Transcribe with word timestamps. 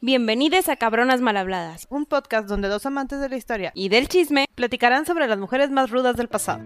Bienvenidos 0.00 0.68
a 0.68 0.76
Cabronas 0.76 1.20
Malhabladas 1.20 1.88
un 1.90 2.06
podcast 2.06 2.46
donde 2.48 2.68
dos 2.68 2.86
amantes 2.86 3.20
de 3.20 3.28
la 3.28 3.36
historia 3.36 3.72
y 3.74 3.88
del 3.88 4.06
chisme. 4.06 4.46
platicarán 4.54 5.06
sobre 5.06 5.26
las 5.26 5.40
mujeres 5.40 5.72
más 5.72 5.90
rudas 5.90 6.16
del 6.16 6.28
pasado. 6.28 6.62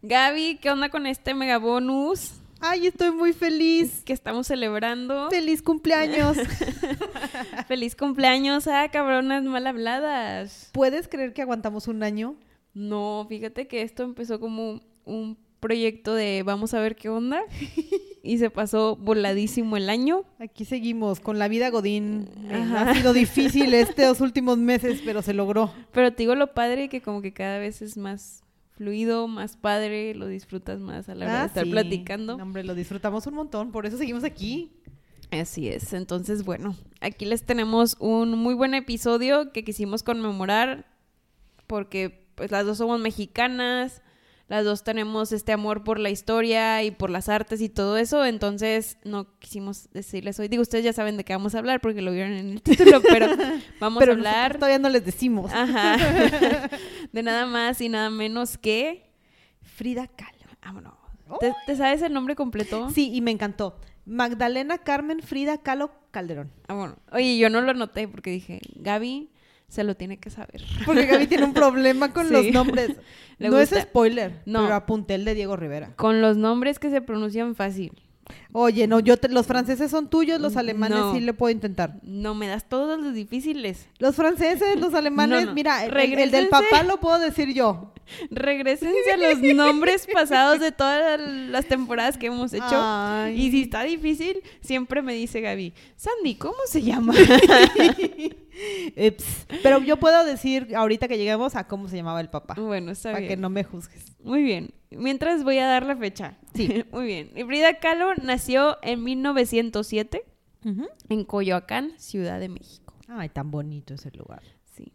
Gaby, 0.00 0.60
¿qué 0.62 0.70
onda 0.70 0.88
con 0.88 1.06
este 1.06 1.34
megabonus 1.34 2.40
Ay, 2.66 2.86
estoy 2.86 3.10
muy 3.10 3.34
feliz. 3.34 4.00
que 4.06 4.14
estamos 4.14 4.46
celebrando? 4.46 5.28
Feliz 5.28 5.60
cumpleaños. 5.60 6.38
Feliz 7.68 7.94
cumpleaños 7.94 8.66
a 8.68 8.88
Cabronas 8.88 9.44
Malhabladas. 9.44 10.70
¿Puedes 10.72 11.06
creer 11.06 11.34
que 11.34 11.42
aguantamos 11.42 11.88
un 11.88 12.02
año? 12.02 12.36
No, 12.72 13.26
fíjate 13.28 13.68
que 13.68 13.82
esto 13.82 14.02
empezó 14.02 14.40
como 14.40 14.80
un 15.04 15.36
proyecto 15.60 16.14
de 16.14 16.42
vamos 16.42 16.72
a 16.72 16.80
ver 16.80 16.96
qué 16.96 17.10
onda 17.10 17.42
y 18.22 18.38
se 18.38 18.48
pasó 18.48 18.96
voladísimo 18.96 19.76
el 19.76 19.90
año. 19.90 20.24
Aquí 20.38 20.64
seguimos 20.64 21.20
con 21.20 21.38
la 21.38 21.48
vida 21.48 21.68
Godín. 21.68 22.30
Eh, 22.48 22.54
Ajá. 22.54 22.90
Ha 22.90 22.94
sido 22.94 23.12
difícil 23.12 23.74
estos 23.74 24.22
últimos 24.22 24.56
meses, 24.56 25.02
pero 25.04 25.20
se 25.20 25.34
logró. 25.34 25.70
Pero 25.92 26.12
te 26.12 26.22
digo 26.22 26.34
lo 26.34 26.54
padre 26.54 26.88
que 26.88 27.02
como 27.02 27.20
que 27.20 27.34
cada 27.34 27.58
vez 27.58 27.82
es 27.82 27.98
más 27.98 28.43
fluido, 28.76 29.28
más 29.28 29.56
padre, 29.56 30.14
lo 30.14 30.26
disfrutas 30.26 30.80
más 30.80 31.08
a 31.08 31.14
la 31.14 31.26
hora 31.26 31.34
de 31.34 31.40
Ah, 31.40 31.44
estar 31.46 31.64
sí. 31.64 31.70
platicando. 31.70 32.36
No, 32.36 32.42
Hombre, 32.42 32.64
lo 32.64 32.74
disfrutamos 32.74 33.26
un 33.26 33.34
montón, 33.34 33.70
por 33.72 33.86
eso 33.86 33.96
seguimos 33.98 34.24
aquí. 34.24 34.72
Así 35.30 35.68
es. 35.68 35.92
Entonces, 35.92 36.44
bueno, 36.44 36.76
aquí 37.00 37.24
les 37.24 37.44
tenemos 37.44 37.96
un 37.98 38.38
muy 38.38 38.54
buen 38.54 38.74
episodio 38.74 39.52
que 39.52 39.64
quisimos 39.64 40.02
conmemorar 40.02 40.86
porque 41.66 42.28
pues 42.34 42.50
las 42.50 42.66
dos 42.66 42.78
somos 42.78 43.00
mexicanas, 43.00 44.02
las 44.46 44.64
dos 44.64 44.84
tenemos 44.84 45.32
este 45.32 45.52
amor 45.52 45.84
por 45.84 45.98
la 45.98 46.10
historia 46.10 46.82
y 46.82 46.90
por 46.90 47.08
las 47.10 47.28
artes 47.28 47.60
y 47.62 47.68
todo 47.68 47.96
eso, 47.96 48.24
entonces 48.24 48.98
no 49.04 49.38
quisimos 49.38 49.88
decirles 49.92 50.38
hoy. 50.38 50.48
Digo, 50.48 50.62
ustedes 50.62 50.84
ya 50.84 50.92
saben 50.92 51.16
de 51.16 51.24
qué 51.24 51.32
vamos 51.32 51.54
a 51.54 51.58
hablar 51.58 51.80
porque 51.80 52.02
lo 52.02 52.12
vieron 52.12 52.32
en 52.32 52.50
el 52.50 52.62
título, 52.62 53.00
pero 53.00 53.28
vamos 53.80 54.00
pero 54.00 54.12
a 54.12 54.14
hablar 54.16 54.54
todavía 54.54 54.78
no 54.78 54.90
les 54.90 55.04
decimos. 55.04 55.50
ajá, 55.52 55.96
de 57.12 57.22
nada 57.22 57.46
más 57.46 57.80
y 57.80 57.88
nada 57.88 58.10
menos 58.10 58.58
que 58.58 59.10
Frida 59.62 60.06
Kahlo. 60.08 60.44
Vámonos. 60.62 60.94
¿Te, 61.40 61.52
te 61.66 61.76
sabes 61.76 62.02
el 62.02 62.12
nombre 62.12 62.36
completo? 62.36 62.90
Sí, 62.90 63.10
y 63.14 63.20
me 63.20 63.30
encantó. 63.30 63.78
Magdalena 64.06 64.78
Carmen 64.78 65.20
Frida 65.22 65.58
Kahlo 65.58 65.90
Calderón. 66.10 66.52
Ah, 66.68 66.74
bueno. 66.74 66.96
Oye, 67.12 67.38
yo 67.38 67.48
no 67.50 67.60
lo 67.62 67.70
anoté 67.70 68.06
porque 68.06 68.30
dije, 68.30 68.60
Gaby 68.76 69.30
se 69.74 69.84
lo 69.84 69.94
tiene 69.96 70.18
que 70.18 70.30
saber. 70.30 70.62
Porque 70.86 71.06
Gaby 71.06 71.26
tiene 71.26 71.44
un 71.44 71.52
problema 71.54 72.12
con 72.12 72.26
Sí. 72.28 72.32
los 72.32 72.46
nombres. 72.52 72.90
No 73.40 73.50
gusta- 73.50 73.78
es 73.78 73.82
spoiler, 73.82 74.40
No. 74.46 74.62
pero 74.62 74.74
apunté 74.76 75.16
el 75.16 75.24
de 75.24 75.34
Diego 75.34 75.56
Rivera. 75.56 75.90
Con 75.96 76.22
los 76.22 76.36
nombres 76.36 76.78
que 76.78 76.88
se 76.90 77.00
pronuncian 77.02 77.56
fácil. 77.56 77.92
Oye, 78.56 78.86
no, 78.86 79.00
yo 79.00 79.16
te- 79.16 79.28
los 79.28 79.48
franceses 79.48 79.90
son 79.90 80.08
tuyos, 80.08 80.40
los 80.40 80.56
alemanes 80.56 80.96
No. 80.96 81.12
sí 81.12 81.20
le 81.20 81.32
puedo 81.34 81.50
intentar. 81.50 81.96
No 82.04 82.36
me 82.36 82.46
das 82.46 82.68
todos 82.68 83.00
los 83.00 83.12
difíciles. 83.12 83.88
Los 83.98 84.14
franceses, 84.14 84.78
los 84.78 84.94
alemanes, 84.94 85.40
No, 85.40 85.46
no. 85.46 85.54
mira, 85.54 85.84
el, 85.84 85.96
el 85.96 86.30
del 86.30 86.46
papá 86.48 86.84
lo 86.84 87.00
puedo 87.00 87.18
decir 87.18 87.52
yo. 87.52 87.90
Regrésense 88.30 89.12
a 89.12 89.16
los 89.16 89.40
nombres 89.42 90.06
pasados 90.12 90.60
de 90.60 90.70
todas 90.70 91.18
las 91.20 91.66
temporadas 91.66 92.16
que 92.16 92.26
hemos 92.26 92.52
hecho. 92.52 92.64
Ay. 92.70 93.40
Y 93.40 93.50
si 93.50 93.62
está 93.62 93.82
difícil, 93.82 94.40
siempre 94.60 95.02
me 95.02 95.14
dice 95.14 95.40
Gaby, 95.40 95.72
Sandy, 95.96 96.36
¿cómo 96.36 96.54
se 96.68 96.82
llama? 96.82 97.12
Ups. 98.96 99.46
Pero 99.62 99.80
yo 99.80 99.96
puedo 99.96 100.24
decir 100.24 100.74
ahorita 100.76 101.08
que 101.08 101.18
lleguemos 101.18 101.56
a 101.56 101.66
cómo 101.66 101.88
se 101.88 101.96
llamaba 101.96 102.20
el 102.20 102.28
papá. 102.30 102.54
bueno, 102.58 102.92
está 102.92 103.08
Para 103.10 103.20
bien. 103.20 103.28
que 103.30 103.36
no 103.36 103.50
me 103.50 103.64
juzgues. 103.64 104.12
Muy 104.22 104.42
bien. 104.42 104.70
Mientras 104.90 105.42
voy 105.42 105.58
a 105.58 105.66
dar 105.66 105.84
la 105.84 105.96
fecha. 105.96 106.34
Sí. 106.54 106.84
Muy 106.92 107.06
bien. 107.06 107.30
Y 107.34 107.42
Frida 107.42 107.80
Kahlo 107.80 108.14
nació 108.22 108.43
en 108.82 109.02
1907 109.02 110.24
en 111.08 111.24
Coyoacán, 111.24 111.92
Ciudad 111.98 112.40
de 112.40 112.48
México. 112.48 112.94
Ay, 113.08 113.28
tan 113.28 113.50
bonito 113.50 113.94
ese 113.94 114.10
lugar. 114.12 114.42
Sí. 114.64 114.92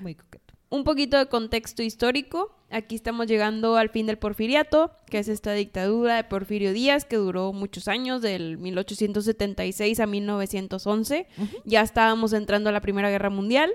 Muy 0.00 0.14
coqueto. 0.14 0.54
Un 0.68 0.84
poquito 0.84 1.18
de 1.18 1.26
contexto 1.26 1.82
histórico. 1.82 2.56
Aquí 2.70 2.94
estamos 2.94 3.26
llegando 3.26 3.76
al 3.76 3.90
fin 3.90 4.06
del 4.06 4.18
porfiriato, 4.18 4.90
que 5.06 5.18
es 5.18 5.28
esta 5.28 5.52
dictadura 5.52 6.16
de 6.16 6.24
Porfirio 6.24 6.72
Díaz 6.72 7.04
que 7.04 7.16
duró 7.16 7.52
muchos 7.52 7.88
años, 7.88 8.22
del 8.22 8.56
1876 8.56 10.00
a 10.00 10.06
1911. 10.06 11.26
Ya 11.64 11.82
estábamos 11.82 12.32
entrando 12.32 12.70
a 12.70 12.72
la 12.72 12.80
Primera 12.80 13.10
Guerra 13.10 13.28
Mundial. 13.28 13.70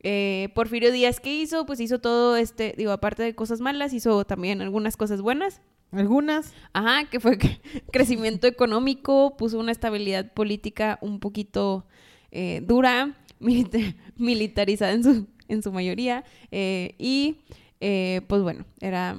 Eh, 0.00 0.48
Porfirio 0.54 0.92
Díaz, 0.92 1.20
¿qué 1.20 1.34
hizo? 1.34 1.66
Pues 1.66 1.80
hizo 1.80 1.98
todo 1.98 2.36
este, 2.36 2.74
digo, 2.76 2.92
aparte 2.92 3.22
de 3.22 3.34
cosas 3.34 3.60
malas, 3.60 3.92
hizo 3.92 4.24
también 4.24 4.62
algunas 4.62 4.96
cosas 4.96 5.20
buenas. 5.20 5.60
Algunas. 5.94 6.52
Ajá, 6.72 7.08
que 7.10 7.20
fue 7.20 7.38
crecimiento 7.92 8.46
económico, 8.46 9.36
puso 9.36 9.58
una 9.58 9.72
estabilidad 9.72 10.32
política 10.32 10.98
un 11.00 11.20
poquito 11.20 11.86
eh, 12.30 12.62
dura, 12.66 13.16
milita- 13.40 13.94
militarizada 14.16 14.92
en 14.92 15.04
su, 15.04 15.26
en 15.48 15.62
su 15.62 15.72
mayoría, 15.72 16.24
eh, 16.50 16.94
y 16.98 17.38
eh, 17.80 18.22
pues 18.26 18.42
bueno, 18.42 18.64
era 18.80 19.16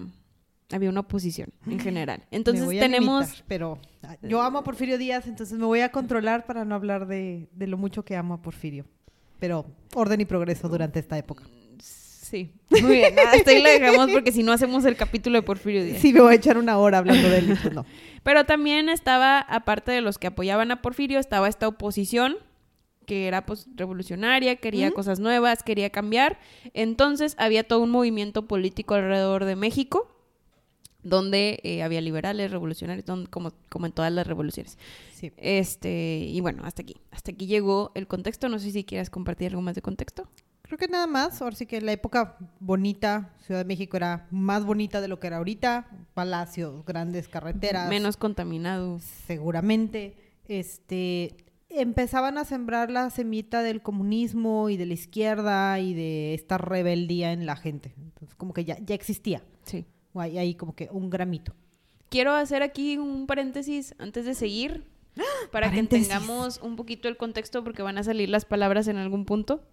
había 0.71 0.89
una 0.89 1.01
oposición 1.01 1.49
en 1.67 1.79
general. 1.79 2.23
Entonces 2.31 2.67
tenemos... 2.67 3.25
limitar, 3.25 3.45
pero 3.47 3.79
yo 4.23 4.41
amo 4.41 4.57
a 4.57 4.63
Porfirio 4.63 4.97
Díaz, 4.97 5.27
entonces 5.27 5.57
me 5.59 5.65
voy 5.65 5.81
a 5.81 5.91
controlar 5.91 6.45
para 6.47 6.65
no 6.65 6.73
hablar 6.75 7.07
de, 7.07 7.47
de 7.53 7.67
lo 7.67 7.77
mucho 7.77 8.03
que 8.03 8.15
amo 8.15 8.33
a 8.33 8.41
Porfirio. 8.41 8.85
Pero 9.39 9.65
orden 9.93 10.21
y 10.21 10.25
progreso 10.25 10.67
durante 10.67 10.99
esta 10.99 11.17
época. 11.17 11.43
Sí, 12.27 12.49
muy 12.81 12.95
bien, 12.95 13.13
hasta 13.27 13.51
ahí 13.51 13.61
la 13.61 13.69
dejamos 13.69 14.09
porque 14.11 14.31
si 14.31 14.41
no 14.41 14.51
hacemos 14.51 14.83
el 14.85 14.95
capítulo 14.95 15.37
de 15.37 15.43
Porfirio 15.43 15.83
Díaz. 15.83 16.01
Sí, 16.01 16.11
me 16.11 16.21
voy 16.21 16.33
a 16.33 16.35
echar 16.35 16.57
una 16.57 16.77
hora 16.79 16.97
hablando 16.97 17.29
de 17.29 17.37
él. 17.37 17.57
pues 17.61 17.73
no. 17.73 17.85
Pero 18.23 18.45
también 18.45 18.89
estaba, 18.89 19.39
aparte 19.39 19.91
de 19.91 20.01
los 20.01 20.17
que 20.17 20.25
apoyaban 20.27 20.71
a 20.71 20.81
Porfirio, 20.81 21.19
estaba 21.19 21.47
esta 21.47 21.67
oposición 21.67 22.37
que 23.05 23.27
era 23.27 23.45
pues 23.45 23.67
revolucionaria, 23.75 24.55
quería 24.55 24.89
cosas 24.89 25.19
nuevas, 25.19 25.61
quería 25.61 25.91
cambiar. 25.91 26.39
Entonces 26.73 27.35
había 27.37 27.63
todo 27.63 27.81
un 27.81 27.91
movimiento 27.91 28.47
político 28.47 28.95
alrededor 28.95 29.45
de 29.45 29.55
México 29.55 30.11
donde 31.03 31.59
eh, 31.61 31.83
había 31.83 32.01
liberales, 32.01 32.49
revolucionarios, 32.49 33.05
donde- 33.05 33.29
como, 33.29 33.51
como 33.69 33.85
en 33.85 33.91
todas 33.91 34.11
las 34.11 34.25
revoluciones. 34.25 34.79
Sí. 35.13 35.31
Este, 35.37 36.17
y 36.27 36.41
bueno, 36.41 36.63
hasta 36.65 36.81
aquí. 36.81 36.95
Hasta 37.11 37.29
aquí 37.31 37.45
llegó 37.45 37.91
el 37.93 38.07
contexto. 38.07 38.49
No 38.49 38.57
sé 38.57 38.71
si 38.71 38.83
quieras 38.83 39.11
compartir 39.11 39.49
algo 39.49 39.61
más 39.61 39.75
de 39.75 39.83
contexto. 39.83 40.27
Creo 40.77 40.89
que 40.89 40.91
nada 40.91 41.07
más, 41.07 41.41
ahora 41.41 41.55
sí 41.55 41.65
que 41.65 41.79
la 41.79 41.93
época 41.93 42.35
bonita, 42.59 43.33
Ciudad 43.45 43.61
de 43.61 43.65
México 43.65 43.95
era 43.95 44.27
más 44.29 44.65
bonita 44.65 44.99
de 44.99 45.07
lo 45.07 45.21
que 45.21 45.27
era 45.27 45.37
ahorita, 45.37 45.87
palacios, 46.13 46.83
grandes 46.83 47.29
carreteras, 47.29 47.87
Menos 47.87 48.17
contaminado. 48.17 48.99
seguramente, 49.25 50.17
este, 50.49 51.37
empezaban 51.69 52.37
a 52.37 52.43
sembrar 52.43 52.91
la 52.91 53.09
semita 53.09 53.63
del 53.63 53.81
comunismo 53.81 54.69
y 54.69 54.75
de 54.75 54.85
la 54.85 54.95
izquierda 54.95 55.79
y 55.79 55.93
de 55.93 56.33
esta 56.33 56.57
rebeldía 56.57 57.31
en 57.31 57.45
la 57.45 57.55
gente, 57.55 57.93
entonces 57.97 58.35
como 58.35 58.51
que 58.51 58.65
ya, 58.65 58.77
ya 58.85 58.95
existía, 58.95 59.43
Sí. 59.63 59.85
o 60.11 60.19
hay 60.19 60.37
ahí 60.37 60.55
como 60.55 60.75
que 60.75 60.89
un 60.91 61.09
gramito. 61.09 61.53
Quiero 62.09 62.33
hacer 62.33 62.63
aquí 62.63 62.97
un 62.97 63.27
paréntesis 63.27 63.95
antes 63.97 64.25
de 64.25 64.33
seguir 64.35 64.83
para 65.53 65.67
Paréntesis. 65.69 66.09
que 66.09 66.13
tengamos 66.13 66.59
un 66.61 66.75
poquito 66.75 67.07
el 67.07 67.15
contexto 67.15 67.63
porque 67.63 67.81
van 67.81 67.97
a 67.97 68.03
salir 68.03 68.27
las 68.29 68.43
palabras 68.43 68.89
en 68.89 68.97
algún 68.97 69.23
punto. 69.23 69.63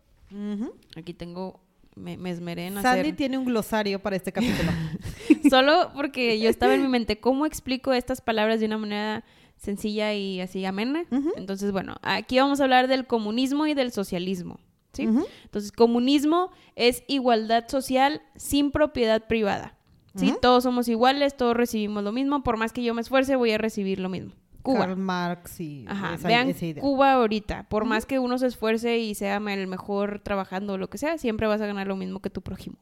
Aquí 0.97 1.15
tengo, 1.15 1.61
me, 1.95 2.17
me 2.17 2.31
esmeré 2.31 2.67
en 2.67 2.75
Sandy 2.75 3.01
hacer... 3.01 3.17
tiene 3.17 3.39
un 3.39 3.45
glosario 3.45 4.01
para 4.01 4.17
este 4.17 4.33
capítulo. 4.33 4.71
Solo 5.51 5.93
porque 5.95 6.41
yo 6.41 6.49
estaba 6.49 6.75
en 6.75 6.83
mi 6.83 6.89
mente, 6.89 7.21
¿cómo 7.21 7.47
explico 7.47 7.93
estas 7.93 8.21
palabras 8.21 8.61
de 8.61 8.67
una 8.67 8.79
manera 8.79 9.25
sencilla 9.57 10.15
y 10.15 10.41
así 10.41 10.65
amena? 10.65 11.05
Entonces, 11.37 11.73
bueno, 11.73 11.97
aquí 12.03 12.39
vamos 12.39 12.61
a 12.61 12.65
hablar 12.65 12.89
del 12.89 13.07
comunismo 13.07 13.67
y 13.67 13.75
del 13.75 13.93
socialismo. 13.93 14.59
Entonces, 14.99 15.73
comunismo 15.73 16.51
es 16.77 17.03
igualdad 17.09 17.69
social 17.69 18.23
sin 18.37 18.71
propiedad 18.71 19.27
privada. 19.27 19.77
¿sí? 20.15 20.35
Todos 20.43 20.65
somos 20.65 20.89
iguales, 20.89 21.37
todos 21.37 21.57
recibimos 21.57 22.05
lo 22.05 22.13
mismo. 22.13 22.43
Por 22.43 22.57
más 22.57 22.73
que 22.73 22.83
yo 22.83 22.95
me 22.95 23.01
esfuerce, 23.01 23.37
voy 23.37 23.53
a 23.53 23.59
recibir 23.59 23.99
lo 24.01 24.09
mismo. 24.09 24.33
Cuba. 24.63 24.81
Karl 24.81 24.97
Marx 24.97 25.61
y 25.61 25.85
Ajá, 25.89 26.15
esa, 26.15 26.29
vean 26.29 26.49
esa 26.49 26.67
idea. 26.67 26.81
Cuba 26.81 27.15
ahorita. 27.15 27.69
Por 27.69 27.85
más 27.85 28.07
que 28.07 28.19
uno 28.19 28.39
se 28.39 28.47
esfuerce 28.47 28.99
y 28.99 29.15
sea 29.15 29.37
el 29.37 29.67
mejor 29.67 30.21
trabajando 30.21 30.75
o 30.75 30.79
lo 30.79 30.89
que 30.89 30.99
sea, 30.99 31.19
siempre 31.19 31.47
vas 31.47 31.61
a 31.61 31.67
ganar 31.67 31.87
lo 31.87 31.97
mismo 31.97 32.21
que 32.21 32.31
tu 32.31 32.43
prójimo. 32.43 32.79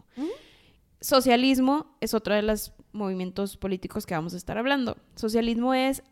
Socialismo 1.00 1.96
es 2.00 2.12
otro 2.12 2.34
de 2.34 2.42
los 2.42 2.74
movimientos 2.92 3.56
políticos 3.56 4.04
que 4.06 4.14
vamos 4.14 4.34
a 4.34 4.36
estar 4.36 4.58
hablando. 4.58 4.96
Socialismo 5.14 5.72
es 5.74 6.02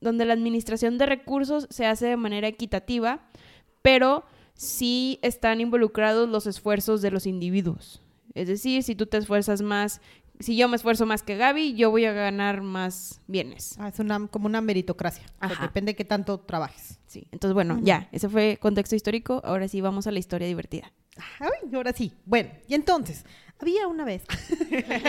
donde 0.00 0.24
la 0.24 0.32
administración 0.32 0.98
de 0.98 1.06
recursos 1.06 1.68
se 1.70 1.86
hace 1.86 2.06
de 2.06 2.16
manera 2.16 2.48
equitativa, 2.48 3.22
pero 3.82 4.24
sí 4.54 5.18
están 5.22 5.60
involucrados 5.60 6.28
los 6.28 6.46
esfuerzos 6.46 7.02
de 7.02 7.10
los 7.10 7.26
individuos. 7.26 8.02
Es 8.34 8.48
decir, 8.48 8.82
si 8.82 8.94
tú 8.94 9.06
te 9.06 9.16
esfuerzas 9.16 9.62
más, 9.62 10.00
si 10.40 10.56
yo 10.56 10.68
me 10.68 10.76
esfuerzo 10.76 11.06
más 11.06 11.22
que 11.22 11.36
Gaby, 11.36 11.74
yo 11.74 11.90
voy 11.90 12.04
a 12.04 12.12
ganar 12.12 12.62
más 12.62 13.20
bienes. 13.26 13.76
Ah, 13.78 13.88
es 13.88 13.98
una, 13.98 14.26
como 14.28 14.46
una 14.46 14.60
meritocracia. 14.60 15.24
O 15.36 15.46
sea, 15.46 15.56
Ajá. 15.56 15.62
depende 15.62 15.92
de 15.92 15.96
qué 15.96 16.04
tanto 16.04 16.40
trabajes. 16.40 16.98
Sí. 17.06 17.26
Entonces, 17.32 17.54
bueno, 17.54 17.78
ya, 17.82 18.08
ese 18.12 18.28
fue 18.28 18.58
contexto 18.60 18.94
histórico. 18.94 19.40
Ahora 19.44 19.68
sí 19.68 19.80
vamos 19.80 20.06
a 20.06 20.10
la 20.10 20.18
historia 20.18 20.46
divertida. 20.46 20.92
Ay, 21.38 21.74
ahora 21.74 21.92
sí. 21.92 22.12
Bueno, 22.24 22.50
y 22.68 22.74
entonces, 22.74 23.24
había 23.58 23.86
una 23.86 24.04
vez. 24.04 24.24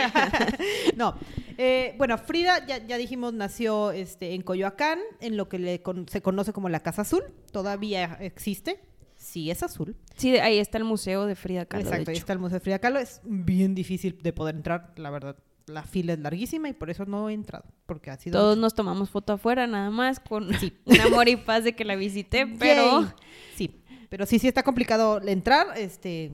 no. 0.96 1.16
Eh, 1.58 1.94
bueno, 1.98 2.16
Frida, 2.16 2.66
ya, 2.66 2.78
ya, 2.86 2.96
dijimos, 2.96 3.34
nació 3.34 3.90
este, 3.90 4.34
en 4.34 4.42
Coyoacán, 4.42 4.98
en 5.20 5.36
lo 5.36 5.48
que 5.48 5.58
le 5.58 5.82
se 6.06 6.22
conoce 6.22 6.52
como 6.52 6.68
la 6.68 6.80
Casa 6.80 7.02
Azul. 7.02 7.24
Todavía 7.52 8.16
existe. 8.20 8.80
Sí, 9.28 9.50
es 9.50 9.62
azul. 9.62 9.94
Sí, 10.16 10.38
ahí 10.38 10.58
está 10.58 10.78
el 10.78 10.84
museo 10.84 11.26
de 11.26 11.34
Frida 11.34 11.66
Kahlo. 11.66 11.84
Exacto, 11.84 12.10
ahí 12.10 12.16
está 12.16 12.32
el 12.32 12.38
museo 12.38 12.54
de 12.54 12.60
Frida 12.60 12.78
Kahlo. 12.78 12.98
Es 12.98 13.20
bien 13.24 13.74
difícil 13.74 14.18
de 14.22 14.32
poder 14.32 14.56
entrar, 14.56 14.94
la 14.96 15.10
verdad. 15.10 15.36
La 15.66 15.82
fila 15.82 16.14
es 16.14 16.18
larguísima 16.18 16.70
y 16.70 16.72
por 16.72 16.88
eso 16.88 17.04
no 17.04 17.28
he 17.28 17.34
entrado. 17.34 17.66
Porque 17.84 18.10
ha 18.10 18.16
sido 18.16 18.40
Todos 18.40 18.56
nos 18.56 18.72
tomamos 18.72 19.10
foto 19.10 19.34
afuera, 19.34 19.66
nada 19.66 19.90
más, 19.90 20.18
con 20.18 20.54
sí. 20.54 20.72
un 20.86 20.98
amor 21.02 21.28
y 21.28 21.36
paz 21.36 21.62
de 21.62 21.74
que 21.74 21.84
la 21.84 21.94
visité, 21.94 22.46
pero. 22.46 23.12
Sí, 23.54 23.82
pero 24.08 24.24
sí, 24.24 24.38
sí 24.38 24.48
está 24.48 24.62
complicado 24.62 25.20
entrar. 25.20 25.76
Este, 25.76 26.32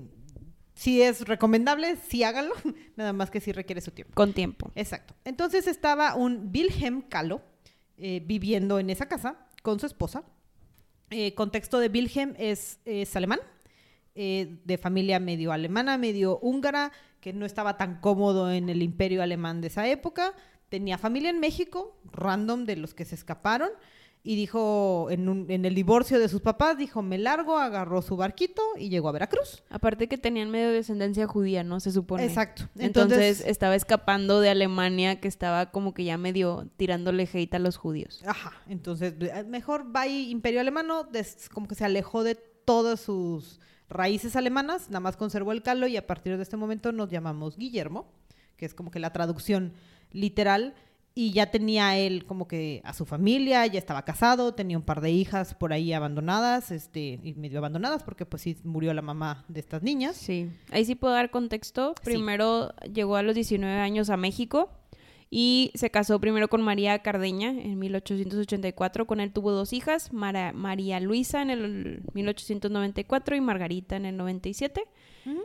si 0.75 1.03
es 1.03 1.23
recomendable, 1.27 1.97
sí 1.97 2.23
háganlo, 2.23 2.55
nada 2.97 3.13
más 3.13 3.33
que 3.33 3.41
sí 3.41 3.51
requiere 3.51 3.81
su 3.81 3.91
tiempo. 3.91 4.15
Con 4.15 4.35
tiempo. 4.35 4.71
Exacto. 4.77 5.15
Entonces 5.25 5.67
estaba 5.67 6.15
un 6.15 6.49
Wilhelm 6.55 7.03
Kahlo 7.03 7.43
eh, 7.97 8.23
viviendo 8.25 8.79
en 8.79 8.89
esa 8.89 9.07
casa 9.07 9.49
con 9.63 9.81
su 9.81 9.87
esposa. 9.87 10.23
Eh, 11.17 11.33
contexto 11.37 11.79
de 11.79 11.87
Wilhelm 11.87 12.35
es, 12.39 12.81
alemán, 13.15 13.39
eh, 14.17 14.59
de 14.65 14.79
familia 14.79 15.21
medio 15.21 15.53
alemana, 15.53 15.97
medio 15.97 16.41
húngara, 16.41 16.91
que 17.21 17.33
no 17.33 17.47
estaba 17.47 17.77
tan 17.77 18.01
cómodo 18.01 18.51
en 18.51 18.69
el 18.69 18.83
imperio 18.83 19.23
alemán 19.23 19.61
de 19.61 19.69
esa 19.69 19.87
época. 19.87 20.35
Tenía 20.71 20.99
familia 20.99 21.31
en 21.31 21.39
México, 21.39 21.97
random 22.11 22.65
de 22.65 22.75
los 22.75 22.95
que 22.95 23.05
se 23.05 23.15
escaparon 23.15 23.71
y 24.27 24.37
dijo, 24.37 25.09
en, 25.11 25.51
en, 25.51 25.67
el 25.67 25.75
divorcio 25.75 26.19
de 26.19 26.31
sus 26.31 26.41
papás, 26.41 26.79
dijo, 26.79 27.03
me 27.03 27.19
largo, 27.19 27.59
agarró 27.59 28.01
su 28.01 28.17
barquito 28.17 28.63
y 28.79 28.89
llegó 28.89 29.11
a 29.11 29.13
Veracruz. 29.13 29.63
Aparte 29.69 30.09
que 30.09 30.17
tenían 30.17 30.51
medio 30.51 30.71
descendencia 30.71 31.27
judía, 31.27 31.63
¿no? 31.63 31.79
Se 31.79 31.93
supone. 31.93 32.25
Exacto. 32.25 32.67
Entonces, 32.79 33.43
estaba 33.47 33.75
escapando 33.75 34.41
de 34.41 34.49
Alemania, 34.49 35.21
que 35.21 35.29
estaba 35.29 35.71
como 35.71 35.93
que 35.93 36.05
ya 36.05 36.17
medio 36.17 36.67
tirándole 36.79 37.29
hate 37.31 37.53
a 37.53 37.59
los 37.59 37.77
judíos. 37.77 38.23
Ajá. 38.27 38.55
Entonces, 38.67 39.13
eh, 39.21 39.45
mejor 39.45 39.95
va 39.95 40.07
Imperio 40.07 40.61
Alemano, 40.61 41.07
como 41.53 41.69
que 41.69 41.75
se 41.75 41.85
alejó 41.85 42.25
de 42.25 42.35
todas 42.35 43.01
sus 43.01 43.61
raíces 43.91 44.37
alemanas, 44.37 44.89
nada 44.89 45.01
más 45.01 45.19
conservó 45.19 45.53
el 45.53 45.63
calo 45.63 45.87
y 45.87 45.99
a 45.99 46.07
partir 46.07 46.39
de 46.39 46.43
este 46.43 46.57
momento 46.57 46.93
nos 46.93 47.11
llamamos 47.11 47.59
Guillermo, 47.59 48.11
que 48.57 48.65
es 48.65 48.73
como 48.73 48.91
que 48.91 49.01
la 49.01 49.13
traducción 49.13 49.75
literal 50.13 50.75
y 51.15 51.33
ya 51.33 51.51
tenía 51.51 51.97
él 51.97 52.25
como 52.25 52.49
que 52.49 52.81
a 52.85 52.93
su 52.93 53.07
familia, 53.07 53.65
ya 53.67 53.79
estaba 53.79 54.05
casado, 54.05 54.55
tenía 54.55 54.77
un 54.77 54.83
par 54.83 55.01
de 55.01 55.13
hijas 55.13 55.55
por 55.55 55.73
ahí 55.73 55.93
abandonadas, 55.93 56.73
este, 56.73 57.21
y 57.23 57.35
medio 57.35 57.59
abandonadas 57.59 58.03
porque 58.03 58.27
pues 58.27 58.43
sí 58.43 58.57
murió 58.65 58.93
la 58.95 59.03
mamá 59.03 59.45
de 59.49 59.61
estas 59.61 59.83
niñas. 59.83 60.17
Sí, 60.17 60.51
ahí 60.71 60.85
sí 60.85 60.97
puedo 60.97 61.15
dar 61.15 61.31
contexto. 61.31 61.95
Primero 62.03 62.75
llegó 62.93 63.17
a 63.17 63.23
los 63.23 63.35
19 63.37 63.79
años 63.79 64.11
a 64.11 64.17
México 64.17 64.71
y 65.31 65.71
se 65.75 65.91
casó 65.91 66.21
primero 66.21 66.49
con 66.49 66.63
María 66.63 66.99
Cardeña 67.01 67.51
en 67.51 67.79
1884. 67.79 69.07
Con 69.07 69.21
él 69.21 69.33
tuvo 69.33 69.53
dos 69.53 69.73
hijas, 69.73 70.13
María 70.13 71.01
Luisa 71.01 71.43
en 71.43 71.51
el 71.51 72.03
1894 72.13 73.37
y 73.37 73.41
Margarita 73.41 73.97
en 73.97 74.07
el 74.07 74.17
97. 74.17 74.85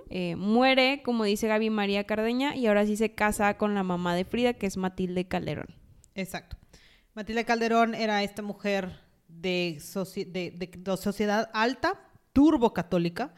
Eh, 0.10 0.36
muere, 0.36 1.02
como 1.04 1.24
dice 1.24 1.48
Gaby 1.48 1.70
María 1.70 2.06
Cardeña, 2.06 2.56
y 2.56 2.68
ahora 2.68 2.86
sí 2.86 2.98
se 2.98 3.14
casa 3.14 3.58
con 3.58 3.76
la 3.76 3.84
mamá 3.84 4.16
de 4.16 4.26
Frida, 4.26 4.54
que 4.54 4.68
es 4.68 4.78
Matilde 4.78 5.28
Calderón. 5.28 5.68
Exacto. 6.16 6.58
Matilde 7.14 7.46
Calderón 7.46 7.96
era 7.96 8.24
esta 8.24 8.42
mujer 8.42 9.00
de, 9.28 9.81
de, 10.28 10.98
sociedad 10.98 11.50
alta, 11.54 12.02
turbo 12.34 12.74
católica, 12.74 13.34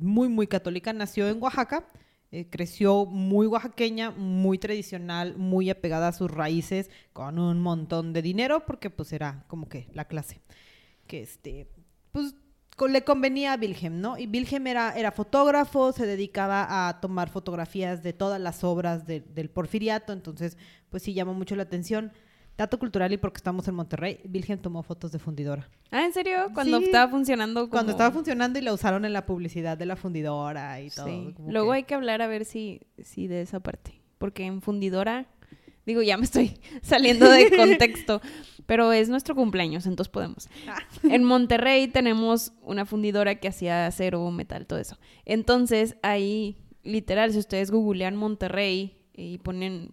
muy, 0.00 0.28
muy 0.28 0.46
católica, 0.46 0.92
nació 0.92 1.28
en 1.28 1.42
Oaxaca, 1.42 1.88
eh, 2.32 2.48
creció 2.50 3.06
muy 3.06 3.46
oaxaqueña, 3.46 4.10
muy 4.10 4.58
tradicional, 4.58 5.36
muy 5.36 5.70
apegada 5.70 6.08
a 6.08 6.12
sus 6.12 6.30
raíces, 6.30 6.90
con 7.12 7.38
un 7.38 7.60
montón 7.60 8.12
de 8.12 8.22
dinero, 8.22 8.64
porque 8.66 8.90
pues 8.90 9.12
era 9.12 9.44
como 9.48 9.68
que 9.68 9.88
la 9.92 10.06
clase 10.06 10.40
que 11.06 11.22
este, 11.22 11.68
pues 12.12 12.34
le 12.86 13.04
convenía 13.04 13.54
a 13.54 13.56
Wilhelm, 13.56 14.00
¿no? 14.00 14.18
Y 14.18 14.26
Wilhelm 14.26 14.66
era, 14.66 14.92
era 14.92 15.10
fotógrafo, 15.10 15.92
se 15.92 16.06
dedicaba 16.06 16.88
a 16.88 17.00
tomar 17.00 17.30
fotografías 17.30 18.02
de 18.02 18.12
todas 18.12 18.40
las 18.40 18.64
obras 18.64 19.06
del 19.06 19.50
porfiriato, 19.50 20.12
entonces, 20.12 20.58
pues 20.90 21.02
sí 21.02 21.14
llamó 21.14 21.34
mucho 21.34 21.56
la 21.56 21.62
atención. 21.62 22.12
Dato 22.56 22.78
cultural 22.78 23.12
y 23.12 23.18
porque 23.18 23.36
estamos 23.36 23.68
en 23.68 23.74
Monterrey, 23.74 24.20
Wilhelm 24.32 24.60
tomó 24.60 24.82
fotos 24.82 25.12
de 25.12 25.18
fundidora. 25.18 25.68
Ah, 25.90 26.04
¿en 26.04 26.12
serio? 26.12 26.48
Cuando 26.54 26.78
estaba 26.78 27.10
funcionando. 27.10 27.68
Cuando 27.68 27.92
estaba 27.92 28.10
funcionando 28.10 28.58
y 28.58 28.62
la 28.62 28.72
usaron 28.72 29.04
en 29.04 29.12
la 29.12 29.26
publicidad 29.26 29.76
de 29.76 29.84
la 29.84 29.96
fundidora 29.96 30.80
y 30.80 30.88
todo. 30.88 31.06
Sí. 31.06 31.34
Luego 31.46 31.72
hay 31.72 31.84
que 31.84 31.94
hablar 31.94 32.22
a 32.22 32.26
ver 32.26 32.46
si, 32.46 32.80
si 33.02 33.26
de 33.26 33.42
esa 33.42 33.60
parte. 33.60 34.00
Porque 34.16 34.44
en 34.44 34.62
fundidora, 34.62 35.26
digo, 35.86 36.02
ya 36.02 36.16
me 36.16 36.24
estoy 36.24 36.58
saliendo 36.82 37.30
de 37.30 37.56
contexto 37.56 38.20
pero 38.66 38.92
es 38.92 39.08
nuestro 39.08 39.34
cumpleaños, 39.34 39.86
entonces 39.86 40.10
podemos. 40.10 40.48
Ah. 40.68 40.78
En 41.04 41.24
Monterrey 41.24 41.88
tenemos 41.88 42.52
una 42.62 42.84
fundidora 42.84 43.36
que 43.36 43.48
hacía 43.48 43.86
acero, 43.86 44.28
metal, 44.30 44.66
todo 44.66 44.78
eso. 44.78 44.98
Entonces, 45.24 45.96
ahí, 46.02 46.58
literal, 46.82 47.32
si 47.32 47.38
ustedes 47.38 47.70
googlean 47.70 48.16
Monterrey 48.16 48.98
y 49.14 49.38
ponen 49.38 49.90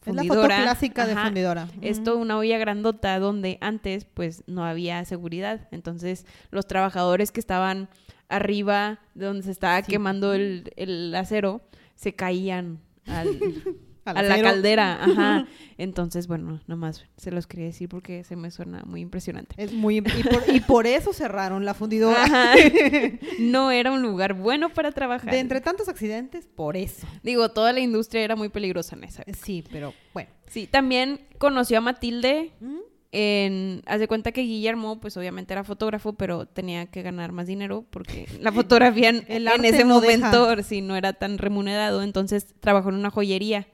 fundidora. 0.00 0.22
Es 0.22 0.28
la 0.28 0.34
foto 0.34 0.62
clásica 0.62 1.06
de 1.06 1.16
fundidora. 1.16 1.68
Es 1.80 2.04
toda 2.04 2.16
una 2.18 2.36
olla 2.38 2.58
grandota 2.58 3.18
donde 3.18 3.58
antes, 3.60 4.04
pues, 4.04 4.44
no 4.46 4.64
había 4.64 5.04
seguridad. 5.06 5.68
Entonces, 5.72 6.26
los 6.50 6.66
trabajadores 6.66 7.32
que 7.32 7.40
estaban 7.40 7.88
arriba 8.28 9.00
de 9.14 9.26
donde 9.26 9.42
se 9.42 9.50
estaba 9.50 9.82
quemando 9.82 10.34
el, 10.34 10.72
el 10.76 11.12
acero 11.14 11.62
se 11.96 12.14
caían 12.14 12.80
al 13.06 13.40
a 14.10 14.22
la 14.22 14.42
caldera, 14.42 14.98
ajá. 15.04 15.46
Entonces, 15.80 16.26
bueno, 16.26 16.60
nomás 16.66 17.06
se 17.16 17.30
los 17.30 17.46
quería 17.46 17.64
decir 17.64 17.88
porque 17.88 18.22
se 18.22 18.36
me 18.36 18.50
suena 18.50 18.82
muy 18.84 19.00
impresionante. 19.00 19.54
Es 19.56 19.72
muy 19.72 20.02
y 20.52 20.60
por, 20.60 20.86
eso 20.86 21.14
cerraron 21.14 21.64
la 21.64 21.72
fundidora. 21.72 22.22
No 23.38 23.70
era 23.70 23.90
un 23.90 24.02
lugar 24.02 24.34
bueno 24.34 24.68
para 24.68 24.92
trabajar. 24.92 25.30
De 25.32 25.38
entre 25.38 25.62
tantos 25.62 25.88
accidentes, 25.88 26.46
por 26.46 26.76
eso. 26.76 27.06
Digo, 27.22 27.48
toda 27.48 27.72
la 27.72 27.80
industria 27.80 28.22
era 28.22 28.36
muy 28.36 28.50
peligrosa 28.50 28.94
en 28.94 29.04
esa. 29.04 29.24
Sí, 29.42 29.64
pero 29.70 29.94
bueno. 30.12 30.28
Sí, 30.48 30.66
también 30.66 31.20
conoció 31.38 31.78
a 31.78 31.80
Matilde. 31.80 32.52
En, 33.12 33.82
haz 33.86 34.00
de 34.00 34.06
cuenta 34.06 34.32
que 34.32 34.42
Guillermo, 34.42 35.00
pues 35.00 35.16
obviamente 35.16 35.54
era 35.54 35.64
fotógrafo, 35.64 36.12
pero 36.12 36.46
tenía 36.46 36.86
que 36.86 37.02
ganar 37.02 37.32
más 37.32 37.46
dinero 37.46 37.86
porque 37.90 38.28
la 38.40 38.52
fotografía 38.52 39.08
en, 39.08 39.64
ese 39.64 39.84
momento 39.84 40.62
sí, 40.62 40.82
no 40.82 40.94
era 40.94 41.14
tan 41.14 41.38
remunerado. 41.38 42.02
Entonces 42.02 42.54
trabajó 42.60 42.90
en 42.90 42.96
una 42.96 43.10
joyería 43.10 43.66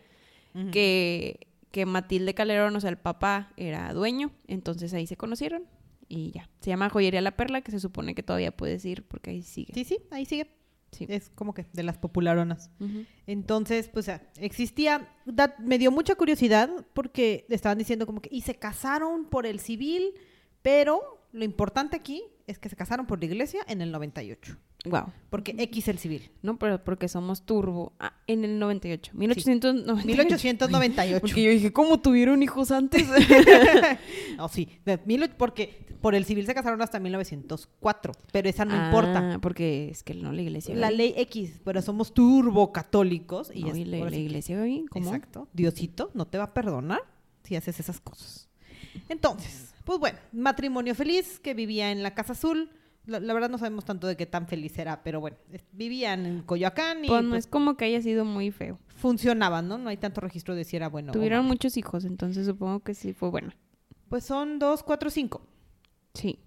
que, 0.73 1.49
que 1.71 1.87
Matilde 1.87 2.35
Calderón, 2.35 2.75
o 2.77 2.81
sea, 2.81 2.91
el 2.91 2.99
papá, 2.99 3.53
era 3.57 3.93
dueño. 3.93 4.33
Entonces 4.47 4.93
ahí 4.95 5.07
se 5.07 5.17
conocieron 5.17 5.65
y 6.09 6.33
ya. 6.33 6.49
Se 6.61 6.71
llama 6.71 6.91
Joyería 6.91 7.21
La 7.21 7.37
Perla, 7.37 7.61
que 7.61 7.71
se 7.71 7.81
supone 7.81 8.15
que 8.15 8.23
todavía 8.23 8.57
puedes 8.57 8.85
ir 8.85 9.05
porque 9.05 9.31
ahí 9.31 9.43
sigue. 9.43 9.75
Sí, 9.75 9.85
sí, 9.85 9.99
ahí 10.11 10.25
sigue. 10.25 10.51
Sí. 10.93 11.07
Es 11.09 11.31
como 11.35 11.53
que 11.53 11.67
de 11.73 11.83
las 11.83 11.99
popularonas. 11.99 12.71
Entonces, 13.27 13.89
pues 13.89 14.11
existía, 14.39 15.13
me 15.59 15.79
dio 15.79 15.91
mucha 15.91 16.15
curiosidad 16.15 16.71
porque 16.95 17.45
estaban 17.51 17.77
diciendo 17.77 18.07
como 18.07 18.23
que, 18.23 18.31
y 18.33 18.43
se 18.43 18.55
casaron 18.55 19.27
por 19.27 19.47
el 19.47 19.61
civil, 19.61 20.15
pero 20.63 21.27
lo 21.33 21.45
importante 21.45 21.97
aquí 21.97 22.23
es 22.47 22.59
que 22.59 22.69
se 22.69 22.77
casaron 22.77 23.07
por 23.07 23.19
la 23.19 23.27
iglesia 23.27 23.63
en 23.69 23.83
el 23.83 23.91
98. 23.91 24.57
Wow. 24.91 25.13
Porque 25.31 25.55
X 25.59 25.89
el 25.89 25.99
civil. 25.99 26.31
No, 26.43 26.59
pero 26.59 26.83
porque 26.83 27.09
somos 27.09 27.43
turbo. 27.43 27.93
Ah, 27.99 28.15
en 28.27 28.45
el 28.45 28.59
98. 28.59 29.13
1898. 29.15 30.07
1898. 30.07 31.21
Porque 31.21 31.43
yo 31.43 31.51
dije, 31.51 31.73
¿cómo 31.73 32.01
tuvieron 32.01 32.43
hijos 32.43 32.71
antes? 32.71 33.07
no, 34.37 34.49
sí. 34.49 34.69
porque 35.37 35.87
por 36.01 36.15
el 36.15 36.25
civil 36.25 36.47
se 36.47 36.55
casaron 36.55 36.81
hasta 36.83 37.01
1904. 37.01 38.13
Pero 38.33 38.49
esa 38.49 38.65
no 38.65 38.75
importa. 38.87 39.35
Ah, 39.35 39.39
porque 39.41 39.89
es 39.91 40.03
que 40.03 40.15
no 40.15 40.33
la 40.33 40.43
iglesia. 40.43 40.75
La 40.75 40.91
ley 40.91 41.15
X. 41.17 41.61
Pero 41.65 41.83
somos 41.83 42.15
turbo 42.15 42.73
católicos. 42.73 43.51
Y, 43.53 43.63
la, 43.85 43.99
iglesia 44.17 44.57
¿Cómo? 44.91 45.07
Exacto. 45.07 45.49
Diosito 45.53 46.11
no 46.15 46.27
te 46.27 46.39
va 46.39 46.45
a 46.45 46.55
perdonar 46.55 47.01
si 47.43 47.57
haces 47.57 47.81
esas 47.81 48.01
cosas. 48.01 48.49
Entonces, 49.09 49.75
pues 49.85 49.99
bueno, 49.99 50.19
matrimonio 50.33 50.95
feliz 50.95 51.39
que 51.39 51.55
vivía 51.55 51.91
en 51.91 52.03
la 52.03 52.15
Casa 52.15 52.33
Azul 52.33 52.71
la, 53.07 53.35
verdad 53.35 53.49
no 53.49 53.59
sabemos 53.59 53.85
tanto 53.85 54.07
de 54.07 54.17
qué 54.17 54.27
tan 54.27 54.47
feliz 54.47 54.79
era, 54.79 55.03
pero 55.03 55.21
bueno, 55.21 55.37
vivían 55.73 56.27
en 56.27 56.43
Coyoacán 56.43 57.05
y... 57.05 57.09
Pues 57.09 57.23
no 57.23 57.31
pues 57.31 57.45
es 57.45 57.51
como 57.51 57.77
que 57.77 57.85
haya 57.85 58.03
sido 58.03 58.25
muy 58.25 58.51
feo. 58.51 58.79
Funcionaban, 58.97 59.69
¿no? 59.69 59.79
No 59.79 59.89
hay 59.89 59.97
tanto 59.97 60.21
registro 60.21 60.55
de 60.55 60.65
si 60.65 60.77
era 60.77 60.89
bueno 60.89 61.13
Tuvieron 61.13 61.45
muchos 61.47 61.77
hijos, 61.77 62.05
entonces 62.05 62.47
supongo 62.47 62.81
que 62.81 62.95
sí 62.95 63.13
fue 63.13 63.31
bueno. 63.31 63.53
Pues 64.09 64.25
son 64.25 64.59
dos, 64.59 64.83
cuatro, 64.83 65.11
cinco. 65.11 65.43
Sí. 66.15 66.39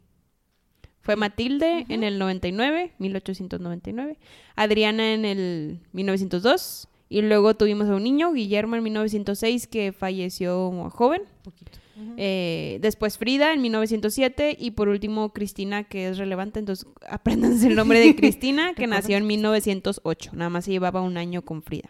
Fue 1.01 1.15
Matilde 1.15 1.85
en 1.89 2.03
el 2.03 2.19
99, 2.19 2.93
1899. 2.99 4.17
Adriana 4.55 5.13
en 5.13 5.25
el 5.25 5.79
1902. 5.93 6.87
Y 7.11 7.21
luego 7.23 7.55
tuvimos 7.55 7.89
a 7.89 7.95
un 7.95 8.03
niño, 8.03 8.31
Guillermo, 8.33 8.75
en 8.75 8.83
1906, 8.83 9.65
que 9.67 9.91
falleció 9.91 10.71
joven. 10.91 11.23
Poquito. 11.43 11.79
Eh, 12.17 12.79
después 12.81 13.17
Frida 13.17 13.53
en 13.53 13.61
1907 13.61 14.55
y 14.59 14.71
por 14.71 14.87
último 14.89 15.33
Cristina, 15.33 15.83
que 15.83 16.09
es 16.09 16.17
relevante, 16.17 16.59
entonces 16.59 16.87
apréndanse 17.09 17.67
el 17.67 17.75
nombre 17.75 17.99
de 17.99 18.15
Cristina, 18.15 18.73
que 18.75 18.87
nació 18.87 19.17
en 19.17 19.27
1908, 19.27 20.31
nada 20.33 20.49
más 20.49 20.65
se 20.65 20.71
llevaba 20.71 21.01
un 21.01 21.17
año 21.17 21.43
con 21.43 21.61
Frida. 21.61 21.89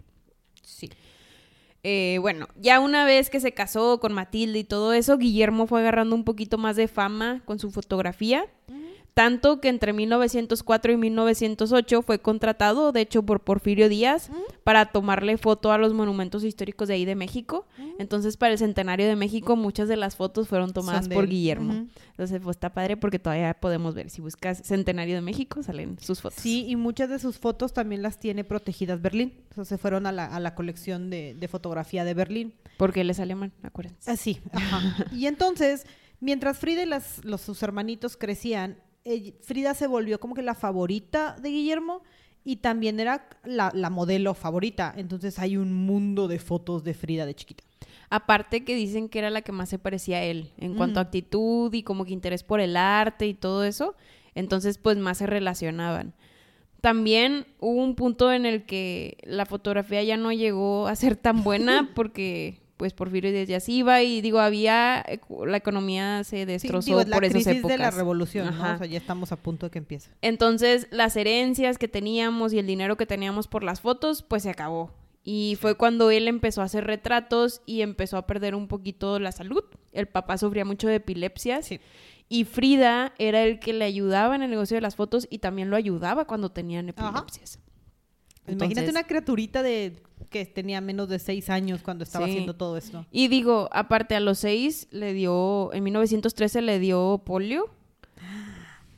Sí. 0.63 0.89
Eh, 1.83 2.17
bueno, 2.21 2.47
ya 2.59 2.79
una 2.79 3.05
vez 3.05 3.29
que 3.29 3.39
se 3.39 3.53
casó 3.53 3.99
con 3.99 4.13
Matilde 4.13 4.59
y 4.59 4.63
todo 4.63 4.93
eso, 4.93 5.17
Guillermo 5.17 5.65
fue 5.65 5.79
agarrando 5.79 6.15
un 6.15 6.25
poquito 6.25 6.57
más 6.57 6.75
de 6.75 6.87
fama 6.87 7.41
con 7.45 7.59
su 7.59 7.71
fotografía. 7.71 8.45
Tanto 9.19 9.59
que 9.59 9.67
entre 9.67 9.91
1904 9.91 10.93
y 10.93 10.95
1908 10.95 12.03
fue 12.03 12.19
contratado, 12.19 12.93
de 12.93 13.01
hecho, 13.01 13.21
por 13.21 13.41
Porfirio 13.41 13.89
Díaz 13.89 14.31
para 14.63 14.93
tomarle 14.93 15.38
foto 15.38 15.73
a 15.73 15.77
los 15.77 15.93
monumentos 15.93 16.45
históricos 16.45 16.88
de 16.88 16.93
ahí 16.93 17.03
de 17.03 17.15
México. 17.15 17.67
Entonces, 17.97 18.38
para 18.38 18.53
el 18.53 18.57
Centenario 18.57 19.07
de 19.07 19.17
México, 19.17 19.57
muchas 19.57 19.89
de 19.89 19.97
las 19.97 20.15
fotos 20.15 20.47
fueron 20.47 20.71
tomadas 20.71 21.09
por. 21.09 21.27
Guillermo. 21.27 21.73
Ujú. 21.73 21.88
Entonces, 22.11 22.39
pues 22.41 22.55
está 22.55 22.73
padre 22.73 22.95
porque 22.95 23.19
todavía 23.19 23.53
podemos 23.55 23.93
ver. 23.93 24.09
Si 24.09 24.21
buscas 24.21 24.61
Centenario 24.63 25.15
de 25.15 25.21
México, 25.21 25.63
salen 25.63 25.99
sus 25.99 26.21
fotos. 26.21 26.39
Sí, 26.41 26.65
y 26.69 26.77
muchas 26.77 27.09
de 27.09 27.19
sus 27.19 27.39
fotos 27.39 27.73
también 27.73 28.01
las 28.01 28.21
tiene 28.21 28.45
protegidas 28.45 29.01
Berlín. 29.01 29.33
O 29.51 29.55
sea, 29.55 29.65
se 29.65 29.77
fueron 29.77 30.05
a 30.05 30.13
la, 30.13 30.27
a 30.27 30.39
la 30.39 30.55
colección 30.55 31.09
de, 31.09 31.35
de 31.38 31.47
fotografía 31.49 32.05
de 32.05 32.13
Berlín. 32.13 32.53
Porque 32.77 33.01
él 33.01 33.09
es 33.09 33.19
alemán, 33.19 33.51
acuérdense. 33.63 34.09
Así, 34.09 34.39
ajá. 34.53 35.05
Y 35.13 35.25
entonces, 35.25 35.85
mientras 36.21 36.57
Frida 36.57 36.83
y 36.83 36.85
las, 36.85 37.25
los, 37.25 37.41
sus 37.41 37.61
hermanitos 37.63 38.15
crecían, 38.15 38.77
Frida 39.41 39.74
se 39.74 39.88
volvió 39.88 40.20
como 40.20 40.36
que 40.36 40.41
la 40.41 40.56
favorita 40.56 41.36
de 41.39 41.50
Guillermo 41.50 42.03
y 42.44 42.58
también 42.58 43.00
era 43.00 43.29
la, 43.44 43.72
la 43.74 43.89
modelo 43.89 44.34
favorita. 44.34 44.94
Entonces 44.96 45.39
hay 45.39 45.58
un 45.58 45.74
mundo 45.74 46.27
de 46.27 46.39
fotos 46.39 46.84
de 46.84 46.94
Frida 46.94 47.25
de 47.25 47.36
chiquita. 47.36 47.63
Aparte 48.10 48.63
que 48.63 48.75
dicen 48.75 49.08
que 49.08 49.20
era 49.20 49.29
la 49.29 49.41
que 49.41 49.51
más 49.51 49.70
se 49.70 49.77
parecía 49.77 50.18
a 50.18 50.24
él 50.24 50.51
en 50.58 50.75
cuanto 50.75 51.00
a 51.00 51.03
actitud 51.03 51.72
y 51.74 51.84
como 51.84 52.06
que 52.06 52.13
interés 52.13 52.44
por 52.44 52.60
el 52.60 52.75
arte 52.75 53.27
y 53.27 53.36
todo 53.36 53.63
eso. 53.63 53.96
Entonces, 54.34 54.79
pues 54.79 54.98
más 54.98 55.20
se 55.20 55.27
relacionaban. 55.27 56.15
También 56.82 57.46
hubo 57.60 57.84
un 57.84 57.96
punto 57.96 58.32
en 58.32 58.46
el 58.46 58.65
que 58.65 59.18
la 59.24 59.46
fotografía 59.46 60.01
ya 60.01 60.18
no 60.18 60.32
llegó 60.32 60.88
a 60.88 60.96
ser 60.96 61.15
tan 61.18 61.44
buena 61.44 61.91
porque 61.96 62.62
pues 62.79 62.93
Porfirio 62.93 63.29
Díaz 63.33 63.50
ya 63.50 63.59
se 63.59 63.74
iba 63.74 64.01
y 64.03 64.21
digo, 64.21 64.39
había 64.39 65.01
eh, 65.05 65.19
la 65.45 65.57
economía 65.57 66.24
se 66.24 66.38
Sí, 66.39 66.45
destrozó 66.45 66.86
digo, 66.86 67.01
es 67.01 67.09
la 67.09 67.17
por 67.17 67.25
esas 67.25 67.33
crisis 67.43 67.57
épocas. 67.59 67.77
de 67.77 67.83
la 67.83 67.91
revolución, 67.91 68.57
¿no? 68.57 68.74
O 68.74 68.77
sea, 68.77 68.88
ya 68.88 68.98
estamos 68.98 69.33
a 69.33 69.36
punto 69.36 69.65
de 69.65 69.69
que 69.71 69.79
empiece. 69.79 70.12
Entonces, 70.21 70.88
las 70.89 71.17
herencias 71.17 71.77
que 71.77 71.89
teníamos 71.89 72.53
y 72.53 72.59
el 72.59 72.65
dinero 72.67 72.95
que 72.95 73.05
teníamos 73.05 73.50
por 73.50 73.65
las 73.65 73.81
fotos, 73.81 74.24
pues 74.24 74.43
se 74.43 74.50
acabó. 74.50 74.93
Y 75.25 75.57
fue 75.59 75.75
cuando 75.75 76.09
él 76.09 76.29
empezó 76.29 76.62
a 76.62 76.63
hacer 76.63 76.86
retratos 76.86 77.62
y 77.65 77.81
empezó 77.81 78.15
a 78.15 78.25
perder 78.25 78.55
un 78.55 78.69
poquito 78.69 79.19
la 79.19 79.33
salud. 79.33 79.65
El 79.91 80.07
papá 80.07 80.38
sufría 80.38 80.63
mucho 80.63 80.88
de 80.88 80.95
epilepsias. 80.95 81.65
Sí. 81.65 81.81
Y 82.29 82.45
Frida 82.45 83.13
era 83.17 83.43
el 83.43 83.59
que 83.59 83.74
le 83.74 83.83
ayudaba 83.83 84.36
en 84.38 84.41
el 84.43 84.50
negocio 84.51 84.75
de 84.75 84.81
las 84.81 84.95
fotos 84.95 85.27
y 85.29 85.39
también 85.39 85.69
lo 85.69 85.75
ayudaba 85.75 86.24
cuando 86.25 86.50
tenían 86.50 86.88
epilepsias. 86.88 87.59
Imagínate 88.48 88.79
Entonces- 88.81 88.89
una 88.89 89.03
criaturita 89.03 89.62
de 89.62 90.01
que 90.29 90.45
tenía 90.45 90.79
menos 90.81 91.09
de 91.09 91.19
seis 91.19 91.50
años 91.50 91.81
cuando 91.81 92.03
estaba 92.03 92.25
Sí. 92.25 92.31
haciendo 92.31 92.55
todo 92.55 92.77
esto. 92.77 93.05
Y 93.12 93.27
digo, 93.27 93.69
aparte 93.71 94.15
a 94.15 94.19
los 94.19 94.39
seis 94.39 94.88
le 94.91 95.13
dio, 95.13 95.74
en 95.74 95.83
1913 95.83 96.62
le 96.62 96.79
dio 96.79 97.21
polio. 97.25 97.65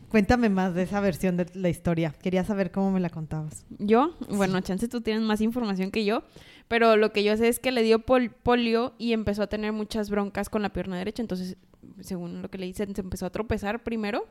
Cuéntame 0.10 0.50
más 0.50 0.74
de 0.76 0.84
esa 0.84 1.00
versión 1.00 1.38
de 1.38 1.46
la 1.54 1.70
historia. 1.70 2.14
Quería 2.22 2.44
saber 2.44 2.72
cómo 2.72 2.92
me 2.92 3.00
la 3.00 3.10
contabas. 3.10 3.66
Yo, 3.80 4.14
bueno, 4.30 4.60
chance 4.60 4.90
tú 4.90 5.00
tienes 5.00 5.24
más 5.24 5.40
información 5.40 5.90
que 5.90 6.04
yo, 6.04 6.24
pero 6.68 6.98
lo 6.98 7.14
que 7.14 7.24
yo 7.24 7.38
sé 7.38 7.48
es 7.48 7.60
que 7.60 7.72
le 7.72 7.82
dio 7.82 8.00
pol- 8.00 8.30
polio 8.44 8.94
y 8.98 9.14
empezó 9.14 9.44
a 9.44 9.48
tener 9.48 9.72
muchas 9.72 10.10
broncas 10.10 10.50
con 10.50 10.62
la 10.64 10.74
pierna 10.74 10.98
derecha, 10.98 11.22
entonces, 11.22 11.56
según 12.02 12.42
lo 12.42 12.50
que 12.52 12.58
le 12.58 12.66
dicen, 12.66 12.94
se 12.94 13.00
empezó 13.02 13.26
a 13.26 13.30
tropezar 13.30 13.84
primero 13.84 14.26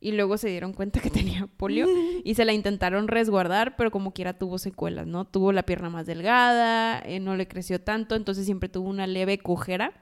y 0.00 0.12
luego 0.12 0.36
se 0.38 0.48
dieron 0.48 0.72
cuenta 0.72 1.00
que 1.00 1.10
tenía 1.10 1.46
polio 1.56 1.86
y 2.24 2.34
se 2.34 2.44
la 2.44 2.52
intentaron 2.52 3.08
resguardar, 3.08 3.76
pero 3.76 3.90
como 3.90 4.12
quiera 4.12 4.38
tuvo 4.38 4.58
secuelas, 4.58 5.06
¿no? 5.06 5.24
Tuvo 5.26 5.52
la 5.52 5.62
pierna 5.64 5.90
más 5.90 6.06
delgada, 6.06 7.00
eh, 7.04 7.20
no 7.20 7.36
le 7.36 7.48
creció 7.48 7.80
tanto, 7.80 8.14
entonces 8.14 8.44
siempre 8.44 8.68
tuvo 8.68 8.88
una 8.88 9.06
leve 9.06 9.38
cojera. 9.38 9.92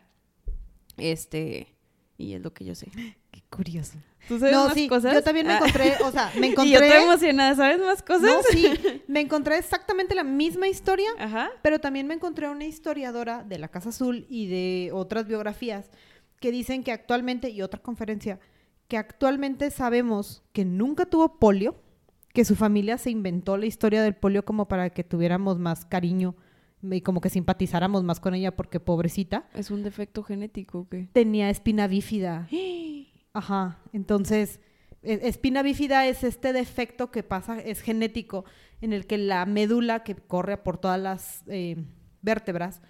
Este, 0.97 1.75
y 2.19 2.35
es 2.35 2.43
lo 2.43 2.53
que 2.53 2.65
yo 2.65 2.75
sé. 2.75 2.89
Qué 3.31 3.43
curioso. 3.51 3.95
¿Tú 4.29 4.39
sabes 4.39 4.55
No, 4.55 4.67
más 4.67 4.75
sí, 4.75 4.89
cosas? 4.89 5.15
yo 5.15 5.23
también 5.23 5.47
me 5.47 5.55
Ah. 5.55 5.57
encontré, 5.57 5.95
o 6.05 6.11
sea, 6.13 6.31
me 6.39 6.47
Y 6.49 6.51
encontré... 6.51 6.73
yo 6.73 6.79
estoy 6.85 7.03
emocionada, 7.03 7.57
¿sabes 7.57 7.81
más 7.81 8.03
cosas? 8.03 8.23
No, 8.23 8.43
sí, 8.51 8.67
me 9.09 9.21
encontré 9.21 9.57
exactamente 9.59 10.15
la 10.15 10.23
misma 10.23 10.69
historia, 10.69 11.09
Ajá. 11.19 11.51
pero 11.63 11.81
también 11.81 12.07
me 12.07 12.15
encontré 12.15 12.49
una 12.49 12.65
historiadora 12.67 13.43
de 13.43 13.59
la 13.59 13.69
Casa 13.69 13.89
Azul 13.89 14.27
y 14.29 14.47
de 14.47 14.91
otras 14.93 15.27
biografías 15.27 15.91
que 16.41 16.53
dicen 16.53 16.85
que 16.85 16.93
actualmente, 16.93 17.51
y 17.51 17.63
otra 17.63 17.81
conferencia, 17.81 18.39
que 18.93 18.99
actualmente 18.99 19.71
sabemos 19.71 20.43
que 20.53 20.67
nunca 20.67 21.07
tuvo 21.07 21.39
polio, 21.39 21.77
que 22.35 22.45
su 22.45 22.57
familia 22.57 22.99
se 22.99 23.09
inventó 23.09 23.57
la 23.57 23.65
historia 23.65 24.03
del 24.03 24.15
polio 24.15 24.45
como 24.45 24.69
para 24.69 24.91
que 24.91 25.03
tuviéramos 25.03 25.59
más 25.59 25.87
cariño 25.87 26.35
y 26.83 27.01
como 27.01 27.23
que 27.23 27.31
simpatizáramos 27.31 28.05
más 28.05 28.21
con 28.21 28.35
ella 28.35 28.55
porque 28.55 28.81
pobrecita. 28.81 29.49
¿Es 29.55 29.71
un 29.71 29.83
defecto 29.83 30.23
genético 30.23 30.81
o 30.81 30.89
qué? 30.91 31.09
Tenía 31.11 31.49
espina 31.49 31.87
bífida. 31.87 32.47
Ajá, 33.33 33.79
entonces, 33.95 34.61
e- 35.03 35.21
espina 35.23 35.63
bífida 35.63 36.07
es 36.07 36.23
este 36.23 36.53
defecto 36.53 37.11
que 37.11 37.23
pasa, 37.23 37.61
es 37.61 37.81
genético, 37.81 38.45
en 38.83 38.93
el 38.93 39.07
que 39.07 39.17
la 39.17 39.47
médula 39.47 40.03
que 40.03 40.17
corre 40.17 40.59
por 40.59 40.77
todas 40.77 41.01
las 41.01 41.45
eh, 41.47 41.83
vértebras 42.21 42.83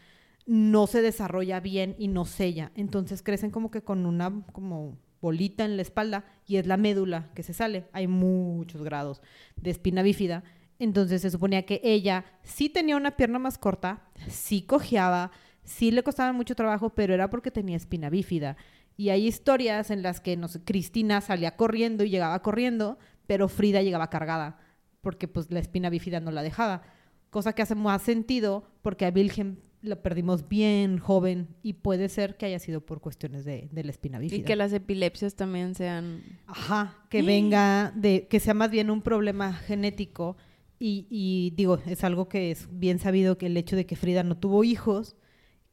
no 0.47 0.89
se 0.89 1.01
desarrolla 1.01 1.61
bien 1.61 1.95
y 1.97 2.09
no 2.09 2.25
sella. 2.25 2.73
Entonces 2.75 3.23
crecen 3.23 3.53
como 3.53 3.71
que 3.71 3.83
con 3.83 4.05
una 4.05 4.43
como 4.51 4.99
bolita 5.23 5.65
en 5.65 5.77
la 5.77 5.83
espalda 5.83 6.25
y 6.47 6.57
es 6.57 6.67
la 6.67 6.77
médula 6.77 7.31
que 7.35 7.43
se 7.43 7.55
sale. 7.55 7.87
Hay 7.93 8.09
muchos 8.09 8.83
grados 8.83 9.23
de 9.57 9.71
espina 9.71 10.03
bífida. 10.03 10.43
Entonces 10.79 11.23
se 11.23 11.31
suponía 11.31 11.65
que 11.65 11.81
ella 11.85 12.25
sí 12.43 12.69
tenía 12.69 12.97
una 12.97 13.13
pierna 13.13 13.39
más 13.39 13.57
corta, 13.57 14.03
sí 14.29 14.63
cojeaba, 14.63 15.31
sí 15.65 15.93
le 15.93 16.03
costaba 16.03 16.33
mucho 16.33 16.57
trabajo, 16.57 16.91
pero 16.91 17.15
era 17.15 17.31
porque 17.31 17.53
tenía 17.53 17.77
espina 17.77 18.11
bífida. 18.11 18.57
Y 18.97 19.11
hay 19.11 19.27
historias 19.27 19.91
en 19.91 20.03
las 20.03 20.21
que, 20.21 20.39
Cristina 20.65 21.21
salía 21.21 21.57
corriendo 21.57 22.05
y 22.05 22.11
llegaba 22.11 22.43
corriendo, 22.43 22.99
pero 23.27 23.49
Frida 23.49 23.81
llegaba 23.81 24.11
cargada, 24.11 24.59
porque 25.01 25.29
pues 25.29 25.51
la 25.51 25.61
espina 25.61 25.89
bífida 25.89 26.21
no 26.21 26.33
la 26.33 26.43
dejaba. 26.43 26.83
Cosa 27.31 27.55
que 27.55 27.63
hace 27.63 27.77
más 27.77 28.03
sentido 28.03 28.65
porque 28.83 29.07
a 29.07 29.11
Wilhelm 29.11 29.57
lo 29.83 30.01
perdimos 30.01 30.49
bien 30.49 30.99
joven 30.99 31.49
y 31.63 31.75
puede 31.75 32.09
ser 32.09 32.37
que 32.37 32.47
haya 32.47 32.59
sido 32.59 32.81
por 32.81 33.01
cuestiones 33.01 33.45
de, 33.45 33.69
de 33.73 33.85
la 33.85 33.91
espina 33.91 34.19
bífida. 34.19 34.39
Y 34.41 34.45
que 34.45 34.57
las 34.57 34.73
epilepsias 34.73 35.35
también 35.35 35.75
sean... 35.75 36.23
Ajá, 36.47 36.97
que 37.11 37.23
venga 37.23 37.93
de, 37.97 38.27
que 38.29 38.41
sea 38.41 38.55
más 38.55 38.71
bien 38.71 38.91
un 38.91 39.03
problema 39.03 39.53
genético. 39.53 40.37
Y, 40.79 41.07
y 41.11 41.53
digo, 41.57 41.79
es 41.87 42.03
algo 42.05 42.29
que 42.29 42.51
es 42.51 42.69
bien 42.71 42.99
sabido 42.99 43.39
que 43.39 43.47
el 43.47 43.57
hecho 43.57 43.77
de 43.77 43.87
que 43.87 43.97
Frida 43.97 44.23
no 44.25 44.37
tuvo 44.37 44.65
hijos, 44.65 45.17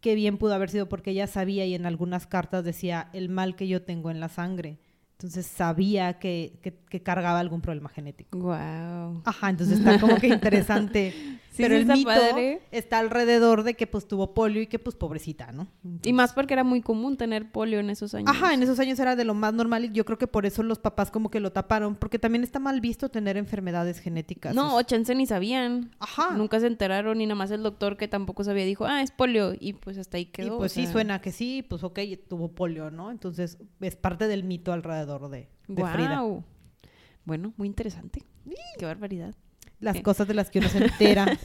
que 0.02 0.16
bien 0.16 0.38
pudo 0.38 0.54
haber 0.54 0.70
sido 0.70 0.88
porque 0.90 1.12
ella 1.12 1.28
sabía 1.28 1.66
y 1.66 1.74
en 1.76 1.86
algunas 1.86 2.26
cartas 2.28 2.64
decía 2.64 3.10
el 3.14 3.30
mal 3.30 3.56
que 3.56 3.68
yo 3.68 3.82
tengo 3.84 4.12
en 4.12 4.20
la 4.20 4.30
sangre. 4.30 4.80
Entonces 5.14 5.46
sabía 5.46 6.18
que, 6.20 6.60
que- 6.62 6.80
que 6.90 7.04
cargaba 7.04 7.40
algún 7.42 7.60
problema 7.60 7.90
genético. 7.90 8.38
Wow. 8.40 9.22
Ajá, 9.26 9.50
entonces 9.50 9.80
está 9.80 10.00
como 10.00 10.16
que 10.16 10.28
interesante. 10.30 11.14
Sí, 11.60 11.64
Pero 11.64 11.76
sí 11.76 11.82
el 11.82 11.88
mito 11.88 12.10
padre. 12.10 12.62
está 12.72 13.00
alrededor 13.00 13.64
de 13.64 13.74
que 13.74 13.86
pues 13.86 14.08
tuvo 14.08 14.34
polio 14.34 14.62
y 14.62 14.68
que 14.68 14.80
pues 14.80 14.96
pobrecita, 14.96 15.52
¿no? 15.52 15.68
Y 16.04 16.14
más 16.14 16.32
porque 16.32 16.54
era 16.54 16.64
muy 16.64 16.82
común 16.82 17.18
tener 17.18 17.52
polio 17.52 17.80
en 17.82 17.90
esos 17.90 18.14
años. 18.16 18.30
Ajá, 18.30 18.54
en 18.54 18.64
esos 18.64 18.80
años 18.80 18.98
era 19.00 19.18
de 19.18 19.26
lo 19.26 19.34
más 19.34 19.54
normal 19.54 19.84
y 19.84 19.92
yo 19.92 20.06
creo 20.06 20.18
que 20.18 20.28
por 20.28 20.46
eso 20.46 20.64
los 20.64 20.80
papás 20.80 21.12
como 21.12 21.30
que 21.30 21.42
lo 21.42 21.52
taparon, 21.52 21.98
porque 21.98 22.18
también 22.18 22.44
está 22.44 22.60
mal 22.60 22.80
visto 22.80 23.10
tener 23.10 23.36
enfermedades 23.36 24.00
genéticas. 24.00 24.56
No, 24.56 24.82
chance 24.84 25.14
ni 25.16 25.26
sabían. 25.26 25.92
Ajá. 26.00 26.32
Nunca 26.32 26.62
se 26.62 26.68
enteraron 26.68 27.20
y 27.20 27.26
nada 27.26 27.36
más 27.36 27.52
el 27.52 27.62
doctor 27.62 27.98
que 27.98 28.08
tampoco 28.08 28.46
sabía 28.46 28.64
dijo, 28.64 28.86
ah, 28.86 29.02
es 29.02 29.12
polio. 29.12 29.54
Y 29.60 29.74
pues 29.74 29.98
hasta 29.98 30.16
ahí 30.16 30.24
y 30.24 30.26
quedó. 30.28 30.58
pues 30.60 30.72
o 30.72 30.76
sí, 30.76 30.88
suena 30.88 31.20
que 31.20 31.34
sí, 31.34 31.66
pues 31.68 31.84
ok, 31.84 32.00
tuvo 32.30 32.54
polio, 32.54 32.90
¿no? 32.90 33.12
Entonces 33.12 33.58
es 33.82 33.96
parte 33.98 34.28
del 34.28 34.46
mito 34.46 34.72
alrededor 34.72 35.30
de, 35.30 35.50
de 35.68 35.86
Frida. 35.86 36.22
guau. 36.22 36.44
Bueno, 37.26 37.54
muy 37.58 37.68
interesante. 37.68 38.24
Qué 38.78 38.86
barbaridad. 38.86 39.36
Las 39.80 40.02
cosas 40.02 40.28
de 40.28 40.34
las 40.34 40.50
que 40.50 40.60
uno 40.60 40.70
se 40.70 40.78
entera. 40.84 41.38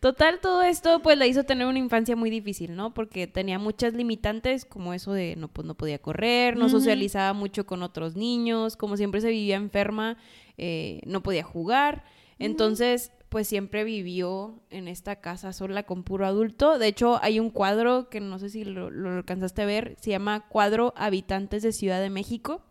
Total, 0.00 0.40
todo 0.40 0.62
esto 0.62 1.00
pues 1.02 1.18
la 1.18 1.26
hizo 1.26 1.44
tener 1.44 1.66
una 1.66 1.78
infancia 1.78 2.16
muy 2.16 2.30
difícil, 2.30 2.74
¿no? 2.74 2.94
Porque 2.94 3.26
tenía 3.26 3.58
muchas 3.58 3.92
limitantes, 3.92 4.64
como 4.64 4.94
eso 4.94 5.12
de 5.12 5.36
no, 5.36 5.48
pues, 5.48 5.66
no 5.66 5.74
podía 5.74 5.98
correr, 5.98 6.56
no 6.56 6.70
socializaba 6.70 7.34
mucho 7.34 7.66
con 7.66 7.82
otros 7.82 8.16
niños, 8.16 8.78
como 8.78 8.96
siempre 8.96 9.20
se 9.20 9.28
vivía 9.28 9.56
enferma, 9.56 10.16
eh, 10.56 11.02
no 11.04 11.22
podía 11.22 11.42
jugar. 11.42 12.02
Entonces, 12.38 13.12
pues 13.28 13.46
siempre 13.46 13.84
vivió 13.84 14.58
en 14.70 14.88
esta 14.88 15.16
casa 15.16 15.52
sola 15.52 15.82
con 15.82 16.02
puro 16.02 16.26
adulto. 16.26 16.78
De 16.78 16.86
hecho, 16.86 17.22
hay 17.22 17.38
un 17.38 17.50
cuadro 17.50 18.08
que 18.08 18.20
no 18.20 18.38
sé 18.38 18.48
si 18.48 18.64
lo, 18.64 18.88
lo 18.88 19.10
alcanzaste 19.10 19.60
a 19.60 19.66
ver, 19.66 19.96
se 20.00 20.08
llama 20.08 20.48
Cuadro 20.48 20.94
Habitantes 20.96 21.62
de 21.62 21.72
Ciudad 21.72 22.00
de 22.00 22.08
México, 22.08 22.62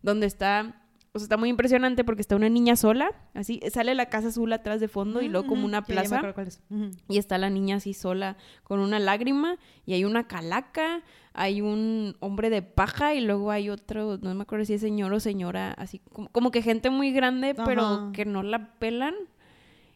donde 0.00 0.26
está 0.26 0.81
o 1.14 1.18
sea, 1.18 1.24
está 1.24 1.36
muy 1.36 1.50
impresionante 1.50 2.04
porque 2.04 2.22
está 2.22 2.36
una 2.36 2.48
niña 2.48 2.74
sola, 2.74 3.12
así, 3.34 3.60
sale 3.70 3.94
la 3.94 4.06
casa 4.06 4.28
azul 4.28 4.50
atrás 4.52 4.80
de 4.80 4.88
fondo 4.88 5.20
y 5.20 5.28
luego 5.28 5.46
como 5.46 5.66
una 5.66 5.80
ya 5.80 5.86
plaza. 5.86 6.32
cuál 6.32 6.46
es. 6.46 6.62
Y 7.08 7.18
está 7.18 7.36
la 7.36 7.50
niña 7.50 7.76
así 7.76 7.92
sola 7.92 8.38
con 8.62 8.80
una 8.80 8.98
lágrima 8.98 9.58
y 9.84 9.92
hay 9.92 10.06
una 10.06 10.26
calaca, 10.26 11.02
hay 11.34 11.60
un 11.60 12.16
hombre 12.20 12.48
de 12.48 12.62
paja 12.62 13.14
y 13.14 13.20
luego 13.20 13.50
hay 13.50 13.68
otro, 13.68 14.18
no 14.22 14.34
me 14.34 14.42
acuerdo 14.42 14.64
si 14.64 14.72
es 14.72 14.80
señor 14.80 15.12
o 15.12 15.20
señora, 15.20 15.72
así 15.72 15.98
como, 15.98 16.30
como 16.30 16.50
que 16.50 16.62
gente 16.62 16.88
muy 16.88 17.12
grande 17.12 17.54
pero 17.54 18.10
que 18.14 18.24
no 18.24 18.42
la 18.42 18.72
pelan 18.78 19.14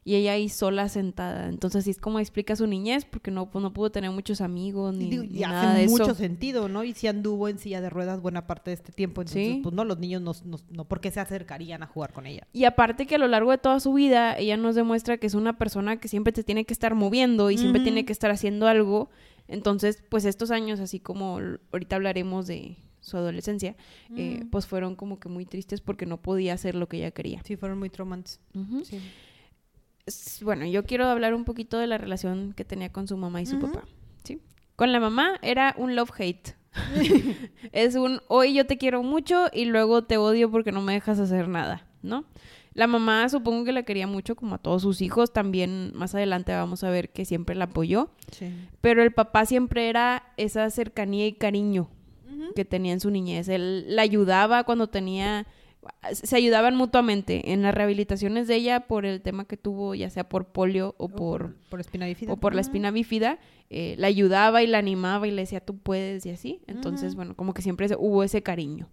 y 0.08 0.14
ella 0.14 0.32
ahí 0.34 0.48
sola 0.48 0.88
sentada. 0.88 1.48
Entonces 1.48 1.80
así 1.80 1.90
es 1.90 1.98
como 1.98 2.20
explica 2.20 2.54
su 2.54 2.68
niñez 2.68 3.04
porque 3.04 3.32
no, 3.32 3.50
pues, 3.50 3.60
no 3.60 3.72
pudo 3.72 3.90
tener 3.90 4.12
muchos 4.12 4.40
amigos 4.40 4.94
ni, 4.94 5.10
digo, 5.10 5.24
ni 5.24 5.38
y 5.38 5.40
nada 5.40 5.72
hace 5.72 5.80
de 5.82 5.88
mucho 5.88 6.04
eso. 6.04 6.14
sentido, 6.14 6.68
¿no? 6.68 6.84
Y 6.84 6.94
si 6.94 7.08
anduvo 7.08 7.48
en 7.48 7.58
silla 7.58 7.80
de 7.80 7.90
ruedas 7.90 8.20
buena 8.22 8.46
parte 8.46 8.70
de 8.70 8.74
este 8.74 8.92
tiempo, 8.92 9.22
entonces, 9.22 9.54
Sí. 9.56 9.60
pues 9.64 9.74
no, 9.74 9.84
los 9.84 9.98
niños 9.98 10.22
no, 10.22 10.32
no, 10.44 10.58
no, 10.70 10.84
¿por 10.84 11.00
qué 11.00 11.10
se 11.10 11.18
acercarían 11.18 11.82
a 11.82 11.86
jugar 11.88 12.12
con 12.12 12.26
ella? 12.28 12.46
Y 12.52 12.64
aparte 12.66 13.06
que 13.06 13.16
a 13.16 13.18
lo 13.18 13.26
largo 13.26 13.50
de 13.50 13.58
toda 13.58 13.80
su 13.80 13.92
vida, 13.94 14.38
ella 14.38 14.56
nos 14.56 14.76
demuestra 14.76 15.18
que 15.18 15.26
es 15.26 15.34
una 15.34 15.58
persona 15.58 15.96
que 15.98 16.06
siempre 16.06 16.32
te 16.32 16.44
tiene 16.44 16.64
que 16.64 16.72
estar 16.72 16.94
moviendo 16.94 17.50
y 17.50 17.58
siempre 17.58 17.82
tiene 17.82 18.04
que 18.04 18.12
estar 18.12 18.30
haciendo 18.30 18.68
algo. 18.68 19.10
Entonces, 19.48 20.04
pues 20.08 20.24
estos 20.24 20.52
años, 20.52 20.78
así 20.78 21.00
como 21.00 21.40
ahorita 21.72 21.96
hablaremos 21.96 22.46
de 22.46 22.76
su 23.00 23.16
adolescencia, 23.16 23.74
eh, 24.16 24.38
Ujú. 24.40 24.50
pues 24.50 24.66
fueron 24.68 24.94
como 24.94 25.18
que 25.18 25.28
muy 25.28 25.46
tristes 25.46 25.80
porque 25.80 26.06
no 26.06 26.16
podía 26.22 26.54
hacer 26.54 26.76
lo 26.76 26.88
que 26.88 26.98
ella 26.98 27.10
quería. 27.10 27.42
Sí, 27.44 27.56
fueron 27.56 27.78
muy 27.80 27.90
traumantes. 27.90 28.38
Sí. 28.84 29.00
Bueno, 30.42 30.66
yo 30.66 30.84
quiero 30.84 31.06
hablar 31.06 31.34
un 31.34 31.44
poquito 31.44 31.78
de 31.78 31.86
la 31.86 31.98
relación 31.98 32.52
que 32.56 32.64
tenía 32.64 32.92
con 32.92 33.08
su 33.08 33.16
mamá 33.16 33.42
y 33.42 33.46
su 33.46 33.58
papá. 33.58 33.82
¿sí? 34.24 34.40
Con 34.76 34.92
la 34.92 35.00
mamá 35.00 35.38
era 35.42 35.74
un 35.78 35.96
love-hate. 35.96 36.54
es 37.72 37.94
un 37.96 38.20
hoy 38.28 38.52
yo 38.54 38.66
te 38.66 38.76
quiero 38.76 39.02
mucho 39.02 39.46
y 39.52 39.64
luego 39.64 40.04
te 40.04 40.18
odio 40.18 40.50
porque 40.50 40.72
no 40.72 40.82
me 40.82 40.92
dejas 40.92 41.18
hacer 41.18 41.48
nada, 41.48 41.86
¿no? 42.02 42.24
La 42.74 42.86
mamá 42.86 43.26
supongo 43.30 43.64
que 43.64 43.72
la 43.72 43.84
quería 43.84 44.06
mucho 44.06 44.36
como 44.36 44.56
a 44.56 44.58
todos 44.58 44.82
sus 44.82 45.00
hijos, 45.00 45.32
también 45.32 45.92
más 45.94 46.14
adelante 46.14 46.52
vamos 46.52 46.84
a 46.84 46.90
ver 46.90 47.08
que 47.10 47.24
siempre 47.24 47.56
la 47.56 47.64
apoyó, 47.64 48.10
Sí. 48.30 48.52
pero 48.82 49.02
el 49.02 49.12
papá 49.14 49.46
siempre 49.46 49.88
era 49.88 50.34
esa 50.36 50.68
cercanía 50.70 51.26
y 51.26 51.32
cariño 51.32 51.88
que 52.54 52.64
tenía 52.66 52.92
en 52.92 53.00
su 53.00 53.10
niñez. 53.10 53.48
Él 53.48 53.96
la 53.96 54.02
ayudaba 54.02 54.64
cuando 54.64 54.88
tenía, 54.88 55.46
se 56.12 56.36
ayudaban 56.36 56.76
mutuamente 56.76 57.52
en 57.52 57.62
las 57.62 57.74
rehabilitaciones 57.74 58.48
de 58.48 58.56
ella 58.56 58.80
por 58.86 59.06
el 59.06 59.20
tema 59.22 59.44
que 59.46 59.56
tuvo, 59.56 59.94
ya 59.94 60.10
sea 60.10 60.28
por 60.28 60.46
polio 60.46 60.94
o 60.98 61.06
O 61.06 61.08
por, 61.08 61.56
por 61.68 61.80
espina 61.80 62.06
bífida. 62.06 62.32
o 62.32 62.36
por 62.36 62.54
la 62.54 62.60
espina 62.60 62.90
bífida, 62.90 63.38
eh, 63.70 63.94
la 63.98 64.06
ayudaba 64.06 64.62
y 64.62 64.66
la 64.66 64.78
animaba 64.78 65.26
y 65.26 65.30
le 65.30 65.42
decía 65.42 65.60
tú 65.60 65.78
puedes 65.78 66.24
y 66.26 66.30
así. 66.30 66.62
Entonces, 66.66 67.14
bueno, 67.14 67.36
como 67.36 67.54
que 67.54 67.62
siempre 67.62 67.88
hubo 67.98 68.22
ese 68.22 68.42
cariño. 68.42 68.88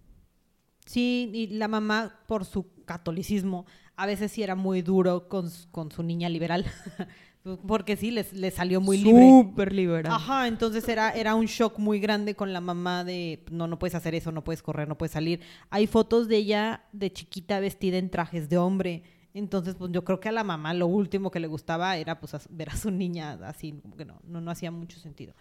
Sí, 0.86 1.30
y 1.32 1.46
la 1.48 1.68
mamá, 1.68 2.20
por 2.26 2.44
su 2.44 2.66
catolicismo, 2.84 3.64
a 3.96 4.06
veces 4.06 4.32
sí 4.32 4.42
era 4.42 4.54
muy 4.54 4.82
duro 4.82 5.28
con, 5.28 5.48
con 5.70 5.90
su 5.90 6.02
niña 6.02 6.28
liberal. 6.28 6.64
Porque 7.66 7.96
sí, 7.96 8.10
les, 8.10 8.32
les 8.32 8.54
salió 8.54 8.80
muy 8.80 8.96
libre. 8.96 9.28
Súper 9.28 9.72
liberal. 9.72 10.10
Ajá, 10.10 10.48
entonces 10.48 10.88
era, 10.88 11.10
era 11.10 11.34
un 11.34 11.44
shock 11.44 11.78
muy 11.78 12.00
grande 12.00 12.34
con 12.34 12.54
la 12.54 12.62
mamá 12.62 13.04
de 13.04 13.44
no, 13.50 13.66
no 13.66 13.78
puedes 13.78 13.94
hacer 13.94 14.14
eso, 14.14 14.32
no 14.32 14.42
puedes 14.42 14.62
correr, 14.62 14.88
no 14.88 14.96
puedes 14.96 15.12
salir. 15.12 15.40
Hay 15.68 15.86
fotos 15.86 16.26
de 16.26 16.36
ella 16.36 16.84
de 16.92 17.12
chiquita 17.12 17.60
vestida 17.60 17.98
en 17.98 18.08
trajes 18.08 18.48
de 18.48 18.56
hombre. 18.56 19.02
Entonces, 19.34 19.74
pues 19.74 19.92
yo 19.92 20.04
creo 20.04 20.20
que 20.20 20.30
a 20.30 20.32
la 20.32 20.42
mamá 20.42 20.72
lo 20.72 20.86
último 20.86 21.30
que 21.30 21.38
le 21.38 21.46
gustaba 21.46 21.98
era 21.98 22.18
pues 22.18 22.34
ver 22.48 22.70
a 22.70 22.76
su 22.76 22.90
niña 22.90 23.38
así, 23.42 23.72
como 23.82 23.94
que 23.94 24.06
no, 24.06 24.20
no, 24.24 24.40
no 24.40 24.50
hacía 24.50 24.70
mucho 24.70 24.98
sentido. 24.98 25.34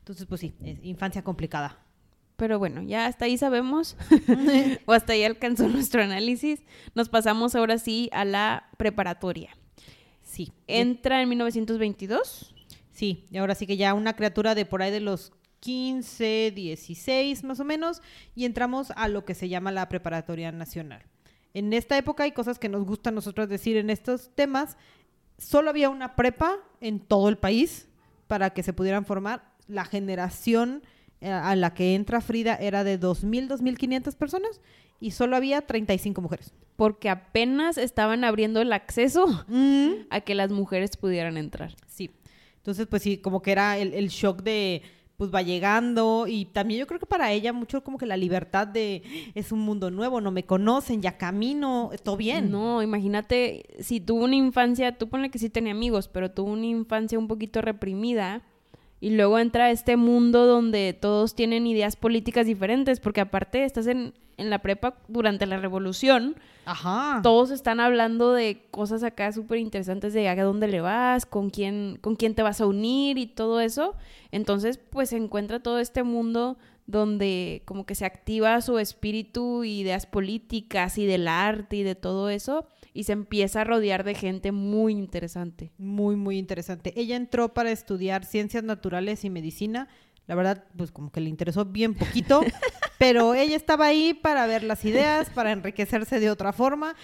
Entonces, 0.00 0.26
pues 0.26 0.40
sí, 0.40 0.54
es 0.64 0.78
infancia 0.82 1.22
complicada. 1.22 1.78
Pero 2.34 2.58
bueno, 2.58 2.82
ya 2.82 3.06
hasta 3.06 3.26
ahí 3.26 3.38
sabemos, 3.38 3.96
o 4.86 4.92
hasta 4.92 5.12
ahí 5.12 5.22
alcanzó 5.22 5.68
nuestro 5.68 6.02
análisis. 6.02 6.64
Nos 6.96 7.08
pasamos 7.08 7.54
ahora 7.54 7.78
sí 7.78 8.10
a 8.12 8.24
la 8.24 8.70
preparatoria. 8.76 9.56
Sí. 10.34 10.52
Entra 10.66 11.22
en 11.22 11.28
1922. 11.28 12.56
Sí, 12.90 13.24
y 13.30 13.36
ahora 13.36 13.54
sí 13.54 13.68
que 13.68 13.76
ya 13.76 13.94
una 13.94 14.16
criatura 14.16 14.56
de 14.56 14.66
por 14.66 14.82
ahí 14.82 14.90
de 14.90 14.98
los 14.98 15.32
15, 15.60 16.52
16 16.52 17.44
más 17.44 17.60
o 17.60 17.64
menos, 17.64 18.02
y 18.34 18.44
entramos 18.44 18.90
a 18.96 19.06
lo 19.06 19.24
que 19.24 19.34
se 19.34 19.48
llama 19.48 19.70
la 19.70 19.88
preparatoria 19.88 20.50
nacional. 20.50 21.02
En 21.54 21.72
esta 21.72 21.96
época 21.96 22.24
hay 22.24 22.32
cosas 22.32 22.58
que 22.58 22.68
nos 22.68 22.84
gusta 22.84 23.10
a 23.10 23.12
nosotros 23.12 23.48
decir 23.48 23.76
en 23.76 23.90
estos 23.90 24.34
temas. 24.34 24.76
Solo 25.38 25.70
había 25.70 25.88
una 25.88 26.16
prepa 26.16 26.56
en 26.80 26.98
todo 26.98 27.28
el 27.28 27.38
país 27.38 27.86
para 28.26 28.50
que 28.50 28.64
se 28.64 28.72
pudieran 28.72 29.04
formar. 29.04 29.52
La 29.68 29.84
generación 29.84 30.82
eh, 31.20 31.30
a 31.30 31.54
la 31.54 31.74
que 31.74 31.94
entra 31.94 32.20
Frida 32.20 32.56
era 32.56 32.82
de 32.82 32.98
2.000, 32.98 33.48
2.500 33.48 34.16
personas 34.16 34.60
y 35.00 35.10
solo 35.12 35.36
había 35.36 35.60
35 35.62 36.20
mujeres. 36.20 36.52
porque 36.76 37.08
apenas 37.08 37.78
estaban 37.78 38.24
abriendo 38.24 38.60
el 38.60 38.72
acceso 38.72 39.44
Mm. 39.46 40.06
a 40.10 40.20
que 40.22 40.34
las 40.34 40.50
mujeres 40.50 40.96
pudieran 40.96 41.36
entrar. 41.36 41.76
Sí. 41.86 42.10
Entonces, 42.56 42.88
pues 42.88 43.02
sí, 43.02 43.18
como 43.18 43.42
que 43.42 43.52
era 43.52 43.78
el, 43.78 43.94
el 43.94 44.08
shock 44.08 44.42
de, 44.42 44.82
pues 45.16 45.32
va 45.32 45.42
llegando 45.42 46.26
y 46.26 46.46
también 46.46 46.80
yo 46.80 46.88
creo 46.88 46.98
que 46.98 47.06
para 47.06 47.30
ella 47.30 47.52
mucho 47.52 47.84
como 47.84 47.96
que 47.96 48.06
la 48.06 48.16
libertad 48.16 48.66
de, 48.66 49.02
es 49.36 49.52
un 49.52 49.60
mundo 49.60 49.92
nuevo, 49.92 50.20
no 50.20 50.32
me 50.32 50.42
conocen, 50.46 51.00
ya 51.00 51.16
camino, 51.16 51.90
todo 52.02 52.16
bien. 52.16 52.50
No, 52.50 52.82
imagínate, 52.82 53.62
si 53.78 54.00
tuvo 54.00 54.24
una 54.24 54.34
infancia, 54.34 54.98
tú 54.98 55.08
ponle 55.08 55.30
que 55.30 55.38
sí 55.38 55.50
tenía 55.50 55.70
amigos, 55.72 56.08
pero 56.08 56.32
tuvo 56.32 56.50
una 56.50 56.66
infancia 56.66 57.18
un 57.20 57.28
poquito 57.28 57.62
reprimida 57.62 58.42
y 59.00 59.10
luego 59.10 59.38
entra 59.38 59.70
este 59.70 59.96
mundo 59.96 60.46
donde 60.46 60.96
todos 60.98 61.34
tienen 61.34 61.66
ideas 61.66 61.96
políticas 61.96 62.46
diferentes, 62.46 63.00
porque 63.00 63.20
aparte 63.20 63.64
estás 63.64 63.86
en, 63.86 64.14
en 64.36 64.50
la 64.50 64.60
prepa 64.60 64.94
durante 65.08 65.46
la 65.46 65.58
revolución, 65.58 66.36
Ajá. 66.64 67.20
todos 67.22 67.50
están 67.50 67.80
hablando 67.80 68.32
de 68.32 68.62
cosas 68.70 69.02
acá 69.02 69.30
súper 69.32 69.58
interesantes 69.58 70.12
de 70.12 70.28
a 70.28 70.42
dónde 70.42 70.68
le 70.68 70.80
vas, 70.80 71.26
con 71.26 71.50
quién, 71.50 71.98
con 72.00 72.16
quién 72.16 72.34
te 72.34 72.42
vas 72.42 72.60
a 72.60 72.66
unir 72.66 73.18
y 73.18 73.26
todo 73.26 73.60
eso. 73.60 73.94
Entonces, 74.32 74.78
pues 74.78 75.10
se 75.10 75.16
encuentra 75.16 75.60
todo 75.60 75.78
este 75.78 76.02
mundo 76.02 76.56
donde 76.86 77.62
como 77.64 77.86
que 77.86 77.94
se 77.94 78.04
activa 78.04 78.60
su 78.60 78.78
espíritu, 78.78 79.64
ideas 79.64 80.06
políticas 80.06 80.98
y 80.98 81.06
del 81.06 81.28
arte 81.28 81.76
y 81.76 81.82
de 81.82 81.94
todo 81.94 82.28
eso, 82.28 82.66
y 82.94 83.04
se 83.04 83.12
empieza 83.12 83.60
a 83.60 83.64
rodear 83.64 84.04
de 84.04 84.14
gente 84.14 84.52
muy 84.52 84.92
interesante. 84.92 85.72
Muy, 85.76 86.14
muy 86.14 86.38
interesante. 86.38 86.94
Ella 86.96 87.16
entró 87.16 87.52
para 87.52 87.72
estudiar 87.72 88.24
ciencias 88.24 88.62
naturales 88.62 89.24
y 89.24 89.30
medicina. 89.30 89.88
La 90.26 90.36
verdad, 90.36 90.64
pues 90.76 90.92
como 90.92 91.10
que 91.10 91.20
le 91.20 91.28
interesó 91.28 91.64
bien 91.66 91.94
poquito, 91.94 92.40
pero 92.98 93.34
ella 93.34 93.56
estaba 93.56 93.86
ahí 93.86 94.14
para 94.14 94.46
ver 94.46 94.62
las 94.62 94.84
ideas, 94.84 95.28
para 95.28 95.50
enriquecerse 95.50 96.20
de 96.20 96.30
otra 96.30 96.52
forma. 96.52 96.94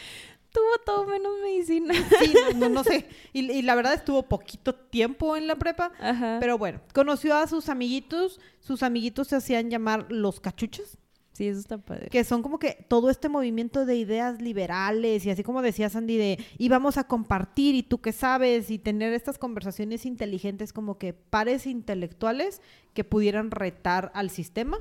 Tuvo 0.52 0.78
todo 0.86 1.06
menos 1.06 1.32
medicina. 1.42 1.92
Sí, 2.20 2.34
no, 2.54 2.58
no, 2.58 2.68
no 2.68 2.84
sé. 2.84 3.08
Y, 3.32 3.50
y 3.50 3.62
la 3.62 3.74
verdad 3.74 3.94
estuvo 3.94 4.22
poquito 4.22 4.74
tiempo 4.74 5.36
en 5.36 5.48
la 5.48 5.56
prepa, 5.56 5.92
Ajá. 6.00 6.38
Pero 6.40 6.56
bueno, 6.56 6.80
conoció 6.94 7.36
a 7.36 7.48
sus 7.48 7.68
amiguitos. 7.68 8.40
Sus 8.60 8.84
amiguitos 8.84 9.28
se 9.28 9.36
hacían 9.36 9.70
llamar 9.70 10.06
los 10.08 10.40
cachuchas, 10.40 10.98
sí, 11.40 11.48
eso 11.48 11.60
está 11.60 11.78
padre. 11.78 12.08
que 12.10 12.22
son 12.22 12.42
como 12.42 12.58
que 12.58 12.84
todo 12.88 13.08
este 13.08 13.30
movimiento 13.30 13.86
de 13.86 13.96
ideas 13.96 14.42
liberales 14.42 15.24
y 15.24 15.30
así 15.30 15.42
como 15.42 15.62
decía 15.62 15.88
Sandy 15.88 16.18
de 16.18 16.38
y 16.58 16.68
vamos 16.68 16.98
a 16.98 17.04
compartir 17.04 17.74
y 17.74 17.82
tú 17.82 18.02
qué 18.02 18.12
sabes 18.12 18.70
y 18.70 18.78
tener 18.78 19.14
estas 19.14 19.38
conversaciones 19.38 20.04
inteligentes 20.04 20.74
como 20.74 20.98
que 20.98 21.14
pares 21.14 21.66
intelectuales 21.66 22.60
que 22.92 23.04
pudieran 23.04 23.50
retar 23.50 24.12
al 24.14 24.28
sistema. 24.28 24.78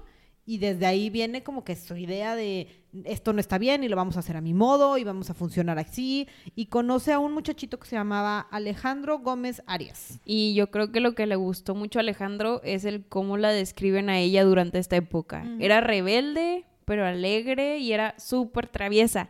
Y 0.50 0.58
desde 0.58 0.88
ahí 0.88 1.12
viene 1.12 1.44
como 1.44 1.64
que 1.64 1.76
su 1.76 1.96
idea 1.96 2.36
de 2.36 2.68
esto 3.04 3.34
no 3.34 3.40
está 3.40 3.60
bien 3.60 3.84
y 3.84 3.88
lo 3.88 3.96
vamos 3.96 4.18
a 4.18 4.22
hacer 4.22 4.36
a 4.36 4.42
mi 4.42 4.56
modo 4.56 4.98
y 4.98 5.04
vamos 5.04 5.30
a 5.30 5.36
funcionar 5.36 5.78
así. 5.78 6.28
Y 6.56 6.66
conoce 6.66 7.14
a 7.14 7.20
un 7.20 7.34
muchachito 7.34 7.78
que 7.78 7.88
se 7.88 7.96
llamaba 7.96 8.48
Alejandro 8.50 9.20
Gómez 9.20 9.62
Arias. 9.68 10.20
Y 10.26 10.56
yo 10.56 10.72
creo 10.72 10.92
que 10.92 11.02
lo 11.02 11.14
que 11.14 11.28
le 11.28 11.36
gustó 11.36 11.76
mucho 11.76 12.00
a 12.00 12.02
Alejandro 12.02 12.62
es 12.64 12.84
el 12.86 13.06
cómo 13.06 13.38
la 13.38 13.52
describen 13.52 14.10
a 14.10 14.18
ella 14.18 14.44
durante 14.44 14.80
esta 14.80 14.96
época. 14.96 15.46
Era 15.60 15.82
rebelde, 15.82 16.66
pero 16.84 17.06
alegre 17.06 17.78
y 17.78 17.94
era 17.94 18.16
súper 18.18 18.68
traviesa. 18.68 19.30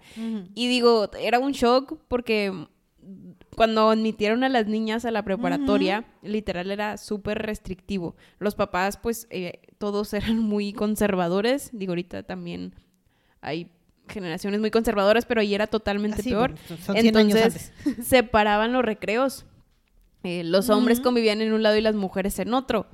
Y 0.56 0.70
digo, 0.70 1.12
era 1.20 1.40
un 1.40 1.52
shock 1.52 1.98
porque 2.08 2.54
cuando 3.56 3.90
admitieron 3.90 4.44
a 4.44 4.50
las 4.50 4.68
niñas 4.68 5.06
a 5.06 5.12
la 5.12 5.24
preparatoria, 5.24 6.06
literal 6.22 6.72
era 6.72 6.98
súper 6.98 7.40
restrictivo. 7.40 8.16
Los 8.40 8.56
papás, 8.56 8.98
pues, 8.98 9.28
eh, 9.30 9.60
todos 9.78 10.14
eran 10.34 10.40
muy 10.40 10.74
conservadores. 10.74 11.70
Digo, 11.74 11.92
ahorita 11.92 12.24
también 12.24 12.74
hay 13.42 13.72
generaciones 14.08 14.60
muy 14.60 14.72
conservadoras, 14.72 15.26
pero 15.26 15.42
ahí 15.42 15.54
era 15.54 15.68
totalmente 15.68 16.22
Así, 16.22 16.30
peor. 16.32 16.52
bueno, 16.52 16.66
son- 16.68 16.78
son 16.80 16.96
100 16.98 17.18
años 17.18 17.36
Entonces, 17.36 17.72
antes. 17.86 18.06
separaban 18.08 18.74
los 18.74 18.84
recreos. 18.84 19.46
Eh, 20.24 20.44
los 20.44 20.70
hombres 20.70 20.98
Ujú. 21.00 21.06
convivían 21.06 21.42
en 21.42 21.54
un 21.54 21.64
lado 21.64 21.76
y 21.78 21.82
las 21.82 21.96
mujeres 21.96 22.38
en 22.40 22.54
otro. 22.54 22.88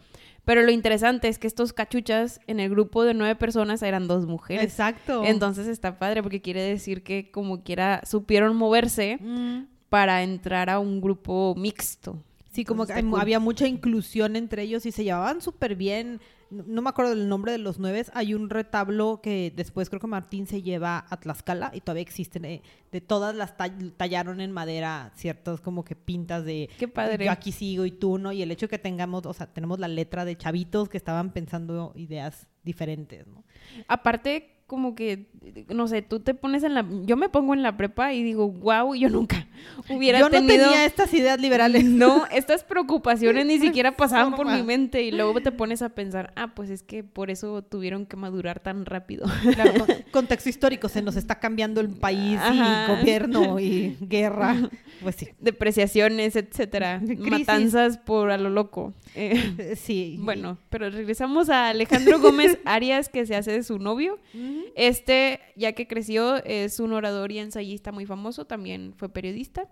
Pero 0.43 0.61
lo 0.61 0.69
interesante 0.71 1.27
es 1.27 1.39
que 1.39 1.47
estos 1.47 1.73
cachuchas, 1.73 2.39
en 2.45 2.59
el 2.59 2.69
grupo 2.69 3.03
de 3.03 3.15
nueve 3.15 3.33
personas, 3.35 3.81
eran 3.81 4.07
dos 4.07 4.27
mujeres. 4.27 4.63
Exacto. 4.63 5.23
Entonces 5.25 5.65
está 5.67 5.97
padre 5.97 6.21
porque 6.21 6.41
quiere 6.41 6.61
decir 6.61 7.01
que 7.01 7.31
como 7.31 7.63
quiera 7.63 8.01
supieron 8.05 8.55
moverse 8.55 9.17
Mm. 9.19 9.63
Para 9.89 10.23
entrar 10.23 10.69
a 10.69 10.79
un 10.79 11.01
grupo 11.01 11.53
mixto. 11.57 12.21
Sí, 12.51 12.63
como 12.63 12.85
que 12.85 12.93
había 12.93 13.39
mucha 13.39 13.67
inclusión 13.67 14.35
entre 14.37 14.61
ellos 14.63 14.85
y 14.85 14.91
se 14.93 15.03
llevaban 15.03 15.41
súper 15.41 15.75
bien. 15.75 16.21
no, 16.49 16.63
no 16.65 16.81
me 16.81 16.89
acuerdo 16.89 17.13
del 17.13 17.27
nombre 17.27 17.51
de 17.51 17.57
los 17.57 17.79
nueve, 17.79 18.05
hay 18.13 18.33
un 18.33 18.49
retablo 18.49 19.19
que 19.21 19.51
después 19.53 19.89
creo 19.89 19.99
que 19.99 20.07
Martín 20.07 20.47
se 20.47 20.61
lleva 20.61 21.05
a 21.09 21.17
Tlaxcala 21.19 21.71
y 21.73 21.81
todavía 21.81 22.03
existen, 22.03 22.45
eh, 22.45 22.61
de 22.93 23.01
todas 23.01 23.35
las 23.35 23.57
tall- 23.57 23.91
tallaron 23.97 24.39
en 24.39 24.53
madera 24.53 25.11
ciertas 25.15 25.59
como 25.59 25.83
que 25.83 25.95
pintas 25.97 26.45
de 26.45 26.69
Qué 26.77 26.87
padre. 26.87 27.25
yo 27.25 27.31
aquí 27.31 27.51
sigo 27.51 27.83
y 27.85 27.91
tú 27.91 28.17
no, 28.19 28.31
y 28.31 28.41
el 28.41 28.51
hecho 28.51 28.69
que 28.69 28.79
tengamos, 28.79 29.25
o 29.25 29.33
sea, 29.33 29.47
tenemos 29.47 29.79
la 29.79 29.89
letra 29.89 30.23
de 30.23 30.37
chavitos 30.37 30.87
que 30.87 30.95
estaban 30.97 31.31
pensando 31.33 31.91
ideas 31.95 32.47
diferentes, 32.63 33.27
¿no? 33.27 33.43
Aparte, 33.89 34.54
como 34.67 34.95
que, 34.95 35.27
no 35.69 35.87
sé, 35.87 36.01
tú 36.01 36.19
te 36.21 36.33
pones 36.33 36.63
en 36.63 36.73
la... 36.73 36.83
Yo 37.03 37.15
me 37.17 37.29
pongo 37.29 37.53
en 37.53 37.61
la 37.61 37.77
prepa 37.77 38.13
y 38.13 38.23
digo, 38.23 38.49
wow, 38.49 38.95
yo 38.95 39.09
nunca 39.09 39.45
hubiera 39.89 40.17
yo 40.17 40.25
no 40.25 40.31
tenido... 40.31 40.65
tenía 40.65 40.85
estas 40.85 41.13
ideas 41.13 41.39
liberales. 41.39 41.83
No, 41.85 42.25
estas 42.31 42.63
preocupaciones 42.63 43.45
ni 43.45 43.59
siquiera 43.59 43.95
pasaban 43.95 44.35
por 44.35 44.51
mi 44.51 44.63
mente 44.63 45.03
y 45.03 45.11
luego 45.11 45.39
te 45.41 45.51
pones 45.51 45.83
a 45.83 45.89
pensar, 45.89 46.33
ah, 46.35 46.55
pues 46.55 46.71
es 46.71 46.81
que 46.81 47.03
por 47.03 47.29
eso 47.29 47.61
tuvieron 47.61 48.07
que 48.07 48.17
madurar 48.17 48.59
tan 48.59 48.85
rápido. 48.87 49.27
Claro, 49.53 49.85
con- 49.85 49.95
contexto 50.11 50.49
histórico, 50.49 50.89
se 50.89 51.03
nos 51.03 51.15
está 51.15 51.35
cambiando 51.39 51.79
el 51.79 51.89
país 51.89 52.39
Ajá. 52.41 52.87
y 52.91 52.97
gobierno 52.97 53.59
y 53.59 53.95
guerra. 54.01 54.55
Pues 55.03 55.15
sí. 55.15 55.27
Depreciaciones, 55.39 56.35
etcétera, 56.35 57.01
Crisis. 57.05 57.29
matanzas 57.29 57.97
por 57.99 58.31
a 58.31 58.37
lo 58.39 58.49
loco. 58.49 58.93
Eh, 59.13 59.75
Sí. 59.75 60.17
bueno, 60.21 60.57
pero 60.71 60.89
regresamos 60.89 61.49
a 61.49 61.69
Alejandro 61.69 62.19
Gómez 62.19 62.57
Arias 62.65 63.09
que 63.09 63.25
se 63.27 63.35
hace 63.35 63.51
de 63.51 63.61
su 63.61 63.77
novio. 63.77 64.17
Mm. 64.33 64.54
Este, 64.75 65.39
ya 65.55 65.73
que 65.73 65.87
creció, 65.87 66.37
es 66.43 66.79
un 66.79 66.93
orador 66.93 67.31
y 67.31 67.39
ensayista 67.39 67.91
muy 67.91 68.05
famoso, 68.05 68.45
también 68.45 68.93
fue 68.97 69.09
periodista. 69.09 69.69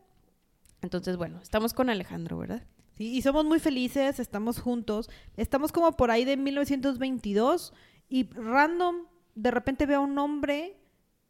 Entonces, 0.81 1.17
bueno, 1.17 1.39
estamos 1.41 1.73
con 1.73 1.89
Alejandro, 1.89 2.37
¿verdad? 2.37 2.63
Sí, 2.97 3.15
y 3.15 3.21
somos 3.21 3.45
muy 3.45 3.59
felices, 3.59 4.19
estamos 4.19 4.59
juntos. 4.59 5.09
Estamos 5.37 5.71
como 5.71 5.93
por 5.93 6.11
ahí 6.11 6.25
de 6.25 6.37
1922 6.37 7.73
y 8.09 8.29
random, 8.29 9.07
de 9.35 9.51
repente 9.51 9.85
veo 9.85 9.99
a 9.99 10.03
un 10.03 10.17
hombre 10.19 10.77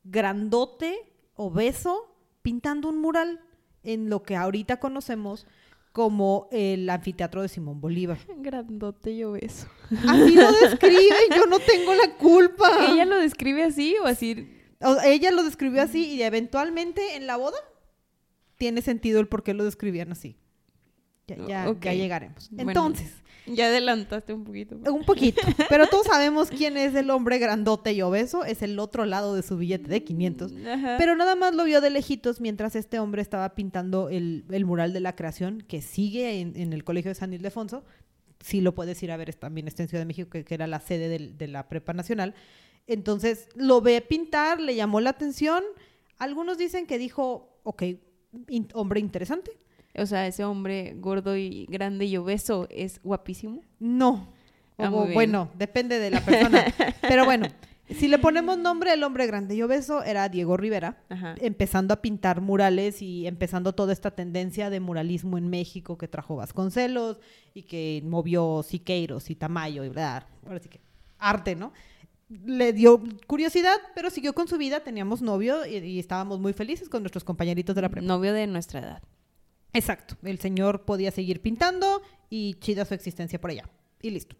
grandote, 0.04 1.14
obeso, 1.36 2.16
pintando 2.42 2.90
un 2.90 3.00
mural 3.00 3.40
en 3.84 4.10
lo 4.10 4.24
que 4.24 4.36
ahorita 4.36 4.80
conocemos 4.80 5.48
como 5.94 6.48
el 6.52 6.90
anfiteatro 6.90 7.42
de 7.44 7.48
Simón 7.48 7.80
Bolívar. 7.80 8.18
Grandote 8.40 9.12
y 9.12 9.24
obeso. 9.24 9.68
Así 10.08 10.36
lo 10.36 10.52
describen, 10.52 11.30
yo 11.36 11.46
no 11.46 11.60
tengo 11.60 11.94
la 11.94 12.16
culpa. 12.18 12.88
¿Ella 12.92 13.06
lo 13.06 13.16
describe 13.18 13.64
así 13.64 13.96
o 14.04 14.08
así? 14.08 14.52
O- 14.82 15.00
ella 15.06 15.32
lo 15.32 15.44
describió 15.44 15.82
así 15.84 16.06
y 16.16 16.24
eventualmente 16.24 17.16
en 17.16 17.28
la 17.28 17.38
boda 17.38 17.58
tiene 18.58 18.82
sentido 18.82 19.20
el 19.20 19.28
por 19.28 19.44
qué 19.44 19.54
lo 19.54 19.64
describían 19.64 20.12
así. 20.12 20.36
Ya, 21.28 21.38
ya, 21.48 21.74
ya 21.80 21.94
llegaremos. 21.94 22.50
Bueno. 22.52 22.72
Entonces, 22.72 23.23
Ya 23.46 23.68
adelantaste 23.68 24.34
un 24.34 24.44
poquito. 24.46 24.76
un 24.92 25.04
poquito, 25.04 25.42
pero 25.70 25.88
todos 25.88 26.06
sabemos 26.08 26.50
quién 26.50 26.78
es 26.78 26.96
el 26.96 27.10
hombre 27.10 27.40
grandote 27.40 27.92
y 27.94 28.02
obeso, 28.02 28.46
es 28.46 28.62
el 28.62 28.80
otro 28.80 29.06
lado 29.06 29.36
de 29.36 29.44
su 29.44 29.58
billete 29.58 29.90
de 29.90 30.04
500. 30.04 30.54
Ajá. 30.66 30.96
Pero 30.98 31.16
nada 31.16 31.36
más 31.36 31.54
lo 31.54 31.66
vio 31.66 31.82
de 31.82 31.90
lejitos 31.90 32.40
mientras 32.40 32.76
este 32.76 33.00
hombre 33.00 33.22
estaba 33.22 33.54
pintando 33.56 34.10
el, 34.10 34.46
el 34.50 34.66
mural 34.66 34.94
de 34.94 35.02
la 35.02 35.16
creación 35.16 35.62
que 35.68 35.82
sigue 35.82 36.40
en, 36.40 36.56
en 36.56 36.72
el 36.74 36.84
Colegio 36.84 37.10
de 37.10 37.16
San 37.16 37.34
Ildefonso. 37.34 37.84
Sí 38.40 38.62
lo 38.62 38.74
puedes 38.76 39.02
ir 39.04 39.12
a 39.12 39.18
ver, 39.18 39.34
también 39.36 39.68
está 39.68 39.84
en 39.84 39.90
Ciudad 39.90 40.02
de 40.02 40.06
México, 40.08 40.30
que, 40.30 40.44
que 40.46 40.54
era 40.54 40.68
la 40.68 40.80
sede 40.80 41.08
del- 41.10 41.38
de 41.38 41.48
la 41.48 41.68
Prepa 41.70 41.94
Nacional. 41.94 42.34
Entonces 42.88 43.48
lo 43.56 43.82
ve 43.82 44.02
pintar, 44.02 44.60
le 44.60 44.76
llamó 44.76 45.00
la 45.02 45.12
atención. 45.12 45.64
Algunos 46.18 46.58
dicen 46.58 46.86
que 46.86 46.98
dijo, 46.98 47.60
ok, 47.64 47.84
in- 48.50 48.68
hombre 48.74 49.00
interesante. 49.00 49.52
O 49.96 50.06
sea, 50.06 50.26
ese 50.28 50.44
hombre 50.44 50.96
gordo 50.98 51.38
y 51.38 51.66
grande 51.70 52.06
y 52.06 52.18
obeso 52.18 52.68
es 52.72 53.00
guapísimo. 53.04 53.62
No. 53.80 54.28
Ah, 54.78 54.90
O- 54.92 55.08
bueno, 55.14 55.50
depende 55.56 56.00
de 56.00 56.10
la 56.10 56.20
persona. 56.22 56.66
Pero 57.02 57.26
bueno, 57.26 57.48
si 57.90 58.08
le 58.08 58.18
ponemos 58.18 58.58
nombre, 58.58 58.92
el 58.94 59.04
hombre 59.04 59.28
grande 59.28 59.54
y 59.56 59.62
obeso 59.62 60.02
era 60.04 60.28
Diego 60.30 60.58
Rivera. 60.58 60.98
Ajá. 61.10 61.36
empezando 61.42 61.94
a 61.94 62.02
pintar 62.02 62.42
murales 62.42 63.02
y 63.04 63.28
empezando 63.28 63.74
toda 63.76 63.94
esta 63.94 64.10
tendencia 64.12 64.72
de 64.72 64.80
muralismo 64.80 65.38
en 65.38 65.48
México 65.50 65.96
que 65.98 66.08
trajo 66.08 66.38
Vasconcelos 66.38 67.20
y 67.54 67.64
que 67.64 68.02
movió 68.04 68.64
Siqueiros 68.64 69.30
y 69.30 69.36
Tamayo 69.36 69.84
y 69.84 69.90
bla, 69.90 70.26
ahora 70.48 70.60
sí 70.60 70.70
que 70.70 70.82
arte, 71.20 71.56
¿no? 71.56 71.72
Le 72.30 72.74
dio 72.74 73.00
curiosidad, 73.28 73.76
pero 73.94 74.10
siguió 74.10 74.34
con 74.34 74.48
su 74.48 74.58
vida, 74.58 74.80
teníamos 74.80 75.22
novio 75.22 75.68
y, 75.68 75.76
y 75.78 76.00
estábamos 76.00 76.40
muy 76.40 76.54
felices 76.54 76.90
con 76.90 77.04
nuestros 77.04 77.24
compañeritos 77.24 77.76
de 77.76 77.82
la 77.84 77.90
prepa. 77.90 78.08
Novio 78.08 78.34
de 78.34 78.48
nuestra 78.48 78.80
edad. 78.80 79.04
Exacto, 79.74 80.16
el 80.24 80.40
señor 80.40 80.86
podía 80.86 81.12
seguir 81.12 81.42
pintando 81.42 82.02
y 82.30 82.56
chida 82.56 82.86
su 82.86 82.94
existencia 82.94 83.40
por 83.42 83.50
allá. 83.52 83.70
Y 84.02 84.10
listo. 84.12 84.36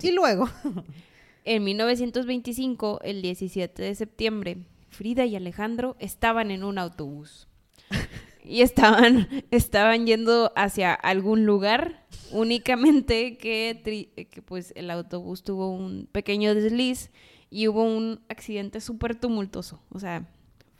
Y 0.00 0.12
luego, 0.12 0.48
En 1.44 1.64
1925, 1.64 3.00
el 3.02 3.22
17 3.22 3.82
de 3.82 3.94
septiembre, 3.94 4.58
Frida 4.90 5.24
y 5.24 5.34
Alejandro 5.34 5.96
estaban 5.98 6.50
en 6.50 6.62
un 6.64 6.78
autobús. 6.78 7.48
Y 8.44 8.62
estaban, 8.62 9.28
estaban 9.50 10.06
yendo 10.06 10.52
hacia 10.56 10.94
algún 10.94 11.44
lugar, 11.44 12.06
únicamente 12.30 13.36
que, 13.36 13.78
tri- 13.84 14.26
que 14.30 14.40
pues 14.40 14.72
el 14.74 14.90
autobús 14.90 15.42
tuvo 15.42 15.68
un 15.70 16.08
pequeño 16.10 16.54
desliz 16.54 17.10
y 17.50 17.68
hubo 17.68 17.82
un 17.84 18.20
accidente 18.30 18.80
súper 18.80 19.16
tumultuoso. 19.16 19.82
O 19.90 19.98
sea, 20.00 20.30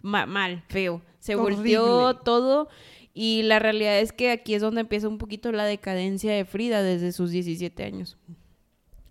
ma- 0.01 0.25
mal, 0.25 0.65
feo. 0.69 1.03
Se 1.19 1.35
volteó 1.35 1.85
Horrible. 2.07 2.21
todo 2.25 2.69
y 3.15 3.43
la 3.43 3.59
realidad 3.59 4.01
es 4.01 4.13
que 4.13 4.31
aquí 4.31 4.55
es 4.55 4.63
donde 4.63 4.83
empieza 4.83 5.09
un 5.09 5.19
poquito 5.19 5.53
la 5.53 5.65
decadencia 5.65 6.33
de 6.33 6.45
Frida 6.45 6.83
desde 6.83 7.13
sus 7.13 7.31
17 7.31 7.85
años 7.85 8.17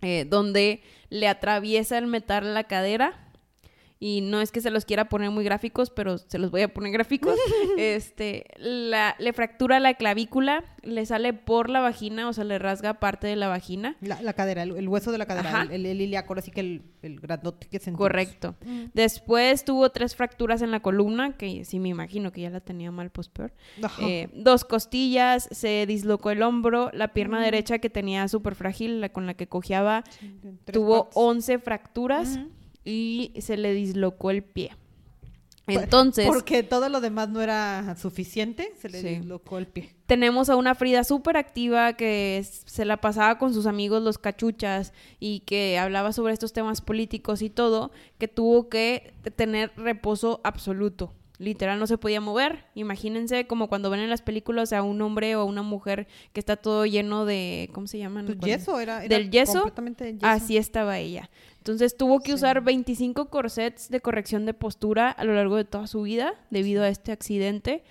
eh, 0.01 0.25
donde 0.29 0.81
le 1.09 1.27
atraviesa 1.27 1.97
el 1.97 2.07
metal 2.07 2.53
la 2.53 2.65
cadera. 2.65 3.26
Y 3.99 4.21
no 4.21 4.41
es 4.41 4.51
que 4.51 4.61
se 4.61 4.69
los 4.69 4.85
quiera 4.85 5.09
poner 5.09 5.31
muy 5.31 5.43
gráficos, 5.43 5.89
pero 5.89 6.19
se 6.19 6.37
los 6.37 6.51
voy 6.51 6.61
a 6.61 6.67
poner 6.71 6.91
gráficos. 6.91 7.35
este, 7.77 8.45
la- 8.57 9.15
le 9.17 9.33
fractura 9.33 9.79
la 9.79 9.95
clavícula, 9.95 10.63
le 10.83 11.05
sale 11.05 11.33
por 11.33 11.69
la 11.69 11.79
vagina, 11.79 12.29
o 12.29 12.33
sea, 12.33 12.43
le 12.43 12.59
rasga 12.59 12.95
parte 12.95 13.25
de 13.27 13.35
la 13.35 13.47
vagina. 13.47 13.95
la, 14.01 14.21
la 14.21 14.33
cadera, 14.33 14.61
el, 14.63 14.77
el 14.77 14.87
hueso 14.87 15.11
de 15.11 15.17
la 15.17 15.25
cadera, 15.25 15.63
el, 15.63 15.71
el, 15.71 15.85
el 15.87 16.01
ilíaco, 16.01 16.33
ahora 16.33 16.41
sí 16.41 16.51
que 16.51 16.59
el, 16.61 16.81
el 17.01 17.19
grandote 17.19 17.67
que 17.67 17.79
sentimos. 17.79 17.97
Correcto. 17.99 18.55
Después 18.93 19.65
tuvo 19.65 19.89
tres 19.89 20.15
fracturas 20.15 20.61
en 20.61 20.69
la 20.71 20.79
columna, 20.79 21.35
que 21.35 21.65
sí 21.65 21.79
me 21.79 21.89
imagino 21.89 22.31
que 22.31 22.41
ya 22.41 22.49
la 22.51 22.59
tenía 22.59 22.91
mal, 22.91 23.09
pues 23.09 23.29
peor. 23.29 23.51
Eh, 23.99 24.29
dos 24.33 24.63
costillas, 24.63 25.47
se 25.51 25.85
dislocó 25.87 26.29
el 26.29 26.43
hombro, 26.43 26.91
la 26.93 27.09
pierna 27.13 27.41
derecha 27.41 27.79
que 27.79 27.89
tenía 27.89 28.27
súper 28.27 28.53
frágil, 28.55 29.01
la 29.01 29.09
con 29.09 29.25
la 29.25 29.33
que 29.33 29.47
cojeaba, 29.47 30.03
tuvo 30.71 31.05
patas. 31.05 31.13
11 31.15 31.59
fracturas. 31.59 32.39
Y 32.87 33.33
se 33.41 33.57
le 33.57 33.73
dislocó 33.73 34.31
el 34.31 34.43
pie. 34.43 34.71
Entonces, 35.69 36.25
Porque 36.25 36.63
todo 36.63 36.87
lo 36.87 37.01
demás 37.01 37.27
no 37.27 37.41
era 37.41 37.97
suficiente, 37.97 38.71
se 38.79 38.87
le 38.87 39.01
Sí. 39.01 39.07
dislocó 39.15 39.57
el 39.57 39.67
pie. 39.67 39.89
tenemos 40.05 40.49
a 40.49 40.55
una 40.55 40.73
Frida 40.75 41.03
súper 41.03 41.35
activa 41.35 41.91
que 41.93 42.41
se 42.65 42.85
la 42.85 43.01
pasaba 43.01 43.37
con 43.37 43.53
sus 43.53 43.65
amigos 43.65 44.01
los 44.01 44.17
cachuchas 44.17 44.93
y 45.19 45.41
que 45.41 45.77
hablaba 45.77 46.13
sobre 46.13 46.31
estos 46.33 46.53
temas 46.53 46.79
políticos 46.79 47.41
y 47.41 47.49
todo, 47.49 47.91
que 48.17 48.29
tuvo 48.29 48.69
que 48.69 49.13
tener 49.35 49.73
reposo 49.75 50.39
absoluto. 50.45 51.11
Literal, 51.39 51.77
no 51.77 51.85
se 51.85 51.97
podía 51.99 52.21
mover. 52.21 52.63
Imagínense 52.73 53.45
como 53.45 53.67
cuando 53.67 53.89
ven 53.89 53.99
en 53.99 54.09
las 54.09 54.21
películas 54.21 54.71
a 54.73 54.81
un 54.81 55.01
hombre 55.01 55.35
o 55.35 55.41
a 55.41 55.43
una 55.43 55.61
mujer 55.61 56.07
que 56.33 56.39
está 56.39 56.55
todo 56.55 56.85
lleno 56.85 57.25
de, 57.25 57.69
¿cómo 57.73 57.85
se 57.87 57.99
llaman? 57.99 58.25
Pues 58.25 58.39
yeso 58.39 58.79
era, 58.79 59.03
era 59.03 59.17
del 59.17 59.29
yeso, 59.29 59.51
completamente 59.63 60.05
de 60.05 60.13
yeso. 60.13 60.25
Así 60.25 60.55
estaba 60.57 60.97
ella. 60.97 61.29
Entonces 61.67 61.97
tuvo 61.97 62.19
que 62.21 62.27
Sí. 62.31 62.33
usar 62.35 62.61
25 62.61 63.29
corsets 63.29 63.89
de 63.89 63.99
corrección 63.99 64.45
de 64.45 64.53
postura 64.53 65.09
a 65.11 65.23
lo 65.25 65.33
largo 65.33 65.55
de 65.57 65.65
toda 65.65 65.87
su 65.87 66.03
vida 66.03 66.33
debido 66.49 66.83
a 66.83 66.89
este 66.89 67.11
accidente. 67.11 67.83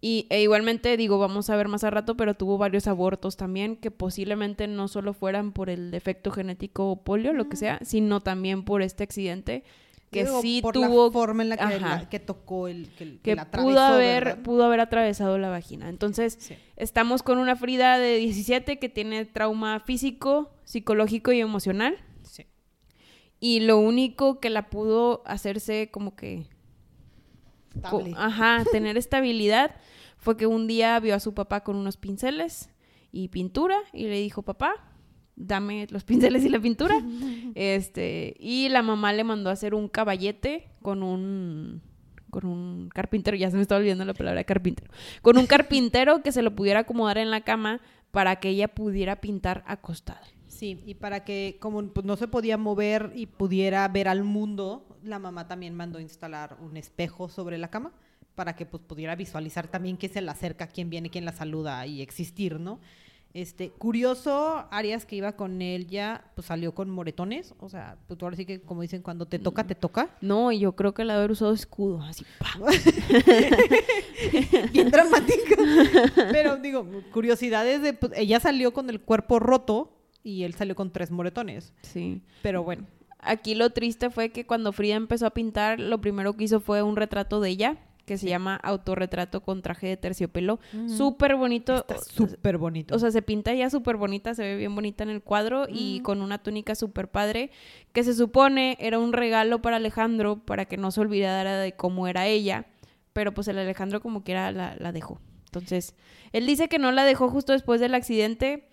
Y 0.00 0.26
e 0.30 0.40
igualmente, 0.42 0.96
digo, 0.96 1.18
vamos 1.18 1.50
a 1.50 1.56
ver 1.56 1.66
más 1.68 1.82
a 1.84 1.90
rato, 1.90 2.16
pero 2.16 2.34
tuvo 2.34 2.56
varios 2.56 2.86
abortos 2.86 3.36
también 3.36 3.76
que 3.76 3.90
posiblemente 3.90 4.66
no 4.68 4.86
solo 4.88 5.12
fueran 5.12 5.52
por 5.52 5.68
el 5.70 5.90
defecto 5.90 6.30
genético 6.30 6.90
o 6.90 6.96
polio, 7.02 7.32
lo 7.32 7.48
que 7.48 7.56
sea, 7.56 7.80
sino 7.82 8.20
también 8.20 8.64
por 8.64 8.80
este 8.80 9.02
accidente 9.04 9.64
que 10.12 10.24
Digo, 10.24 10.40
sí 10.40 10.60
por 10.62 10.72
tuvo 10.72 11.06
la 11.06 11.12
forma 11.12 11.42
en 11.42 11.48
la 11.50 11.56
que, 11.58 11.80
la- 11.80 12.08
que 12.08 12.18
tocó 12.18 12.66
el 12.68 12.88
que, 12.96 13.04
que 13.04 13.18
que 13.20 13.34
la 13.34 13.50
pudo 13.50 13.78
haber 13.80 14.24
¿verdad? 14.24 14.42
pudo 14.42 14.64
haber 14.64 14.80
atravesado 14.80 15.36
la 15.36 15.50
vagina. 15.50 15.90
Entonces, 15.90 16.38
Sí. 16.40 16.54
estamos 16.76 17.22
con 17.22 17.36
una 17.36 17.56
Frida 17.56 17.98
de 17.98 18.16
17 18.16 18.78
que 18.78 18.88
tiene 18.88 19.26
trauma 19.26 19.80
físico, 19.80 20.50
psicológico 20.64 21.32
y 21.32 21.40
emocional. 21.40 21.98
Y 23.40 23.60
lo 23.60 23.78
único 23.78 24.40
que 24.40 24.50
la 24.50 24.70
pudo 24.70 25.22
hacerse 25.26 25.90
como 25.90 26.16
que... 26.16 26.46
co-. 27.88 28.04
Ajá, 28.16 28.64
tener 28.72 28.96
estabilidad 28.96 29.76
fue 30.16 30.36
que 30.36 30.46
un 30.46 30.66
día 30.66 30.98
vio 31.00 31.14
a 31.14 31.20
su 31.20 31.34
papá 31.34 31.62
con 31.62 31.76
unos 31.76 31.96
pinceles 31.96 32.70
y 33.12 33.28
pintura 33.28 33.78
y 33.92 34.04
le 34.04 34.18
dijo, 34.20 34.42
papá, 34.42 34.74
dame 35.36 35.86
los 35.90 36.04
pinceles 36.04 36.44
y 36.44 36.48
la 36.48 36.60
pintura. 36.60 36.96
este, 37.54 38.34
y 38.38 38.68
la 38.68 38.82
mamá 38.82 39.12
le 39.12 39.24
mandó 39.24 39.50
a 39.50 39.54
hacer 39.54 39.74
un 39.74 39.88
caballete 39.88 40.68
con 40.82 41.02
un 41.02 41.82
con 42.30 42.44
un 42.44 42.90
carpintero, 42.90 43.38
ya 43.38 43.50
se 43.50 43.56
me 43.56 43.62
está 43.62 43.76
olvidando 43.76 44.04
la 44.04 44.12
palabra 44.12 44.44
carpintero, 44.44 44.90
con 45.22 45.38
un 45.38 45.46
carpintero 45.46 46.22
que 46.22 46.30
se 46.30 46.42
lo 46.42 46.54
pudiera 46.54 46.80
acomodar 46.80 47.16
en 47.16 47.30
la 47.30 47.40
cama 47.40 47.80
para 48.10 48.36
que 48.36 48.50
ella 48.50 48.68
pudiera 48.68 49.16
pintar 49.22 49.64
acostada. 49.66 50.20
Sí, 50.58 50.82
y 50.84 50.94
para 50.94 51.22
que 51.22 51.56
como 51.60 51.86
pues, 51.86 52.04
no 52.04 52.16
se 52.16 52.26
podía 52.26 52.56
mover 52.56 53.12
y 53.14 53.26
pudiera 53.26 53.86
ver 53.86 54.08
al 54.08 54.24
mundo, 54.24 54.84
la 55.04 55.20
mamá 55.20 55.46
también 55.46 55.72
mandó 55.72 56.00
instalar 56.00 56.56
un 56.60 56.76
espejo 56.76 57.28
sobre 57.28 57.58
la 57.58 57.70
cama 57.70 57.92
para 58.34 58.56
que 58.56 58.66
pues 58.66 58.82
pudiera 58.82 59.14
visualizar 59.14 59.68
también 59.68 59.96
quién 59.96 60.12
se 60.12 60.20
la 60.20 60.32
acerca, 60.32 60.66
quién 60.66 60.90
viene, 60.90 61.10
quién 61.10 61.24
la 61.24 61.30
saluda 61.30 61.86
y 61.86 62.02
existir, 62.02 62.58
¿no? 62.58 62.80
Este, 63.34 63.70
curioso, 63.70 64.66
Arias 64.72 65.06
que 65.06 65.14
iba 65.14 65.36
con 65.36 65.62
él 65.62 65.86
ya, 65.86 66.24
pues 66.34 66.48
salió 66.48 66.74
con 66.74 66.90
moretones, 66.90 67.54
o 67.60 67.68
sea, 67.68 67.96
pues 68.08 68.20
ahora 68.20 68.34
sí 68.34 68.44
que 68.44 68.60
como 68.60 68.82
dicen, 68.82 69.00
cuando 69.00 69.26
te 69.26 69.38
toca, 69.38 69.64
te 69.64 69.76
toca. 69.76 70.10
No, 70.20 70.50
y 70.50 70.58
yo 70.58 70.74
creo 70.74 70.92
que 70.92 71.02
el 71.02 71.10
haber 71.10 71.30
usado 71.30 71.52
escudo, 71.52 72.02
así. 72.02 72.24
Bien 74.72 74.90
dramático. 74.90 75.54
Pero 76.32 76.56
digo, 76.56 76.84
curiosidades 77.12 77.80
de, 77.80 77.92
pues, 77.92 78.10
ella 78.16 78.40
salió 78.40 78.72
con 78.72 78.90
el 78.90 79.00
cuerpo 79.00 79.38
roto 79.38 79.94
y 80.22 80.44
él 80.44 80.54
salió 80.54 80.74
con 80.74 80.92
tres 80.92 81.10
moretones. 81.10 81.72
Sí. 81.82 82.22
Pero 82.42 82.62
bueno. 82.62 82.86
Aquí 83.20 83.54
lo 83.54 83.70
triste 83.70 84.10
fue 84.10 84.30
que 84.30 84.46
cuando 84.46 84.72
Frida 84.72 84.94
empezó 84.94 85.26
a 85.26 85.30
pintar, 85.30 85.80
lo 85.80 86.00
primero 86.00 86.34
que 86.34 86.44
hizo 86.44 86.60
fue 86.60 86.82
un 86.82 86.96
retrato 86.96 87.40
de 87.40 87.50
ella, 87.50 87.78
que 88.08 88.16
se 88.16 88.28
llama 88.28 88.56
Autorretrato 88.56 89.42
con 89.42 89.60
traje 89.60 89.86
de 89.86 89.96
terciopelo. 89.96 90.60
Súper 90.86 91.36
bonito. 91.36 91.84
Súper 92.08 92.56
bonito. 92.56 92.96
O 92.96 92.98
sea, 92.98 93.10
se 93.10 93.20
pinta 93.20 93.52
ya 93.52 93.68
súper 93.68 93.96
bonita, 93.96 94.34
se 94.34 94.42
ve 94.42 94.56
bien 94.56 94.74
bonita 94.74 95.04
en 95.04 95.10
el 95.10 95.22
cuadro 95.22 95.66
y 95.68 96.00
con 96.00 96.22
una 96.22 96.38
túnica 96.38 96.74
súper 96.74 97.08
padre, 97.08 97.50
que 97.92 98.04
se 98.04 98.14
supone 98.14 98.78
era 98.80 98.98
un 98.98 99.12
regalo 99.12 99.60
para 99.60 99.76
Alejandro 99.76 100.42
para 100.44 100.64
que 100.64 100.78
no 100.78 100.90
se 100.90 101.00
olvidara 101.00 101.58
de 101.58 101.72
cómo 101.72 102.08
era 102.08 102.26
ella, 102.26 102.66
pero 103.12 103.34
pues 103.34 103.46
el 103.48 103.58
Alejandro 103.58 104.00
como 104.00 104.24
quiera 104.24 104.52
la, 104.52 104.74
la 104.78 104.90
dejó. 104.92 105.20
Entonces, 105.44 105.94
él 106.32 106.46
dice 106.46 106.68
que 106.68 106.78
no 106.78 106.92
la 106.92 107.04
dejó 107.04 107.28
justo 107.28 107.52
después 107.52 107.78
del 107.80 107.94
accidente, 107.94 108.68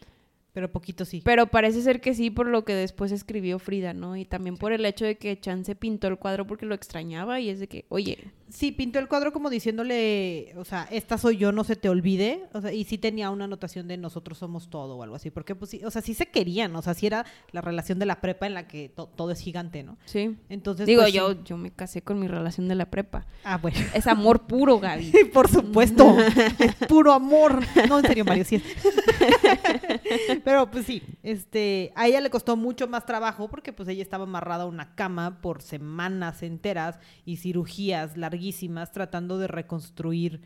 pero 0.56 0.72
poquito 0.72 1.04
sí. 1.04 1.22
pero 1.26 1.48
parece 1.48 1.82
ser 1.82 2.00
que 2.00 2.14
sí 2.14 2.30
por 2.30 2.48
lo 2.48 2.64
que 2.64 2.74
después 2.74 3.12
escribió 3.12 3.60
Frida, 3.60 3.94
¿no? 3.94 4.16
Y 4.16 4.24
también 4.24 4.56
por 4.56 4.72
el 4.72 4.86
hecho 4.86 5.04
de 5.04 5.18
que 5.18 5.38
Chan 5.38 5.66
se 5.66 5.76
pintó 5.76 6.08
el 6.08 6.18
cuadro 6.18 6.48
porque 6.48 6.66
lo 6.66 6.74
extrañaba 6.74 7.42
y 7.42 7.50
es 7.50 7.60
de 7.60 7.68
que, 7.68 7.84
oye, 7.90 8.32
Sí, 8.48 8.72
pintó 8.72 9.00
el 9.00 9.08
cuadro 9.08 9.34
como 9.34 9.50
diciéndole, 9.50 10.54
o 10.56 10.64
sea, 10.66 10.88
esta 10.92 11.18
soy 11.18 11.38
yo, 11.38 11.52
no 11.52 11.64
se 11.64 11.76
te 11.76 11.90
olvide. 11.90 12.44
O 12.54 12.62
sea, 12.62 12.72
y 12.72 12.84
sí 12.84 12.98
tenía 12.98 13.30
una 13.32 13.46
anotación 13.46 13.88
de 13.88 13.98
nosotros 13.98 14.38
somos 14.38 14.70
todo 14.70 14.98
o 14.98 15.04
algo 15.04 15.16
así. 15.16 15.32
Porque, 15.32 15.56
pues 15.56 15.72
sí, 15.72 15.82
o 15.84 15.90
sea, 15.92 16.02
sí 16.02 16.14
se 16.14 16.28
querían. 16.28 16.76
O 16.76 16.82
sea, 16.82 16.94
sí 16.94 17.08
era 17.08 17.26
la 17.52 17.62
relación 17.62 17.98
de 17.98 18.06
la 18.06 18.22
prepa 18.22 18.46
en 18.46 18.54
la 18.54 18.68
que 18.68 18.90
to- 18.90 19.08
todo 19.16 19.32
es 19.32 19.40
gigante, 19.40 19.84
¿no? 19.84 19.98
sí. 20.06 20.38
Entonces. 20.50 20.86
Digo, 20.86 21.02
pues, 21.02 21.12
sí. 21.12 21.18
yo, 21.18 21.44
yo 21.44 21.58
me 21.58 21.72
casé 21.72 22.02
con 22.04 22.20
mi 22.20 22.28
relación 22.28 22.68
de 22.68 22.76
la 22.76 22.86
prepa. 22.90 23.26
Ah, 23.44 23.58
bueno. 23.58 23.78
Es 23.94 24.06
amor 24.08 24.46
puro, 24.48 24.80
Gaby. 24.80 25.12
Por 25.34 25.50
supuesto, 25.50 26.16
es 26.60 26.76
puro 26.88 27.14
amor. 27.14 27.64
No, 27.90 28.00
en 28.00 28.06
serio, 28.06 28.26
Mario, 28.26 28.46
sí 28.46 28.56
es. 28.58 28.64
Pero 30.44 30.70
pues 30.70 30.86
sí, 30.86 31.02
este, 31.24 31.92
a 31.96 32.08
ella 32.08 32.22
le 32.22 32.30
costó 32.30 32.56
mucho 32.56 32.88
más 32.88 33.06
trabajo 33.06 33.50
porque 33.50 33.74
pues 33.74 33.90
ella 33.90 34.02
estaba 34.02 34.24
amarrada 34.26 34.64
a 34.64 34.68
una 34.68 34.96
cama 34.96 35.42
por 35.42 35.62
semanas 35.62 36.44
enteras 36.44 37.00
y 37.26 37.38
cirugías 37.38 38.18
larguísimas 38.36 38.92
tratando 38.92 39.38
de 39.38 39.48
reconstruir 39.48 40.42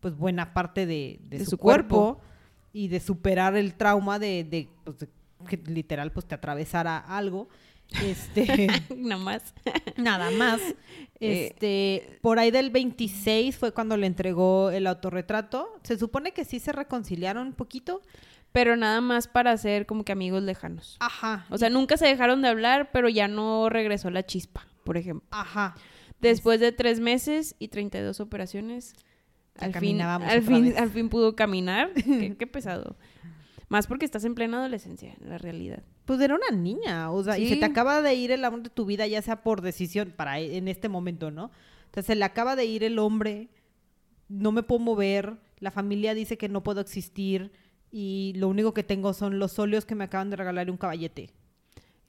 pues 0.00 0.16
buena 0.16 0.52
parte 0.54 0.86
de, 0.86 1.18
de 1.28 1.38
De 1.38 1.44
su, 1.44 1.52
su 1.52 1.58
cuerpo, 1.58 2.14
cuerpo. 2.16 2.22
y 2.72 2.88
de 2.88 3.00
superar 3.00 3.56
el 3.56 3.74
trauma 3.74 4.18
de, 4.18 4.44
de, 4.44 4.68
pues, 4.84 4.98
de 4.98 5.08
que 5.48 5.56
literal 5.70 6.10
pues 6.12 6.26
te 6.26 6.34
atravesara 6.34 6.98
algo. 6.98 7.48
Este, 8.02 8.66
Nada 8.96 9.22
más. 9.22 9.54
Nada 9.96 10.30
más. 10.30 10.60
Eh, 11.20 11.48
Este, 11.50 12.18
por 12.22 12.38
ahí 12.38 12.50
del 12.50 12.70
26 12.70 13.56
fue 13.56 13.72
cuando 13.72 13.96
le 13.96 14.06
entregó 14.06 14.70
el 14.70 14.86
autorretrato. 14.86 15.68
Se 15.82 15.98
supone 15.98 16.32
que 16.32 16.44
sí 16.44 16.60
se 16.60 16.72
reconciliaron 16.72 17.48
un 17.48 17.52
poquito. 17.52 18.00
Pero 18.52 18.76
nada 18.76 19.00
más 19.00 19.26
para 19.26 19.56
ser 19.56 19.84
como 19.84 20.04
que 20.04 20.12
amigos 20.12 20.40
lejanos. 20.42 20.96
Ajá. 21.00 21.44
O 21.50 21.58
sea, 21.58 21.70
nunca 21.70 21.96
se 21.96 22.06
dejaron 22.06 22.40
de 22.40 22.46
hablar, 22.48 22.90
pero 22.92 23.08
ya 23.08 23.26
no 23.26 23.68
regresó 23.68 24.10
la 24.10 24.24
chispa, 24.24 24.64
por 24.84 24.96
ejemplo. 24.96 25.26
Ajá. 25.32 25.74
Después 26.28 26.60
de 26.60 26.72
tres 26.72 27.00
meses 27.00 27.54
y 27.58 27.68
32 27.68 28.20
operaciones, 28.20 28.94
al 29.58 29.74
fin, 29.74 30.00
al, 30.00 30.42
fin, 30.42 30.64
vez. 30.64 30.76
al 30.76 30.90
fin 30.90 31.08
pudo 31.08 31.36
caminar. 31.36 31.92
qué, 31.94 32.36
qué 32.36 32.46
pesado. 32.46 32.96
Más 33.68 33.86
porque 33.86 34.04
estás 34.04 34.24
en 34.24 34.34
plena 34.34 34.58
adolescencia, 34.58 35.16
en 35.20 35.30
la 35.30 35.38
realidad. 35.38 35.82
Pues 36.04 36.20
era 36.20 36.34
una 36.34 36.56
niña, 36.56 37.10
o 37.10 37.24
sea, 37.24 37.38
y 37.38 37.48
se 37.48 37.56
te 37.56 37.64
acaba 37.64 38.02
de 38.02 38.14
ir 38.14 38.30
el 38.30 38.44
amor 38.44 38.62
de 38.62 38.70
tu 38.70 38.84
vida, 38.84 39.06
ya 39.06 39.22
sea 39.22 39.42
por 39.42 39.62
decisión, 39.62 40.12
para 40.14 40.38
e- 40.38 40.56
en 40.56 40.68
este 40.68 40.88
momento, 40.88 41.30
¿no? 41.30 41.50
Entonces 41.86 42.06
se 42.06 42.14
le 42.14 42.24
acaba 42.24 42.56
de 42.56 42.66
ir 42.66 42.84
el 42.84 42.98
hombre, 42.98 43.48
no 44.28 44.52
me 44.52 44.62
puedo 44.62 44.80
mover, 44.80 45.38
la 45.60 45.70
familia 45.70 46.14
dice 46.14 46.36
que 46.36 46.48
no 46.48 46.62
puedo 46.62 46.80
existir 46.80 47.52
y 47.90 48.32
lo 48.36 48.48
único 48.48 48.74
que 48.74 48.82
tengo 48.82 49.14
son 49.14 49.38
los 49.38 49.58
óleos 49.58 49.86
que 49.86 49.94
me 49.94 50.04
acaban 50.04 50.28
de 50.28 50.36
regalar 50.36 50.66
y 50.66 50.70
un 50.70 50.76
caballete. 50.76 51.30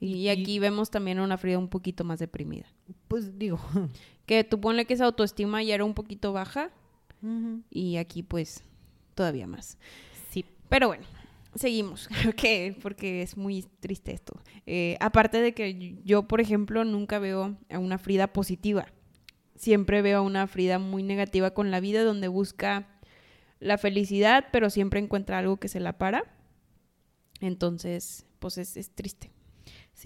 Y, 0.00 0.14
Y- 0.16 0.28
aquí 0.28 0.58
vemos 0.58 0.90
también 0.90 1.18
a 1.18 1.24
una 1.24 1.38
Frida 1.38 1.58
un 1.58 1.68
poquito 1.68 2.04
más 2.04 2.18
deprimida. 2.18 2.66
Pues 3.08 3.38
digo, 3.38 3.58
Que 4.26 4.42
tú 4.44 4.60
ponle 4.60 4.86
que 4.86 4.94
esa 4.94 5.04
autoestima 5.04 5.62
ya 5.62 5.74
era 5.76 5.84
un 5.84 5.94
poquito 5.94 6.32
baja 6.32 6.70
y 7.70 7.96
aquí 7.96 8.22
pues 8.22 8.62
todavía 9.14 9.46
más. 9.46 9.78
sí. 10.30 10.44
Pero 10.68 10.88
bueno, 10.88 11.04
seguimos, 11.54 12.08
que 12.36 12.76
porque 12.82 13.22
es 13.22 13.36
muy 13.36 13.62
triste 13.80 14.12
esto. 14.12 14.40
Eh, 14.66 14.96
aparte 15.00 15.40
de 15.40 15.54
que 15.54 15.96
yo, 16.04 16.24
por 16.28 16.40
ejemplo, 16.40 16.84
nunca 16.84 17.18
veo 17.20 17.56
a 17.70 17.78
una 17.78 17.98
Frida 17.98 18.26
positiva. 18.32 18.86
Siempre 19.54 20.02
veo 20.02 20.18
a 20.18 20.22
una 20.22 20.46
Frida 20.48 20.78
muy 20.78 21.02
negativa 21.04 21.52
con 21.52 21.70
la 21.70 21.80
vida, 21.80 22.02
donde 22.04 22.28
busca 22.28 22.86
la 23.60 23.78
felicidad, 23.78 24.46
pero 24.52 24.68
siempre 24.70 25.00
encuentra 25.00 25.38
algo 25.38 25.56
que 25.56 25.68
se 25.68 25.80
la 25.80 25.96
para. 25.98 26.24
Entonces, 27.40 28.26
pues 28.38 28.58
es, 28.58 28.76
es 28.76 28.90
triste. 28.90 29.30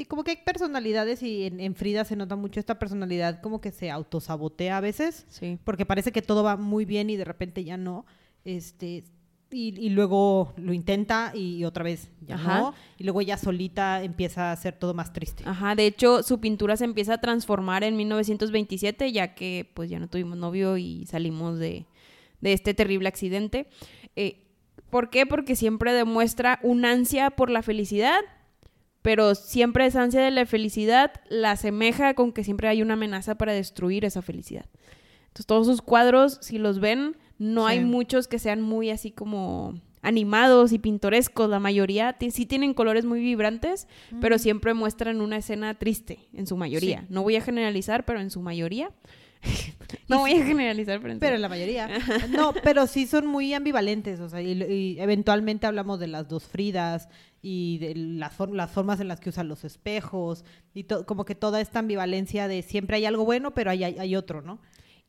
Sí, 0.00 0.06
como 0.06 0.24
que 0.24 0.30
hay 0.30 0.38
personalidades 0.38 1.22
y 1.22 1.44
en, 1.44 1.60
en 1.60 1.74
Frida 1.74 2.06
se 2.06 2.16
nota 2.16 2.34
mucho 2.34 2.58
esta 2.58 2.78
personalidad 2.78 3.42
como 3.42 3.60
que 3.60 3.70
se 3.70 3.90
autosabotea 3.90 4.78
a 4.78 4.80
veces, 4.80 5.26
Sí. 5.28 5.58
porque 5.62 5.84
parece 5.84 6.10
que 6.10 6.22
todo 6.22 6.42
va 6.42 6.56
muy 6.56 6.86
bien 6.86 7.10
y 7.10 7.16
de 7.18 7.24
repente 7.26 7.64
ya 7.64 7.76
no. 7.76 8.06
Este, 8.46 9.04
y, 9.50 9.78
y 9.78 9.90
luego 9.90 10.54
lo 10.56 10.72
intenta 10.72 11.32
y, 11.34 11.64
otra 11.64 11.84
vez 11.84 12.08
ya 12.26 12.36
Ajá. 12.36 12.58
no. 12.60 12.74
Y 12.96 13.04
luego 13.04 13.20
ella 13.20 13.36
solita 13.36 14.02
empieza 14.02 14.48
a 14.48 14.52
hacer 14.52 14.72
todo 14.78 14.94
más 14.94 15.12
triste. 15.12 15.42
Ajá, 15.46 15.74
de 15.74 15.84
hecho, 15.84 16.22
su 16.22 16.40
pintura 16.40 16.78
se 16.78 16.84
empieza 16.84 17.12
a 17.12 17.20
transformar 17.20 17.84
en 17.84 17.94
1927, 17.98 19.12
ya 19.12 19.34
que 19.34 19.70
pues 19.74 19.90
ya 19.90 19.98
no 19.98 20.08
tuvimos 20.08 20.38
novio 20.38 20.78
y 20.78 21.04
salimos 21.04 21.58
de, 21.58 21.84
de 22.40 22.54
este 22.54 22.72
terrible 22.72 23.06
accidente. 23.08 23.66
Eh, 24.16 24.46
¿Por 24.88 25.10
qué? 25.10 25.26
Porque 25.26 25.56
siempre 25.56 25.92
demuestra 25.92 26.58
un 26.62 26.86
ansia 26.86 27.28
por 27.32 27.50
la 27.50 27.60
felicidad, 27.62 28.20
pero 29.02 29.34
siempre 29.34 29.86
esa 29.86 30.02
ansia 30.02 30.22
de 30.22 30.30
la 30.30 30.46
felicidad 30.46 31.12
la 31.28 31.52
asemeja 31.52 32.14
con 32.14 32.32
que 32.32 32.44
siempre 32.44 32.68
hay 32.68 32.82
una 32.82 32.94
amenaza 32.94 33.36
para 33.36 33.52
destruir 33.52 34.04
esa 34.04 34.22
felicidad. 34.22 34.66
Entonces, 35.28 35.46
todos 35.46 35.66
sus 35.66 35.82
cuadros, 35.82 36.38
si 36.42 36.58
los 36.58 36.80
ven, 36.80 37.16
no 37.38 37.66
hay 37.66 37.84
muchos 37.84 38.28
que 38.28 38.38
sean 38.38 38.60
muy 38.60 38.90
así 38.90 39.10
como 39.10 39.74
animados 40.02 40.72
y 40.72 40.78
pintorescos. 40.78 41.48
La 41.48 41.60
mayoría 41.60 42.16
sí 42.30 42.46
tienen 42.46 42.74
colores 42.74 43.04
muy 43.04 43.20
vibrantes, 43.20 43.86
pero 44.20 44.38
siempre 44.38 44.74
muestran 44.74 45.20
una 45.20 45.36
escena 45.36 45.78
triste, 45.78 46.18
en 46.34 46.46
su 46.46 46.56
mayoría. 46.56 47.00
Sí. 47.00 47.06
No 47.10 47.22
voy 47.22 47.36
a 47.36 47.40
generalizar, 47.40 48.04
pero 48.04 48.20
en 48.20 48.30
su 48.30 48.42
mayoría. 48.42 48.90
no 50.08 50.18
voy 50.20 50.32
a 50.32 50.44
generalizar, 50.44 51.00
pero 51.00 51.18
Pero 51.18 51.38
la 51.38 51.48
mayoría. 51.48 51.88
No, 52.30 52.52
pero 52.62 52.86
sí 52.86 53.06
son 53.06 53.26
muy 53.26 53.54
ambivalentes. 53.54 54.20
O 54.20 54.28
sea, 54.28 54.40
y, 54.42 54.52
y 54.62 55.00
eventualmente 55.00 55.66
hablamos 55.66 55.98
de 56.00 56.06
las 56.08 56.28
dos 56.28 56.44
Fridas 56.44 57.08
y 57.42 57.78
de 57.78 57.94
las, 57.94 58.32
for- 58.34 58.54
las 58.54 58.70
formas 58.70 59.00
en 59.00 59.08
las 59.08 59.20
que 59.20 59.30
usan 59.30 59.48
los 59.48 59.64
espejos. 59.64 60.44
Y 60.74 60.84
como 60.84 61.24
que 61.24 61.34
toda 61.34 61.60
esta 61.60 61.78
ambivalencia 61.78 62.48
de 62.48 62.62
siempre 62.62 62.96
hay 62.98 63.06
algo 63.06 63.24
bueno, 63.24 63.52
pero 63.54 63.70
hay, 63.70 63.84
hay, 63.84 63.98
hay 63.98 64.16
otro, 64.16 64.42
¿no? 64.42 64.60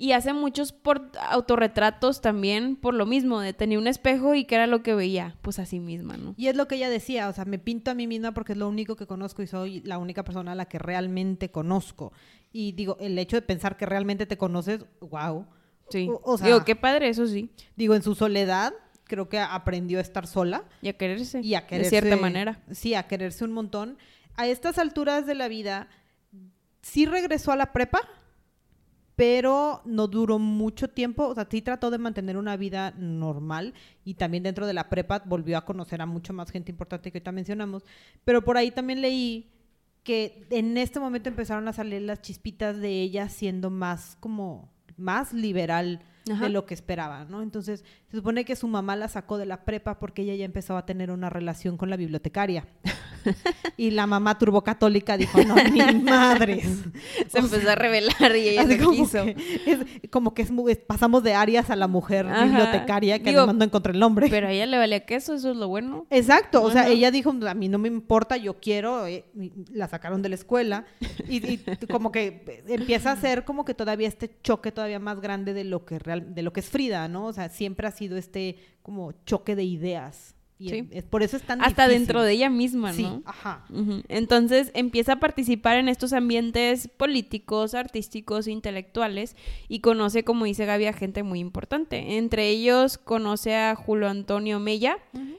Y 0.01 0.13
hace 0.13 0.33
muchos 0.33 0.71
por 0.71 1.11
autorretratos 1.29 2.21
también 2.21 2.75
por 2.75 2.93
lo 2.95 3.05
mismo, 3.05 3.39
de 3.39 3.53
tenía 3.53 3.77
un 3.77 3.85
espejo 3.85 4.33
y 4.33 4.45
qué 4.45 4.55
era 4.55 4.65
lo 4.65 4.81
que 4.81 4.95
veía, 4.95 5.35
pues 5.43 5.59
a 5.59 5.65
sí 5.67 5.79
misma, 5.79 6.17
¿no? 6.17 6.33
Y 6.37 6.47
es 6.47 6.55
lo 6.55 6.67
que 6.67 6.75
ella 6.75 6.89
decía, 6.89 7.29
o 7.29 7.33
sea, 7.33 7.45
me 7.45 7.59
pinto 7.59 7.91
a 7.91 7.93
mí 7.93 8.07
misma 8.07 8.33
porque 8.33 8.53
es 8.53 8.57
lo 8.57 8.67
único 8.67 8.95
que 8.95 9.05
conozco 9.05 9.43
y 9.43 9.47
soy 9.47 9.81
la 9.81 9.99
única 9.99 10.23
persona 10.23 10.53
a 10.53 10.55
la 10.55 10.65
que 10.65 10.79
realmente 10.79 11.51
conozco. 11.51 12.13
Y 12.51 12.71
digo, 12.71 12.97
el 12.99 13.19
hecho 13.19 13.35
de 13.35 13.43
pensar 13.43 13.77
que 13.77 13.85
realmente 13.85 14.25
te 14.25 14.37
conoces, 14.37 14.83
wow. 15.01 15.45
Sí. 15.91 16.07
O- 16.09 16.19
o 16.23 16.37
sea- 16.37 16.47
Digo, 16.47 16.65
qué 16.65 16.75
padre, 16.75 17.09
eso 17.09 17.27
sí. 17.27 17.51
Digo, 17.75 17.93
en 17.93 18.01
su 18.01 18.15
soledad, 18.15 18.73
creo 19.03 19.29
que 19.29 19.37
aprendió 19.37 19.99
a 19.99 20.01
estar 20.01 20.25
sola 20.25 20.63
Y 20.81 20.87
a 20.87 20.93
quererse. 20.97 21.41
y 21.41 21.53
a 21.53 21.67
quererse. 21.67 21.95
De 21.97 22.01
cierta 22.01 22.19
manera. 22.19 22.63
Sí, 22.71 22.95
a 22.95 23.03
quererse 23.07 23.43
un 23.45 23.51
montón. 23.51 23.97
A 24.35 24.47
estas 24.47 24.79
alturas 24.79 25.27
de 25.27 25.35
la 25.35 25.47
vida, 25.47 25.89
sí 26.81 27.05
regresó 27.05 27.51
a 27.51 27.55
la 27.55 27.71
prepa, 27.71 28.01
pero 29.21 29.83
no 29.85 30.07
duró 30.07 30.39
mucho 30.39 30.87
tiempo. 30.87 31.27
O 31.27 31.35
sea, 31.35 31.47
sí 31.47 31.61
trató 31.61 31.91
de 31.91 31.99
mantener 31.99 32.37
una 32.37 32.57
vida 32.57 32.95
normal 32.97 33.75
y 34.03 34.15
también 34.15 34.41
dentro 34.41 34.65
de 34.65 34.73
la 34.73 34.89
prepa 34.89 35.21
volvió 35.23 35.59
a 35.59 35.63
conocer 35.63 36.01
a 36.01 36.07
mucho 36.07 36.33
más 36.33 36.49
gente 36.49 36.71
importante 36.71 37.11
que 37.11 37.19
ahorita 37.19 37.31
mencionamos. 37.31 37.83
Pero 38.25 38.43
por 38.43 38.57
ahí 38.57 38.71
también 38.71 38.99
leí 38.99 39.51
que 40.01 40.47
en 40.49 40.75
este 40.75 40.99
momento 40.99 41.29
empezaron 41.29 41.67
a 41.67 41.73
salir 41.73 42.01
las 42.01 42.23
chispitas 42.23 42.79
de 42.79 42.99
ella 42.99 43.29
siendo 43.29 43.69
más 43.69 44.17
como 44.19 44.73
más 44.97 45.33
liberal 45.33 46.01
Ajá. 46.31 46.43
de 46.43 46.49
lo 46.49 46.65
que 46.65 46.73
esperaba, 46.73 47.25
¿no? 47.25 47.41
Entonces, 47.41 47.83
se 48.09 48.17
supone 48.17 48.45
que 48.45 48.55
su 48.55 48.67
mamá 48.67 48.95
la 48.95 49.07
sacó 49.07 49.37
de 49.37 49.45
la 49.45 49.63
prepa 49.65 49.97
porque 49.99 50.21
ella 50.21 50.35
ya 50.35 50.45
empezó 50.45 50.77
a 50.77 50.85
tener 50.85 51.09
una 51.11 51.29
relación 51.29 51.77
con 51.77 51.89
la 51.89 51.97
bibliotecaria. 51.97 52.67
Y 53.77 53.91
la 53.91 54.07
mamá 54.07 54.37
turbocatólica 54.39 55.15
dijo, 55.15 55.43
no, 55.43 55.53
ni 55.55 55.79
madres. 56.03 56.65
Se 57.29 57.37
empezó 57.39 57.69
a 57.69 57.75
revelar 57.75 58.35
y 58.35 58.49
ella 58.49 58.63
no 58.65 58.77
como 58.83 58.91
quiso. 58.97 59.23
que 59.25 59.35
es, 59.67 60.09
como 60.09 60.33
que 60.33 60.41
es 60.41 60.49
muy- 60.51 60.71
es- 60.71 60.79
pasamos 60.79 61.21
de 61.23 61.33
Arias 61.35 61.69
a 61.69 61.75
la 61.75 61.87
mujer 61.87 62.25
Ajá. 62.27 62.45
bibliotecaria 62.45 63.19
que 63.19 63.25
Digo, 63.29 63.41
además 63.41 63.55
no 63.57 63.65
encontré 63.65 63.93
el 63.93 63.99
nombre. 63.99 64.27
Pero 64.29 64.47
a 64.47 64.51
ella 64.51 64.65
le 64.65 64.77
valía 64.77 65.05
queso, 65.05 65.35
eso 65.35 65.51
es 65.51 65.57
lo 65.57 65.67
bueno. 65.67 66.05
Exacto, 66.09 66.63
o 66.63 66.71
sea, 66.71 66.87
ella 66.89 67.11
dijo, 67.11 67.31
a 67.47 67.53
mí 67.53 67.69
no 67.69 67.77
me 67.77 67.87
importa, 67.89 68.37
yo 68.37 68.59
quiero, 68.59 69.05
eh, 69.05 69.25
la 69.71 69.87
sacaron 69.87 70.21
de 70.23 70.29
la 70.29 70.35
escuela 70.35 70.85
y, 71.29 71.45
y 71.47 71.57
como 71.91 72.11
que 72.11 72.63
empieza 72.67 73.11
a 73.11 73.15
ser 73.17 73.45
como 73.45 73.65
que 73.65 73.73
todavía 73.75 74.07
este 74.07 74.31
choque 74.41 74.71
todavía 74.71 74.99
más 74.99 75.21
grande 75.21 75.53
de 75.53 75.63
lo 75.63 75.85
que 75.85 75.99
real, 76.19 76.35
de 76.35 76.41
lo 76.43 76.53
que 76.53 76.59
es 76.59 76.69
Frida, 76.69 77.07
¿no? 77.07 77.25
O 77.27 77.33
sea, 77.33 77.49
siempre 77.49 77.87
ha 77.87 77.91
sido 77.91 78.17
este 78.17 78.57
como 78.81 79.11
choque 79.25 79.55
de 79.55 79.63
ideas 79.63 80.35
y 80.59 80.69
Sí. 80.69 80.87
es- 80.91 81.03
por 81.05 81.23
eso 81.23 81.37
es 81.37 81.43
tan 81.43 81.59
Hasta 81.61 81.83
difícil. 81.87 82.05
dentro 82.05 82.21
de 82.21 82.33
ella 82.33 82.49
misma, 82.51 82.93
Sí, 82.93 83.01
¿no? 83.01 83.23
ajá. 83.25 83.65
Ujú. 83.71 84.03
Entonces 84.09 84.69
empieza 84.75 85.13
a 85.13 85.19
participar 85.19 85.77
en 85.77 85.87
estos 85.87 86.13
ambientes 86.13 86.87
políticos, 86.87 87.73
artísticos, 87.73 88.47
intelectuales 88.47 89.35
y 89.67 89.79
conoce, 89.79 90.23
como 90.23 90.45
dice 90.45 90.65
Gaby, 90.65 90.85
a 90.85 90.93
gente 90.93 91.23
muy 91.23 91.39
importante. 91.39 92.17
Entre 92.17 92.47
ellos 92.49 92.99
conoce 92.99 93.55
a 93.55 93.73
Julio 93.75 94.07
Antonio 94.07 94.59
Mella 94.59 94.97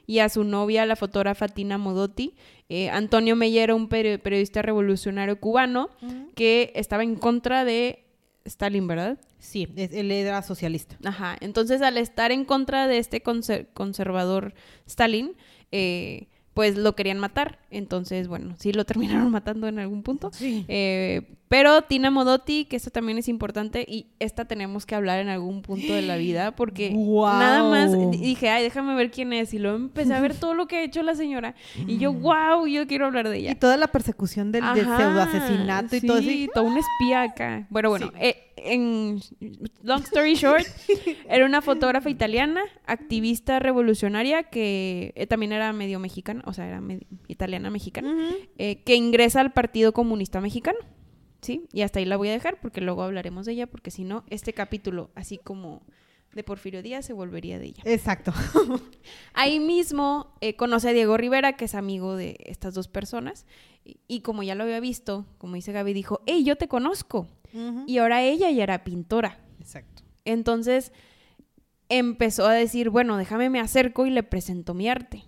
y 0.09 0.19
a 0.19 0.29
su 0.29 0.43
novia, 0.43 0.87
la 0.87 0.97
fotógrafa 0.97 1.47
Tina 1.49 1.79
Modotti. 1.79 2.35
Eh, 2.69 2.89
Antonio 2.91 3.37
Mella 3.37 3.63
era 3.63 3.75
un 3.77 3.89
peri- 3.89 4.19
periodista 4.19 4.61
revolucionario 4.63 5.39
cubano 5.39 5.91
que 6.35 6.73
estaba 6.75 7.03
en 7.05 7.15
contra 7.17 7.65
de 7.65 8.03
Stalin, 8.45 8.89
¿verdad? 8.89 9.19
Sí, 9.43 9.67
él 9.77 10.11
era 10.13 10.41
socialista. 10.43 10.97
Ajá, 11.05 11.37
entonces 11.41 11.83
al 11.83 11.99
estar 11.99 12.31
en 12.31 12.45
contra 12.45 12.87
de 12.87 12.99
este 12.99 13.23
conser- 13.25 13.67
conservador 13.75 14.55
Stalin, 14.87 15.33
eh, 15.73 16.29
pues 16.55 16.77
lo 16.77 16.95
querían 16.95 17.19
matar. 17.19 17.59
Entonces, 17.71 18.29
bueno, 18.29 18.55
sí 18.59 18.73
lo 18.73 18.85
terminaron 19.25 19.31
matando 19.33 19.67
en 19.67 19.81
algún 19.81 20.05
punto. 20.05 20.31
Sí. 20.33 20.65
Eh, 20.69 21.35
pero 21.53 21.83
Tina 21.83 22.11
Modotti, 22.11 22.65
que 22.65 22.77
esta 22.77 22.89
también 22.89 23.19
es 23.19 23.29
importante 23.29 23.85
y 23.87 24.07
esta 24.21 24.47
tenemos 24.47 24.87
que 24.87 24.95
hablar 24.95 25.19
en 25.21 25.29
algún 25.29 25.61
punto 25.61 25.93
de 25.93 26.01
la 26.01 26.17
vida 26.17 26.53
porque 26.57 26.95
nada 26.95 27.63
más 27.69 27.93
dije, 28.11 28.49
ay, 28.49 28.63
déjame 28.63 28.95
ver 28.95 29.11
quién 29.11 29.35
es 29.35 29.53
y 29.53 29.59
luego 29.59 29.77
empecé 29.77 30.15
a 30.15 30.21
ver 30.23 30.35
todo 30.35 30.55
lo 30.55 30.67
que 30.67 30.77
ha 30.77 30.83
hecho 30.83 31.03
la 31.03 31.15
señora 31.15 31.55
y 31.87 31.99
yo, 31.99 32.11
wow, 32.15 32.67
yo 32.67 32.87
quiero 32.87 33.05
hablar 33.05 33.29
de 33.29 33.37
ella. 33.37 33.51
Y 33.51 33.57
toda 33.57 33.77
la 33.77 33.89
persecución 33.89 34.51
del, 34.51 34.63
Ajá, 34.65 34.97
pseudo 34.97 35.21
asesinato 35.21 35.95
y 35.95 36.01
todo 36.01 36.17
eso. 36.17 36.29
sí, 36.31 36.49
todo 36.55 36.65
un 36.65 36.79
espía 36.79 37.21
acá. 37.21 37.67
Bueno, 37.69 37.91
bueno, 37.91 38.07
Sí. 38.07 38.19
eh, 38.19 38.37
en 38.57 39.21
long 39.83 40.01
story 40.05 40.37
short, 40.37 40.65
era 41.29 41.45
una 41.45 41.61
fotógrafa 41.61 42.09
italiana, 42.09 42.63
activista 42.87 43.59
revolucionaria 43.59 44.45
que 44.45 45.13
eh, 45.17 45.27
también 45.27 45.53
era 45.53 45.71
medio 45.75 45.99
mexicana, 45.99 46.43
o 46.47 46.55
sea, 46.55 46.67
era 46.67 46.81
medio 46.81 47.07
italiana 47.29 47.69
mexicana, 47.69 48.11
eh, 48.57 48.77
que 48.87 48.95
ingresa 48.95 49.43
al 49.43 49.53
Partido 49.53 49.93
Comunista 49.93 50.41
Mexicano. 50.41 50.79
¿Sí? 51.43 51.67
Y 51.73 51.83
hasta 51.83 51.99
ahí 51.99 52.05
la 52.05 52.17
voy 52.17 52.29
a 52.29 52.33
dejar 52.33 52.61
porque 52.61 52.81
luego 52.81 53.03
hablaremos 53.03 53.47
de 53.47 53.53
ella, 53.53 53.67
porque 53.67 53.91
si 53.91 54.05
no, 54.05 54.25
este 54.31 54.53
capítulo, 54.53 55.11
así 55.15 55.39
como 55.39 55.83
de 56.33 56.45
Porfirio 56.45 56.83
Díaz, 56.83 57.05
se 57.05 57.13
volvería 57.13 57.59
de 57.59 57.67
ella. 57.67 57.83
Exacto. 57.85 58.33
Ahí 59.35 59.61
mismo 59.61 60.35
eh, 60.41 60.57
conoce 60.57 60.89
a 60.89 60.93
Diego 60.93 61.17
Rivera, 61.17 61.57
que 61.57 61.67
es 61.67 61.75
amigo 61.75 62.17
de 62.17 62.39
estas 62.47 62.73
dos 62.73 62.89
personas. 62.89 63.45
Y, 63.85 63.99
y 64.09 64.21
como 64.21 64.43
ya 64.43 64.55
lo 64.55 64.65
había 64.65 64.81
visto, 64.81 65.27
como 65.39 65.57
dice 65.57 65.73
Gaby, 65.73 65.93
dijo, 65.93 66.23
hey, 66.27 66.43
yo 66.45 66.57
te 66.57 66.69
conozco. 66.69 67.29
Y 67.87 67.99
ahora 67.99 68.23
ella 68.23 68.51
ya 68.51 68.63
era 68.63 68.83
pintora. 68.83 69.39
Exacto. 69.61 70.03
Entonces 70.25 70.91
empezó 71.91 72.47
a 72.47 72.55
decir, 72.55 72.89
bueno, 72.89 73.19
déjame 73.19 73.51
me 73.51 73.61
acerco 73.61 74.07
y 74.07 74.11
le 74.11 74.23
presento 74.23 74.73
mi 74.73 74.89
arte. 74.89 75.25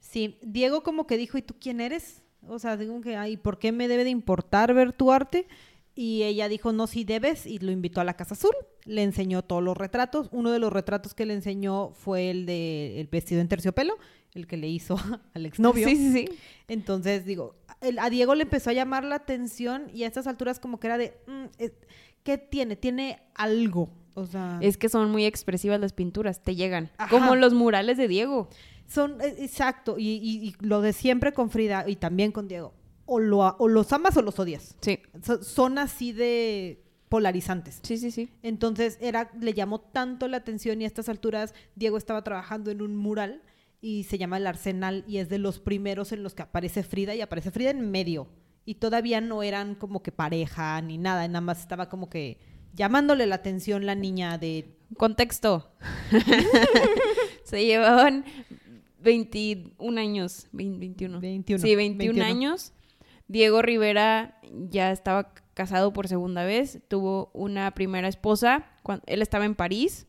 Sí, 0.00 0.38
Diego 0.42 0.82
como 0.82 1.06
que 1.06 1.16
dijo, 1.16 1.38
¿y 1.38 1.42
tú 1.42 1.54
quién 1.58 1.80
eres? 1.80 2.22
O 2.48 2.58
sea, 2.58 2.76
digo 2.76 3.00
que, 3.00 3.16
ay, 3.16 3.36
¿por 3.36 3.58
qué 3.58 3.72
me 3.72 3.88
debe 3.88 4.04
de 4.04 4.10
importar 4.10 4.72
ver 4.74 4.92
tu 4.92 5.12
arte? 5.12 5.46
Y 5.94 6.22
ella 6.22 6.48
dijo, 6.48 6.72
no, 6.72 6.86
sí 6.86 7.04
debes, 7.04 7.46
y 7.46 7.58
lo 7.58 7.70
invitó 7.72 8.00
a 8.00 8.04
la 8.04 8.14
Casa 8.14 8.34
Azul. 8.34 8.54
Le 8.84 9.02
enseñó 9.02 9.42
todos 9.42 9.62
los 9.62 9.76
retratos. 9.76 10.28
Uno 10.32 10.50
de 10.50 10.58
los 10.58 10.72
retratos 10.72 11.12
que 11.14 11.26
le 11.26 11.34
enseñó 11.34 11.90
fue 11.90 12.30
el 12.30 12.46
de 12.46 13.00
el 13.00 13.08
vestido 13.08 13.40
en 13.40 13.48
terciopelo, 13.48 13.94
el 14.34 14.46
que 14.46 14.56
le 14.56 14.68
hizo 14.68 14.96
al 15.34 15.44
exnovio. 15.46 15.86
Sí, 15.86 15.96
sí, 15.96 16.12
sí. 16.12 16.28
Entonces, 16.68 17.24
digo, 17.26 17.56
el- 17.82 17.98
a 17.98 18.08
Diego 18.08 18.34
le 18.34 18.44
empezó 18.44 18.70
a 18.70 18.72
llamar 18.72 19.04
la 19.04 19.16
atención 19.16 19.90
y 19.92 20.04
a 20.04 20.06
estas 20.06 20.26
alturas 20.26 20.58
como 20.60 20.80
que 20.80 20.86
era 20.86 20.96
de, 20.96 21.14
mm, 21.26 21.44
es- 21.58 21.72
¿qué 22.22 22.38
tiene? 22.38 22.76
Tiene 22.76 23.20
algo. 23.34 23.90
O 24.14 24.26
sea, 24.26 24.58
Es 24.62 24.76
que 24.76 24.88
son 24.88 25.10
muy 25.10 25.24
expresivas 25.24 25.80
las 25.80 25.92
pinturas, 25.92 26.42
te 26.42 26.54
llegan. 26.54 26.90
Ajá. 26.98 27.10
Como 27.10 27.36
los 27.36 27.52
murales 27.52 27.96
de 27.98 28.08
Diego. 28.08 28.48
Son, 28.90 29.20
eh, 29.20 29.34
exacto, 29.38 29.98
y, 29.98 30.08
y- 30.08 30.48
y 30.48 30.56
lo 30.60 30.80
de 30.82 30.92
siempre 30.92 31.32
con 31.32 31.48
Frida 31.50 31.84
y 31.88 31.96
también 31.96 32.32
con 32.32 32.48
Diego. 32.48 32.74
O, 33.06 33.18
lo, 33.20 33.38
o 33.58 33.68
los 33.68 33.92
amas 33.92 34.16
o 34.16 34.22
los 34.22 34.38
odias. 34.38 34.76
Sí, 34.80 34.98
So- 35.22 35.42
son 35.42 35.78
así 35.78 36.12
de 36.12 36.82
polarizantes. 37.08 37.80
sí, 37.82 37.98
sí, 37.98 38.10
sí. 38.10 38.28
Entonces 38.42 38.98
era, 39.00 39.30
le 39.40 39.52
llamó 39.54 39.80
tanto 39.80 40.28
la 40.28 40.36
atención 40.36 40.80
y 40.80 40.84
a 40.84 40.86
estas 40.86 41.08
alturas 41.08 41.54
Diego 41.74 41.96
estaba 41.98 42.22
trabajando 42.22 42.70
en 42.70 42.82
un 42.82 42.94
mural 42.96 43.42
y 43.80 44.04
se 44.04 44.16
llama 44.18 44.36
El 44.36 44.46
Arsenal 44.46 45.04
y 45.08 45.18
es 45.18 45.28
de 45.28 45.38
los 45.38 45.58
primeros 45.58 46.12
en 46.12 46.22
los 46.22 46.34
que 46.34 46.42
aparece 46.42 46.82
Frida 46.84 47.14
y 47.14 47.20
aparece 47.20 47.50
Frida 47.50 47.70
en 47.70 47.90
medio. 47.90 48.28
Y 48.64 48.74
todavía 48.76 49.20
no 49.20 49.42
eran 49.42 49.74
como 49.74 50.02
que 50.02 50.12
pareja 50.12 50.80
ni 50.82 50.98
nada, 50.98 51.26
nada 51.26 51.40
más 51.40 51.60
estaba 51.60 51.88
como 51.88 52.08
que 52.10 52.38
llamándole 52.74 53.26
la 53.26 53.36
atención 53.36 53.86
la 53.86 53.94
niña 53.96 54.38
de... 54.38 54.76
Contexto. 54.96 55.72
Se 57.44 57.64
llevaban 57.64 58.24
21 59.02 60.00
años. 60.00 60.48
20 60.52 60.78
21. 60.78 61.20
21, 61.20 61.62
Sí, 61.62 61.74
21, 61.76 62.12
21. 62.14 62.24
años. 62.24 62.72
Diego 63.28 63.62
Rivera 63.62 64.40
ya 64.68 64.90
estaba 64.90 65.32
casado 65.54 65.92
por 65.92 66.08
segunda 66.08 66.44
vez. 66.44 66.80
Tuvo 66.88 67.30
una 67.32 67.72
primera 67.72 68.08
esposa. 68.08 68.66
él 69.06 69.22
estaba 69.22 69.44
en 69.44 69.54
París 69.54 70.06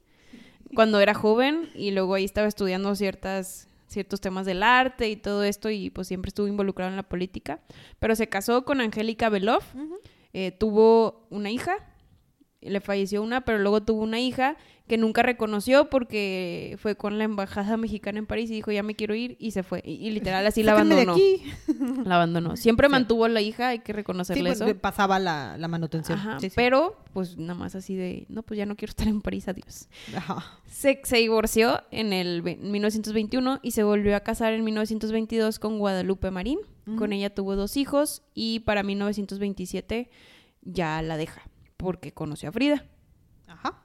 cuando 0.76 1.00
era 1.00 1.14
joven 1.14 1.70
y 1.76 1.92
luego 1.92 2.16
ahí 2.16 2.24
estaba 2.26 2.48
estudiando 2.48 2.96
ciertas 2.96 3.68
ciertos 3.88 4.22
temas 4.22 4.46
del 4.46 4.64
arte 4.64 5.10
y 5.10 5.18
todo 5.18 5.44
esto 5.44 5.70
y 5.70 5.90
pues 5.90 6.08
siempre 6.08 6.30
estuvo 6.30 6.48
involucrado 6.48 6.90
en 6.90 6.96
la 6.96 7.04
política. 7.04 7.60
Pero 8.00 8.16
se 8.16 8.28
casó 8.30 8.64
con 8.64 8.80
Angélica 8.80 9.28
Belov, 9.30 9.64
eh, 10.32 10.52
tuvo 10.52 11.28
una 11.30 11.52
hija, 11.52 11.76
le 12.62 12.80
falleció 12.80 13.22
una, 13.22 13.42
pero 13.42 13.60
luego 13.60 13.84
tuvo 13.84 14.02
una 14.02 14.22
hija 14.22 14.56
que 14.92 14.98
nunca 14.98 15.24
reconoció 15.24 15.90
porque 15.90 16.76
fue 16.82 16.98
con 16.98 17.18
la 17.18 17.24
embajada 17.24 17.78
mexicana 17.78 18.20
en 18.20 18.26
París 18.26 18.52
y 18.52 18.56
dijo 18.56 18.74
ya 18.74 18.84
me 18.84 18.94
quiero 18.94 19.16
ir 19.16 19.38
y 19.40 19.52
se 19.52 19.64
fue. 19.64 19.82
Y, 19.86 19.94
y 20.06 20.12
literal 20.12 20.46
así 20.46 20.64
la 20.64 20.74
"Sáquenme 20.74 20.96
de 20.96 21.02
abandonó. 21.04 21.14
aquí". 21.14 22.04
La 22.10 22.16
abandonó. 22.16 22.58
Siempre 22.58 22.88
Sí. 22.88 22.92
mantuvo 22.92 23.24
a 23.24 23.30
la 23.30 23.40
hija, 23.40 23.70
hay 23.70 23.80
que 23.80 23.94
Sí, 23.94 23.96
reconocerle 23.96 24.50
pues, 24.50 24.58
eso. 24.58 24.66
le 24.66 24.76
pasaba 24.76 25.18
la, 25.18 25.58
la 25.58 25.68
manutención. 25.70 26.20
Ajá, 26.20 26.40
Sí, 26.42 26.50
sí. 26.50 26.56
Pero, 26.58 26.98
pues 27.14 27.38
nada 27.38 27.54
más 27.58 27.74
así 27.76 27.96
de, 27.96 28.26
no, 28.28 28.44
pues 28.44 28.58
ya 28.58 28.66
no 28.66 28.76
quiero 28.76 28.90
estar 28.90 29.08
en 29.08 29.22
París, 29.22 29.48
adiós. 29.48 29.88
Ajá. 30.14 30.60
Se, 30.68 31.00
se 31.06 31.18
divorció 31.18 31.82
en 31.92 32.12
el 32.12 32.42
ve- 32.42 32.58
1921 32.58 33.60
y 33.64 33.72
se 33.72 33.84
volvió 33.84 34.16
a 34.18 34.20
casar 34.20 34.52
en 34.52 34.66
1922 34.66 35.58
con 35.60 35.80
Guadalupe 35.80 36.32
Marín. 36.32 36.60
Con 36.98 37.14
ella 37.14 37.34
tuvo 37.34 37.56
dos 37.56 37.78
hijos 37.78 38.24
y 38.34 38.60
para 38.62 38.84
1927 38.84 40.10
ya 40.64 41.02
la 41.02 41.16
deja 41.16 41.44
porque 41.78 42.12
conoció 42.12 42.50
a 42.50 42.52
Frida. 42.52 42.84
Ajá. 43.48 43.82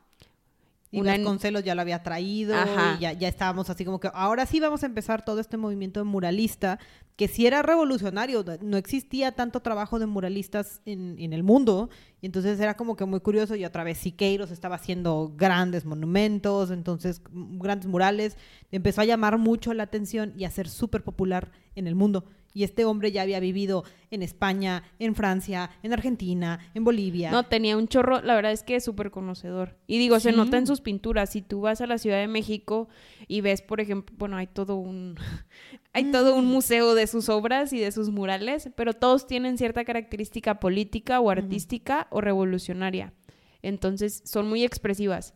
Y 0.92 1.00
Una- 1.00 1.12
Vasconcelos 1.16 1.64
ya 1.64 1.74
lo 1.74 1.80
había 1.82 2.02
traído 2.02 2.54
Ajá. 2.54 2.94
y 2.96 3.02
ya, 3.02 3.12
ya 3.12 3.26
estábamos 3.28 3.68
así 3.70 3.84
como 3.84 3.98
que 3.98 4.08
ahora 4.14 4.46
sí 4.46 4.60
vamos 4.60 4.82
a 4.84 4.86
empezar 4.86 5.24
todo 5.24 5.40
este 5.40 5.56
movimiento 5.56 6.04
muralista 6.04 6.78
que 7.16 7.28
sí 7.28 7.46
era 7.46 7.62
revolucionario, 7.62 8.44
no 8.60 8.76
existía 8.76 9.32
tanto 9.32 9.60
trabajo 9.60 9.98
de 9.98 10.06
muralistas 10.06 10.82
en, 10.84 11.16
en 11.18 11.32
el 11.32 11.42
mundo 11.42 11.88
y 12.20 12.26
entonces 12.26 12.60
era 12.60 12.76
como 12.76 12.94
que 12.94 13.04
muy 13.06 13.20
curioso 13.20 13.56
y 13.56 13.64
otra 13.64 13.84
vez 13.84 13.98
Siqueiros 13.98 14.50
estaba 14.50 14.76
haciendo 14.76 15.32
grandes 15.36 15.84
monumentos, 15.86 16.70
entonces 16.70 17.20
grandes 17.32 17.88
murales, 17.88 18.36
empezó 18.70 19.00
a 19.00 19.06
llamar 19.06 19.38
mucho 19.38 19.72
la 19.74 19.84
atención 19.84 20.34
y 20.36 20.44
a 20.44 20.50
ser 20.50 20.68
súper 20.68 21.02
popular 21.02 21.50
en 21.74 21.86
el 21.86 21.94
mundo. 21.94 22.26
Y 22.56 22.64
este 22.64 22.86
hombre 22.86 23.12
ya 23.12 23.20
había 23.20 23.38
vivido 23.38 23.84
en 24.10 24.22
España, 24.22 24.82
en 24.98 25.14
Francia, 25.14 25.68
en 25.82 25.92
Argentina, 25.92 26.58
en 26.72 26.84
Bolivia. 26.84 27.30
No, 27.30 27.42
tenía 27.42 27.76
un 27.76 27.86
chorro, 27.86 28.22
la 28.22 28.34
verdad 28.34 28.50
es 28.50 28.62
que 28.62 28.76
es 28.76 28.84
súper 28.84 29.10
conocedor. 29.10 29.76
Y 29.86 29.98
digo, 29.98 30.18
se 30.20 30.32
nota 30.32 30.56
en 30.56 30.66
sus 30.66 30.80
pinturas. 30.80 31.28
Si 31.28 31.42
tú 31.42 31.60
vas 31.60 31.82
a 31.82 31.86
la 31.86 31.98
Ciudad 31.98 32.16
de 32.18 32.28
México 32.28 32.88
y 33.28 33.42
ves, 33.42 33.60
por 33.60 33.82
ejemplo, 33.82 34.16
bueno, 34.18 34.38
hay 34.38 34.46
todo 34.46 34.76
un 34.76 35.16
hay 35.92 36.10
todo 36.10 36.34
un 36.34 36.46
museo 36.46 36.94
de 36.94 37.06
sus 37.06 37.28
obras 37.28 37.74
y 37.74 37.78
de 37.78 37.92
sus 37.92 38.08
murales, 38.08 38.70
pero 38.74 38.94
todos 38.94 39.26
tienen 39.26 39.58
cierta 39.58 39.84
característica 39.84 40.58
política 40.58 41.20
o 41.20 41.28
artística 41.28 42.06
o 42.08 42.22
revolucionaria. 42.22 43.12
Entonces, 43.60 44.22
son 44.24 44.48
muy 44.48 44.64
expresivas. 44.64 45.34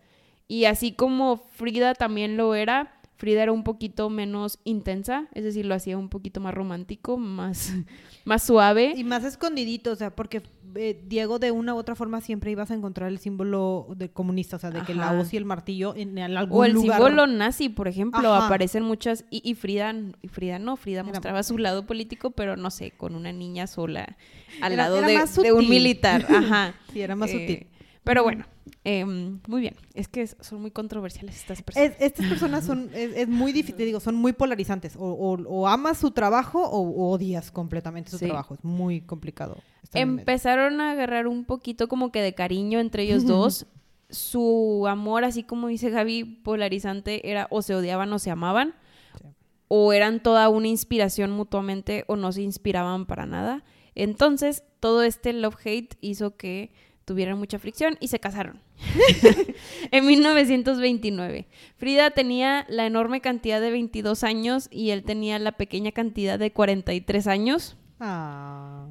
Y 0.48 0.64
así 0.64 0.92
como 0.92 1.36
Frida 1.36 1.92
también 1.92 2.38
lo 2.38 2.54
era, 2.54 2.98
Frida 3.20 3.42
era 3.42 3.52
un 3.52 3.64
poquito 3.64 4.08
menos 4.08 4.58
intensa, 4.64 5.26
es 5.34 5.44
decir, 5.44 5.66
lo 5.66 5.74
hacía 5.74 5.98
un 5.98 6.08
poquito 6.08 6.40
más 6.40 6.54
romántico, 6.54 7.18
más, 7.18 7.74
más 8.24 8.42
suave. 8.42 8.94
Y 8.96 9.04
más 9.04 9.24
escondidito, 9.24 9.92
o 9.92 9.94
sea, 9.94 10.16
porque 10.16 10.42
eh, 10.74 11.02
Diego 11.06 11.38
de 11.38 11.50
una 11.50 11.74
u 11.74 11.76
otra 11.76 11.94
forma 11.94 12.22
siempre 12.22 12.50
ibas 12.50 12.70
a 12.70 12.74
encontrar 12.74 13.10
el 13.10 13.18
símbolo 13.18 13.88
de 13.94 14.08
comunista, 14.08 14.56
o 14.56 14.58
sea, 14.58 14.70
de 14.70 14.80
que 14.84 14.94
la 14.94 15.12
hoz 15.12 15.34
y 15.34 15.36
el 15.36 15.44
martillo 15.44 15.94
en, 15.96 16.16
en 16.16 16.34
algún 16.38 16.60
O 16.60 16.64
el 16.64 16.72
lugar. 16.72 16.96
símbolo 16.96 17.26
nazi, 17.26 17.68
por 17.68 17.88
ejemplo, 17.88 18.32
Ajá. 18.32 18.46
aparecen 18.46 18.84
muchas. 18.84 19.26
Y, 19.30 19.42
y 19.44 19.54
Frida, 19.54 19.94
y 20.22 20.28
Frida 20.28 20.58
no, 20.58 20.76
Frida 20.78 21.00
Era- 21.00 21.10
mostraba 21.10 21.42
su 21.42 21.58
lado 21.58 21.84
político, 21.84 22.30
pero 22.30 22.56
no 22.56 22.70
sé, 22.70 22.92
con 22.92 23.14
una 23.14 23.32
niña 23.32 23.66
sola 23.66 24.16
al 24.62 24.72
Era- 24.72 24.84
lado 24.84 24.96
era 25.06 25.26
de, 25.26 25.52
un 25.52 25.68
militar. 25.68 26.24
Ajá. 26.26 26.72
Sí, 26.94 27.02
era 27.02 27.16
más 27.16 27.28
Eh, 27.28 27.32
sutil. 27.38 27.66
Pero 28.02 28.22
bueno, 28.22 28.46
eh, 28.84 29.04
muy 29.04 29.60
bien. 29.60 29.76
Es 29.94 30.08
que 30.08 30.22
es- 30.22 30.36
son 30.40 30.60
muy 30.62 30.70
controversiales 30.70 31.36
estas 31.36 31.62
personas. 31.62 31.90
Es- 31.90 31.96
estas 32.00 32.26
personas 32.26 32.64
son, 32.64 32.90
es, 32.94 33.14
es 33.16 33.28
muy 33.28 33.52
difícil, 33.52 33.76
te 33.76 33.84
digo, 33.84 34.00
son 34.00 34.14
muy 34.14 34.32
polarizantes. 34.32 34.96
O, 34.96 35.04
o- 35.04 35.42
o 35.48 35.68
amas 35.68 35.98
su 35.98 36.10
trabajo 36.12 36.62
o, 36.62 36.80
o 36.80 37.10
odias 37.10 37.50
completamente 37.50 38.10
su 38.10 38.18
Sí. 38.18 38.26
trabajo. 38.26 38.54
Es 38.54 38.64
muy 38.64 39.00
complicado. 39.02 39.58
Empezaron 39.92 40.80
a 40.80 40.92
agarrar 40.92 41.26
un 41.26 41.44
poquito 41.44 41.88
como 41.88 42.10
que 42.12 42.22
de 42.22 42.34
cariño 42.34 42.78
entre 42.80 43.02
ellos 43.02 43.26
dos. 43.26 43.66
Su 44.08 44.86
amor, 44.88 45.24
así 45.24 45.42
como 45.44 45.68
dice 45.68 45.90
Gaby, 45.90 46.24
polarizante, 46.42 47.30
era 47.30 47.46
o 47.50 47.62
se 47.62 47.74
odiaban 47.74 48.12
o 48.12 48.18
se 48.18 48.30
amaban. 48.30 48.74
Sí. 49.20 49.24
O 49.68 49.92
eran 49.92 50.20
toda 50.22 50.48
una 50.48 50.66
inspiración 50.68 51.30
mutuamente 51.30 52.04
o 52.08 52.16
no 52.16 52.32
se 52.32 52.42
inspiraban 52.42 53.06
para 53.06 53.26
nada. 53.26 53.62
Entonces, 53.94 54.64
todo 54.80 55.02
este 55.04 55.32
love-hate 55.32 55.96
hizo 56.00 56.36
que 56.36 56.72
tuvieran 57.04 57.38
mucha 57.38 57.58
fricción 57.58 57.96
y 58.00 58.08
se 58.08 58.18
casaron. 58.20 58.60
en 59.90 60.06
1929. 60.06 61.46
Frida 61.76 62.10
tenía 62.10 62.66
la 62.68 62.86
enorme 62.86 63.20
cantidad 63.20 63.60
de 63.60 63.70
22 63.70 64.24
años 64.24 64.68
y 64.70 64.90
él 64.90 65.02
tenía 65.04 65.38
la 65.38 65.52
pequeña 65.52 65.92
cantidad 65.92 66.38
de 66.38 66.52
43 66.52 67.26
años. 67.26 67.76
Ah, 68.00 68.86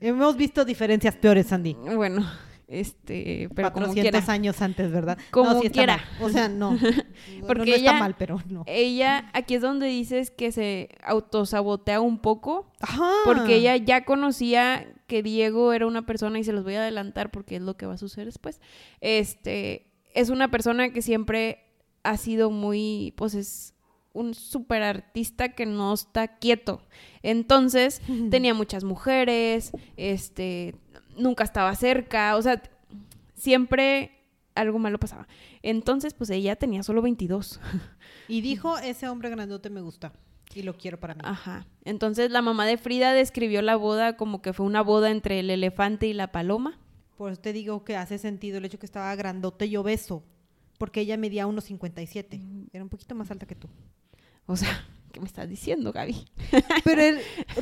hemos 0.00 0.36
visto 0.36 0.64
diferencias 0.64 1.16
peores, 1.16 1.46
Sandy. 1.48 1.74
Bueno, 1.74 2.24
este, 2.68 3.48
pero 3.54 3.72
como 3.72 3.86
400 3.86 4.20
quiera. 4.20 4.32
años 4.32 4.62
antes, 4.62 4.92
¿verdad? 4.92 5.18
Como 5.30 5.54
no, 5.54 5.60
sí 5.60 5.66
está 5.68 5.78
quiera. 5.78 5.96
mal. 5.96 6.22
O 6.22 6.28
sea, 6.30 6.48
no. 6.48 6.78
Porque 7.46 7.70
no 7.70 7.76
está 7.76 7.90
ella- 7.90 7.98
mal, 7.98 8.14
pero 8.18 8.40
no. 8.48 8.62
Ella, 8.66 9.30
aquí 9.32 9.54
es 9.54 9.62
donde 9.62 9.86
dices 9.86 10.30
que 10.30 10.52
se 10.52 10.90
autosabotea 11.02 12.00
un 12.00 12.18
poco, 12.18 12.70
Ajá. 12.80 13.10
porque 13.24 13.56
ella 13.56 13.76
ya 13.76 14.04
conocía 14.04 14.86
que 15.08 15.24
Diego 15.24 15.72
era 15.72 15.86
una 15.86 16.06
persona, 16.06 16.38
y 16.38 16.44
se 16.44 16.52
los 16.52 16.62
voy 16.62 16.74
a 16.74 16.82
adelantar 16.82 17.32
porque 17.32 17.56
es 17.56 17.62
lo 17.62 17.76
que 17.76 17.86
va 17.86 17.94
a 17.94 17.98
suceder 17.98 18.26
después. 18.26 18.60
Este, 19.00 19.90
es 20.14 20.28
una 20.28 20.50
persona 20.52 20.92
que 20.92 21.02
siempre 21.02 21.64
ha 22.04 22.16
sido 22.16 22.50
muy, 22.50 23.14
pues 23.16 23.34
es 23.34 23.74
un 24.12 24.34
super 24.34 24.82
artista 24.82 25.48
que 25.54 25.66
no 25.66 25.92
está 25.92 26.38
quieto. 26.38 26.82
Entonces, 27.22 28.00
tenía 28.30 28.54
muchas 28.54 28.84
mujeres, 28.84 29.72
este, 29.96 30.76
nunca 31.16 31.42
estaba 31.42 31.74
cerca, 31.74 32.36
o 32.36 32.42
sea, 32.42 32.62
siempre 33.34 34.12
algo 34.54 34.78
malo 34.78 34.98
pasaba. 34.98 35.26
Entonces, 35.62 36.14
pues 36.14 36.30
ella 36.30 36.56
tenía 36.56 36.82
solo 36.82 37.00
22. 37.02 37.60
Y 38.28 38.42
dijo, 38.42 38.78
ese 38.84 39.08
hombre 39.08 39.30
grandote 39.30 39.70
me 39.70 39.80
gusta 39.80 40.12
y 40.54 40.62
lo 40.62 40.76
quiero 40.76 40.98
para 40.98 41.14
mí. 41.14 41.20
Ajá. 41.24 41.66
Entonces, 41.84 42.30
la 42.30 42.42
mamá 42.42 42.66
de 42.66 42.78
Frida 42.78 43.12
describió 43.12 43.62
la 43.62 43.76
boda 43.76 44.16
como 44.16 44.42
que 44.42 44.52
fue 44.52 44.66
una 44.66 44.82
boda 44.82 45.10
entre 45.10 45.40
el 45.40 45.50
elefante 45.50 46.06
y 46.06 46.12
la 46.12 46.32
paloma. 46.32 46.78
Por 47.16 47.32
eso 47.32 47.40
te 47.40 47.52
digo 47.52 47.84
que 47.84 47.96
hace 47.96 48.18
sentido 48.18 48.58
el 48.58 48.64
hecho 48.64 48.78
que 48.78 48.86
estaba 48.86 49.14
grandote 49.16 49.66
y 49.66 49.76
obeso. 49.76 50.22
Porque 50.78 51.00
ella 51.00 51.16
medía 51.16 51.46
1,57. 51.46 52.68
Era 52.72 52.84
un 52.84 52.88
poquito 52.90 53.14
más 53.14 53.30
alta 53.30 53.46
que 53.46 53.54
tú. 53.56 53.68
O 54.46 54.56
sea, 54.56 54.86
¿qué 55.12 55.20
me 55.20 55.26
estás 55.26 55.48
diciendo, 55.48 55.92
Gaby? 55.92 56.24
Pero 56.84 57.18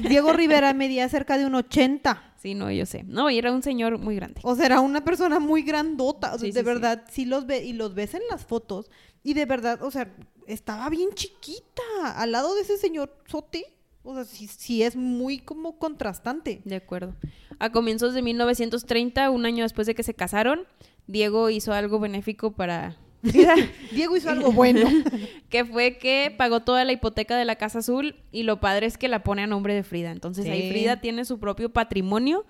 Diego 0.09 0.33
Rivera 0.33 0.75
medía 0.75 1.09
cerca 1.09 1.39
de 1.39 1.47
un 1.47 1.55
80. 1.55 2.35
Sí, 2.37 2.55
no, 2.55 2.71
yo 2.71 2.85
sé. 2.87 3.03
No, 3.05 3.31
y 3.31 3.39
era 3.39 3.53
un 3.53 3.63
señor 3.63 3.99
muy 3.99 4.17
grande. 4.17 4.41
O 4.45 4.55
sea, 4.55 4.67
era 4.67 4.81
una 4.81 5.03
persona 5.05 5.41
muy 5.41 5.63
grandota. 5.63 6.35
O 6.35 6.39
sea, 6.39 6.47
Sí, 6.47 6.53
de 6.53 6.61
sí, 6.61 6.67
verdad, 6.67 7.05
sí. 7.11 7.25
los 7.25 7.47
ve 7.47 7.65
y 7.65 7.73
los 7.73 7.95
ves 7.95 8.15
en 8.15 8.23
las 8.31 8.45
fotos. 8.45 8.91
Y 9.23 9.33
de 9.35 9.47
verdad, 9.47 9.83
o 9.83 9.91
sea, 9.91 10.15
estaba 10.47 10.89
bien 10.91 11.11
chiquita 11.15 11.83
al 12.17 12.33
lado 12.33 12.55
de 12.55 12.63
ese 12.63 12.77
señor 12.79 13.17
Sote. 13.27 13.65
O 14.03 14.15
sea, 14.15 14.25
sí, 14.25 14.47
sí 14.47 14.83
es 14.83 14.95
muy 14.95 15.39
como 15.39 15.79
contrastante. 15.79 16.63
De 16.65 16.77
acuerdo. 16.77 17.15
A 17.59 17.73
comienzos 17.73 18.15
de 18.15 18.23
1930, 18.23 19.31
un 19.31 19.47
año 19.47 19.65
después 19.65 19.87
de 19.87 19.95
que 19.95 20.03
se 20.03 20.15
casaron, 20.15 20.67
Diego 21.07 21.51
hizo 21.51 21.73
algo 21.73 21.99
benéfico 21.99 22.53
para 22.53 22.97
Frida, 23.23 23.55
Diego 23.93 24.17
hizo 24.17 24.31
algo 24.31 24.53
bueno. 24.53 24.89
que 25.49 25.65
fue 25.65 25.99
que 25.99 26.35
pagó 26.37 26.61
toda 26.61 26.85
la 26.85 26.93
hipoteca 26.93 27.37
de 27.37 27.45
la 27.45 27.57
Casa 27.57 27.81
Azul 27.81 28.17
y 28.31 28.43
lo 28.45 28.61
padre 28.61 28.87
es 28.87 28.99
que 28.99 29.09
la 29.09 29.23
pone 29.23 29.43
a 29.43 29.47
nombre 29.47 29.75
de 29.75 29.83
Frida. 29.83 30.11
Entonces 30.11 30.47
ahí. 30.47 30.71
Frida 30.71 31.01
tiene 31.01 31.25
su 31.25 31.39
propio 31.39 31.71
patrimonio. 31.73 32.45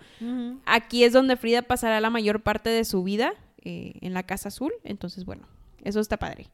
Aquí 0.64 1.04
es 1.04 1.12
donde 1.12 1.36
Frida 1.36 1.62
pasará 1.62 2.00
la 2.00 2.10
mayor 2.10 2.42
parte 2.42 2.70
de 2.70 2.84
su 2.84 3.02
vida 3.02 3.32
eh, 3.64 3.94
en 4.00 4.12
la 4.12 4.24
Casa 4.24 4.48
Azul. 4.48 4.72
Entonces, 4.84 5.24
bueno, 5.24 5.46
eso 5.84 6.00
está 6.00 6.18
padre. 6.18 6.48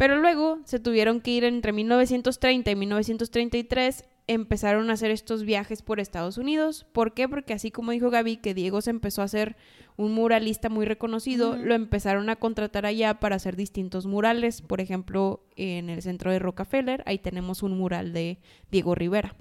Pero 0.00 0.16
luego 0.16 0.60
se 0.64 0.80
tuvieron 0.80 1.20
que 1.20 1.30
ir 1.32 1.44
entre 1.44 1.74
1930 1.74 2.70
y 2.70 2.74
1933. 2.74 4.04
Empezaron 4.28 4.88
a 4.88 4.94
hacer 4.94 5.10
estos 5.10 5.44
viajes 5.44 5.82
por 5.82 6.00
Estados 6.00 6.38
Unidos. 6.38 6.86
¿Por 6.90 7.12
qué? 7.12 7.28
Porque 7.28 7.52
así 7.52 7.70
como 7.70 7.90
dijo 7.92 8.08
Gaby, 8.08 8.38
que 8.38 8.54
Diego 8.54 8.80
se 8.80 8.88
empezó 8.88 9.20
a 9.20 9.26
hacer 9.26 9.56
un 9.98 10.12
muralista 10.14 10.70
muy 10.70 10.86
reconocido, 10.86 11.54
lo 11.58 11.74
empezaron 11.74 12.30
a 12.30 12.36
contratar 12.36 12.86
allá 12.86 13.20
para 13.20 13.36
hacer 13.36 13.56
distintos 13.56 14.06
murales. 14.06 14.62
Por 14.62 14.80
ejemplo, 14.80 15.44
en 15.56 15.90
el 15.90 16.00
centro 16.00 16.32
de 16.32 16.38
Rockefeller, 16.38 17.02
ahí 17.04 17.18
tenemos 17.18 17.62
un 17.62 17.76
mural 17.76 18.14
de 18.14 18.38
Diego 18.70 18.94
Rivera. 18.94 19.36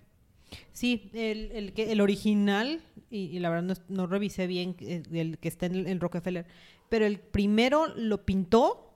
Sí, 0.74 1.10
el, 1.14 1.52
el, 1.54 1.72
que, 1.72 1.94
el 1.94 2.02
original, 2.02 2.82
y, 3.10 3.28
y 3.28 3.40
la 3.40 3.50
verdad 3.50 3.78
no, 3.88 3.96
no 3.96 4.08
revisé 4.08 4.46
bien 4.46 4.76
eh, 4.82 5.04
el 5.14 5.38
que 5.38 5.48
está 5.48 5.68
en, 5.68 5.76
el- 5.76 5.88
en 5.88 6.02
Rockefeller, 6.02 6.46
pero 6.90 7.06
el 7.06 7.18
primero 7.20 7.88
lo 7.96 8.26
pintó 8.26 8.89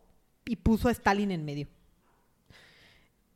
y 0.46 0.56
puso 0.58 0.88
a 0.90 0.92
Stalin 0.92 1.32
en 1.32 1.46
medio. 1.46 1.68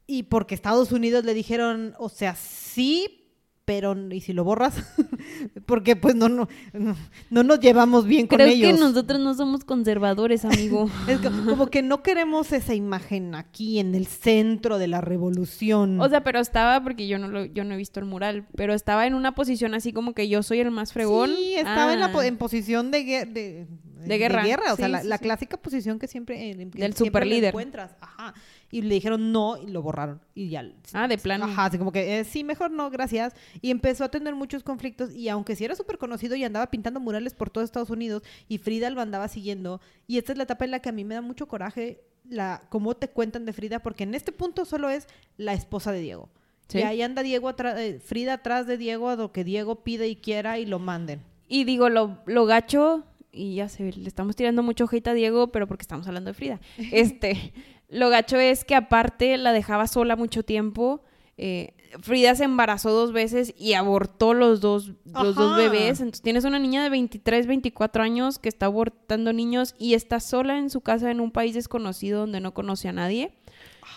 Y 0.05 0.24
porque 0.24 0.55
Estados 0.55 0.91
Unidos 0.91 1.26
le 1.26 1.34
dijeron, 1.34 1.93
o 1.99 2.08
sea, 2.08 2.34
sí, 2.36 3.26
pero 3.66 3.93
¿y 4.10 4.22
si 4.22 4.32
lo 4.32 4.45
borras? 4.45 4.76
porque 5.66 5.97
pues 5.97 6.16
no, 6.16 6.30
no, 6.30 6.47
no, 6.72 6.95
no 7.30 7.43
nos 7.43 7.60
llevamos 7.60 8.05
bien 8.05 8.26
con 8.26 8.38
Creo 8.38 8.47
ellos. 8.47 8.72
que 8.74 8.80
nosotros 8.80 9.20
no 9.20 9.34
somos 9.34 9.66
conservadores, 9.66 10.45
amigo. 10.45 10.89
Es 11.10 11.20
co- 11.20 11.30
como 11.45 11.68
que 11.68 11.82
no 11.82 12.03
queremos 12.03 12.53
esa 12.53 12.74
imagen 12.74 13.36
aquí 13.36 13.80
en 13.80 13.95
el 13.95 14.08
centro 14.08 14.78
de 14.78 14.88
la 14.88 15.01
revolución. 15.01 15.99
O 15.99 16.08
sea, 16.08 16.24
pero 16.24 16.39
estaba, 16.39 16.82
porque 16.82 17.10
yo 17.10 17.20
no 17.20 17.28
lo, 17.28 17.43
yo 17.43 17.66
no 17.66 17.74
he 17.74 17.78
visto 17.78 17.99
el 17.99 18.05
mural, 18.05 18.47
pero 18.55 18.74
estaba 18.74 19.05
en 19.08 19.14
una 19.14 19.36
posición 19.36 19.74
así 19.74 19.91
como 19.91 20.14
que 20.14 20.30
yo 20.30 20.41
soy 20.41 20.62
el 20.62 20.72
más 20.72 20.93
fregón. 20.93 21.32
Sí, 21.36 21.55
estaba 21.55 21.91
en, 21.91 21.99
la 21.99 22.05
Ah, 22.16 22.26
en 22.26 22.38
posición 22.38 22.91
de, 22.91 23.05
gue- 23.05 23.68
de, 24.08 24.14
De 24.14 24.18
guerra. 24.20 24.74
O 24.74 24.76
sea, 24.76 24.86
Sí, 24.88 24.91
la, 24.91 25.01
sí, 25.01 25.08
la 25.08 25.18
sí. 25.18 25.24
clásica 25.24 25.58
posición 25.58 25.99
que 25.99 26.08
siempre, 26.08 26.51
en- 26.51 26.72
que 26.72 26.80
Del 26.80 26.93
siempre 26.93 27.05
superlíder. 27.24 27.49
encuentras. 27.49 27.95
Ajá. 28.01 28.34
Y 28.72 28.82
le 28.82 28.95
dijeron 28.95 29.32
no 29.32 29.58
y 29.58 29.68
lo 29.68 29.82
borraron. 29.82 30.20
Y 30.36 30.49
ya. 30.49 30.66
Ah, 30.93 31.08
de 31.08 31.18
plano. 31.18 31.45
Ajá, 31.45 31.66
así 31.66 31.78
como 31.78 31.91
que 31.91 32.20
eh, 32.20 32.24
sí, 32.26 32.43
mejor 32.43 32.72
no, 32.72 32.89
gracias. 32.89 33.34
Y 33.62 33.72
empezó 33.72 34.03
a 34.03 34.10
tener 34.10 34.36
muchos 34.36 34.64
conflictos. 34.64 35.14
Y 35.14 35.30
aunque 35.30 35.55
sí 35.55 35.64
era 35.66 35.76
súper 35.76 35.97
conocido 35.97 36.36
y 36.36 36.43
andaba 36.43 36.68
pintando 36.70 36.99
murales 36.99 37.34
por 37.34 37.49
todo 37.49 37.64
Estados 37.64 37.89
Unidos, 37.89 38.24
y 38.49 38.58
Frida 38.58 38.89
lo 38.89 39.01
andaba 39.01 39.28
siguiendo. 39.28 39.80
Y 40.08 40.18
esta 40.18 40.32
es 40.34 40.38
la 40.38 40.43
etapa 40.43 40.66
en 40.66 40.72
la 40.72 40.80
que 40.82 40.89
a 40.89 40.91
mí 40.91 41.03
me 41.05 41.16
da 41.16 41.22
mucho 41.22 41.47
coraje 41.47 42.01
la 42.30 42.64
cómo 42.70 42.93
te 42.95 43.08
cuentan 43.08 43.45
de 43.45 43.53
Frida, 43.53 43.80
porque 43.80 44.03
en 44.03 44.14
este 44.14 44.34
punto 44.34 44.66
solo 44.66 44.89
es 44.89 45.08
la 45.38 45.53
esposa 45.53 45.93
de 45.93 46.01
Diego. 46.01 46.30
Y 46.74 46.80
ahí 46.80 47.01
anda 47.01 47.24
Diego 47.24 47.47
atrás, 47.47 47.80
eh, 47.80 48.01
Frida 48.03 48.34
atrás 48.34 48.68
de 48.68 48.78
Diego 48.78 49.08
a 49.08 49.16
lo 49.16 49.32
que 49.32 49.45
Diego 49.45 49.84
pide 49.86 50.10
y 50.10 50.18
quiera 50.18 50.60
y 50.60 50.66
lo 50.66 50.80
manden. 50.80 51.22
Y 51.47 51.64
digo, 51.64 51.88
lo, 51.88 52.18
lo 52.26 52.45
gacho, 52.45 53.05
y 53.38 53.56
ya 53.56 53.70
sé, 53.70 53.94
le 53.94 54.08
estamos 54.08 54.36
tirando 54.36 54.64
mucho 54.64 54.88
hate 54.92 55.08
a 55.08 55.14
Diego, 55.14 55.52
pero 55.52 55.68
porque 55.68 55.84
estamos 55.84 56.08
hablando 56.08 56.30
de 56.30 56.34
Frida. 56.34 56.60
Este, 56.92 57.54
lo 57.90 58.10
gacho 58.10 58.38
es 58.38 58.66
que 58.66 58.76
aparte 58.76 59.38
la 59.38 59.54
dejaba 59.54 59.88
sola 59.88 60.16
mucho 60.16 60.44
tiempo. 60.44 61.02
eh, 61.38 61.74
Frida 62.02 62.36
se 62.36 62.44
embarazó 62.44 62.92
dos 62.92 63.14
veces 63.14 63.54
y 63.58 63.74
abortó 63.74 64.34
los 64.34 64.60
dos, 64.60 64.92
los 65.06 65.36
dos 65.36 65.56
bebés. 65.56 66.00
Entonces 66.00 66.22
tienes 66.22 66.44
una 66.44 66.60
niña 66.60 66.84
de 66.84 66.90
23, 66.90 67.48
24 67.48 68.04
años 68.04 68.40
que 68.40 68.50
está 68.50 68.66
abortando 68.66 69.32
niños 69.32 69.74
y 69.80 69.94
está 69.94 70.20
sola 70.20 70.58
en 70.58 70.70
su 70.70 70.82
casa 70.82 71.12
en 71.12 71.22
un 71.22 71.32
país 71.32 71.54
desconocido 71.54 72.22
donde 72.22 72.42
no 72.42 72.54
conoce 72.54 72.90
a 72.90 72.94
nadie. 72.94 73.32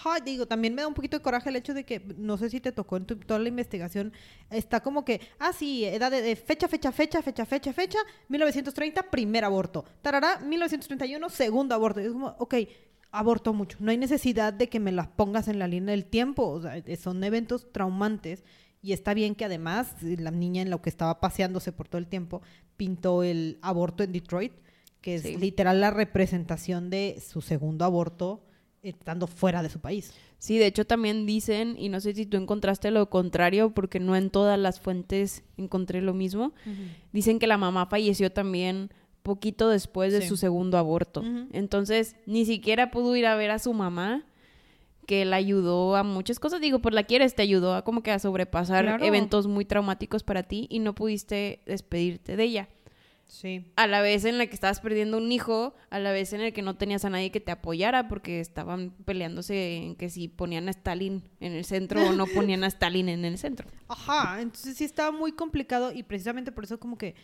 Ajá, 0.03 0.21
digo, 0.21 0.47
también 0.47 0.75
me 0.75 0.81
da 0.83 0.89
un 0.89 0.95
poquito 0.95 1.19
de 1.19 1.23
coraje 1.23 1.51
el 1.51 1.57
hecho 1.57 1.75
de 1.75 1.85
que, 1.85 2.01
no 2.17 2.39
sé 2.39 2.49
si 2.49 2.59
te 2.61 2.73
tocó 2.73 2.97
en 2.97 3.05
tu- 3.05 3.17
toda 3.17 3.39
la 3.39 3.49
investigación, 3.49 4.13
está 4.51 4.81
como 4.81 5.05
que, 5.05 5.21
ah, 5.39 5.53
sí, 5.53 5.85
edad 5.85 6.11
de, 6.11 6.23
de 6.23 6.37
fecha, 6.37 6.69
fecha, 6.69 6.91
fecha, 6.91 7.21
fecha, 7.23 7.45
fecha, 7.45 7.73
fecha, 7.73 7.99
1930, 8.29 9.03
primer 9.11 9.45
aborto. 9.45 9.85
Tarará, 10.01 10.39
1931, 10.41 11.29
segundo 11.29 11.75
aborto. 11.75 12.01
Y 12.01 12.05
es 12.07 12.13
como, 12.13 12.35
ok, 12.39 12.55
abortó 13.11 13.53
mucho. 13.53 13.77
No 13.81 13.91
hay 13.91 13.99
necesidad 13.99 14.53
de 14.55 14.69
que 14.71 14.81
me 14.81 14.93
las 14.93 15.09
pongas 15.09 15.49
en 15.49 15.59
la 15.59 15.69
línea 15.69 15.91
del 15.95 16.07
tiempo. 16.07 16.49
O 16.49 16.63
sea, 16.63 16.79
eh, 16.79 16.97
son 16.97 17.23
eventos 17.23 17.71
traumantes. 17.73 18.43
Y 18.83 18.93
está 18.95 19.13
bien 19.13 19.35
que 19.35 19.45
además 19.45 19.93
eh, 20.03 20.17
la 20.19 20.31
niña 20.31 20.63
en 20.63 20.71
lo 20.71 20.81
que 20.81 20.89
estaba 20.89 21.21
paseándose 21.21 21.73
por 21.73 21.89
todo 21.89 21.99
el 21.99 22.07
tiempo 22.07 22.41
pintó 22.79 23.23
el 23.23 23.59
aborto 23.61 24.03
en 24.03 24.13
Detroit, 24.13 24.55
que 25.03 25.17
es 25.17 25.23
Sí. 25.23 25.37
literal 25.37 25.81
la 25.83 25.91
representación 25.91 26.89
de 26.89 27.21
su 27.21 27.43
segundo 27.43 27.85
aborto 27.85 28.43
estando 28.83 29.27
fuera 29.27 29.63
de 29.63 29.69
su 29.69 29.81
país. 29.81 30.13
Sí, 30.39 30.59
de 30.59 30.67
hecho 30.67 30.87
también 30.87 31.27
dicen, 31.27 31.77
y 31.79 31.89
no 31.91 32.01
sé 32.01 32.15
si 32.15 32.25
tú 32.27 32.37
encontraste 32.37 32.91
lo 32.91 33.11
contrario, 33.11 33.71
porque 33.75 34.01
no 34.01 34.17
en 34.17 34.31
todas 34.31 34.59
las 34.59 34.81
fuentes 34.81 35.43
encontré 35.59 36.01
lo 36.01 36.15
mismo, 36.15 36.53
dicen 37.13 37.39
que 37.39 37.47
la 37.47 37.59
mamá 37.59 37.87
falleció 37.87 38.33
también 38.33 38.91
poquito 39.23 39.69
después 39.69 40.13
de 40.15 40.23
Sí. 40.23 40.29
su 40.29 40.37
segundo 40.39 40.79
aborto. 40.79 41.23
Entonces, 41.53 42.17
ni 42.27 42.47
siquiera 42.47 42.91
pudo 42.91 43.15
ir 43.17 43.27
a 43.27 43.35
ver 43.37 43.51
a 43.51 43.59
su 43.59 43.75
mamá, 43.75 44.25
que 45.07 45.25
la 45.25 45.37
ayudó 45.37 45.97
a 45.97 46.05
muchas 46.05 46.39
cosas. 46.39 46.61
Digo, 46.61 46.79
por 46.79 46.95
la 46.95 47.03
quieres, 47.03 47.35
te 47.35 47.43
ayudó 47.43 47.75
a 47.75 47.83
como 47.83 48.03
que 48.03 48.13
a 48.13 48.19
sobrepasar 48.19 48.85
Claro. 48.85 49.05
eventos 49.05 49.47
muy 49.49 49.65
traumáticos 49.65 50.23
para 50.23 50.45
ti 50.45 50.69
y 50.71 50.79
no 50.79 50.95
pudiste 50.95 51.61
despedirte 51.67 52.37
de 52.37 52.45
ella. 52.45 52.69
Sí. 53.31 53.65
A 53.77 53.87
la 53.87 54.03
vez 54.03 54.25
en 54.25 54.39
la 54.39 54.47
que 54.47 54.55
estabas 54.55 54.81
perdiendo 54.81 55.17
un 55.17 55.31
hijo, 55.31 55.75
a 55.89 56.01
la 56.01 56.11
vez 56.11 56.33
en 56.33 56.41
el 56.41 56.53
que 56.53 56.63
no 56.63 56.75
tenías 56.77 57.05
a 57.05 57.11
nadie 57.11 57.31
que 57.31 57.39
te 57.39 57.53
apoyara 57.53 58.09
porque 58.09 58.41
estaban 58.41 58.91
peleándose 59.05 59.77
en 59.77 59.95
que 59.95 60.11
si 60.11 60.27
ponían 60.27 60.67
a 60.67 60.73
Stalin 60.73 61.23
en 61.39 61.53
el 61.53 61.65
centro 61.65 62.05
o 62.05 62.13
no 62.13 62.27
ponían 62.27 62.65
a 62.65 62.67
Stalin 62.69 63.09
en 63.09 63.25
el 63.25 63.39
centro. 63.39 63.69
Ajá, 63.87 64.41
entonces 64.43 64.77
sí 64.77 64.85
estaba 64.85 65.17
muy 65.17 65.31
complicado 65.33 65.93
y 65.93 66.03
precisamente 66.03 66.51
por 66.51 66.65
eso 66.65 66.81
como 66.81 66.99
que 66.99 67.15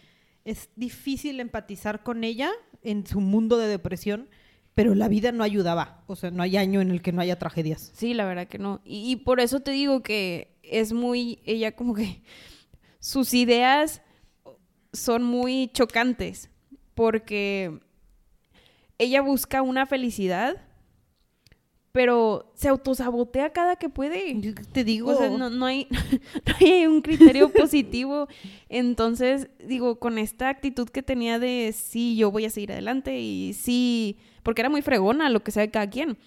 es 0.45 0.71
difícil 0.77 1.41
empatizar 1.41 2.05
con 2.05 2.23
ella 2.23 2.53
en 2.85 3.05
su 3.05 3.21
mundo 3.21 3.59
de 3.59 3.67
depresión, 3.67 4.29
pero 4.75 4.95
la 4.95 5.09
vida 5.09 5.33
no 5.33 5.43
ayudaba. 5.43 6.05
O 6.07 6.15
sea, 6.15 6.31
no 6.31 6.45
hay 6.45 6.57
año 6.57 6.81
en 6.81 6.93
el 6.93 7.03
que 7.03 7.11
no 7.11 7.21
haya 7.21 7.37
tragedias. 7.37 7.91
Sí, 7.97 8.15
la 8.15 8.25
verdad 8.27 8.47
que 8.47 8.59
no. 8.59 8.81
Y, 8.85 9.11
y 9.11 9.17
por 9.17 9.41
eso 9.41 9.59
te 9.59 9.73
digo 9.73 10.05
que 10.05 10.57
es 10.63 10.93
muy, 10.93 11.41
ella 11.45 11.73
como 11.75 11.95
que 11.95 12.23
sus 13.01 13.35
ideas 13.35 14.03
son 14.97 15.23
muy 15.23 15.71
chocantes 15.73 16.51
porque 16.95 17.79
ella 18.99 19.21
busca 19.21 19.63
una 19.63 19.87
felicidad, 19.87 20.57
pero 21.93 22.53
se 22.55 22.69
autosabotea 22.69 23.53
cada 23.53 23.77
que 23.77 23.89
puede. 23.89 24.39
Yo 24.41 24.53
te 24.73 24.85
digo, 24.85 25.11
O 25.11 25.15
sea, 25.17 25.31
no, 25.31 25.51
no 25.51 25.67
hay, 25.67 25.89
no 26.47 26.55
hay 26.61 26.87
un 26.87 27.01
criterio 27.01 27.49
positivo. 27.53 28.29
Entonces, 28.69 29.49
digo, 29.65 29.99
con 29.99 30.19
esta 30.19 30.49
actitud 30.49 30.89
que 30.89 31.03
tenía 31.03 31.39
de 31.39 31.75
sí, 31.75 32.17
yo 32.17 32.31
voy 32.31 32.47
a 32.47 32.51
seguir 32.51 32.73
adelante 32.73 33.19
y 33.19 33.53
sí, 33.55 34.19
porque 34.43 34.63
era 34.63 34.69
muy 34.69 34.83
fregona 34.83 35.31
lo 35.31 35.43
que 35.43 35.53
sea 35.53 35.63
de 35.63 35.71
cada 35.71 35.89
quien. 35.89 36.19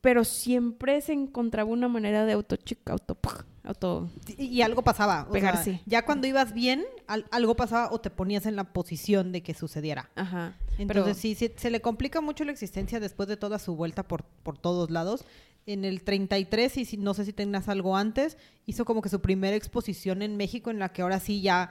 Pero 0.00 0.24
siempre 0.24 1.00
se 1.00 1.12
encontraba 1.12 1.70
una 1.70 1.88
manera 1.88 2.24
de 2.24 2.32
auto 2.32 2.56
auto, 2.86 3.14
auto 3.68 4.10
y, 4.36 4.62
algo 4.62 4.82
pasaba. 4.82 5.26
O 5.30 5.34
sea, 5.38 5.62
ya 5.86 6.04
cuando 6.04 6.26
ibas 6.26 6.52
bien, 6.54 6.84
al- 7.06 7.26
algo 7.30 7.54
pasaba 7.54 7.90
o 7.92 8.00
te 8.00 8.10
ponías 8.10 8.46
en 8.46 8.56
la 8.56 8.64
posición 8.72 9.30
de 9.32 9.42
que 9.42 9.54
sucediera. 9.54 10.10
ajá. 10.16 10.54
Entonces 10.78 11.04
Pero- 11.04 11.14
sí, 11.14 11.52
se 11.56 11.70
le 11.70 11.80
complica 11.80 12.20
mucho 12.20 12.44
la 12.44 12.52
existencia 12.52 13.00
después 13.00 13.28
de 13.28 13.36
toda 13.36 13.58
su 13.58 13.74
vuelta 13.76 14.06
por, 14.06 14.24
por 14.24 14.56
todos 14.58 14.90
lados. 14.90 15.24
En 15.66 15.84
el 15.84 16.02
33, 16.02 16.76
y 16.78 16.84
si, 16.86 16.96
no 16.96 17.12
sé 17.14 17.24
si 17.26 17.32
tengas 17.32 17.68
algo 17.68 17.96
antes, 17.96 18.38
hizo 18.64 18.84
como 18.84 19.02
que 19.02 19.08
su 19.10 19.20
primera 19.20 19.54
exposición 19.56 20.22
en 20.22 20.36
México 20.36 20.70
en 20.70 20.78
la 20.78 20.90
que 20.92 21.02
ahora 21.02 21.20
sí 21.20 21.42
ya 21.42 21.70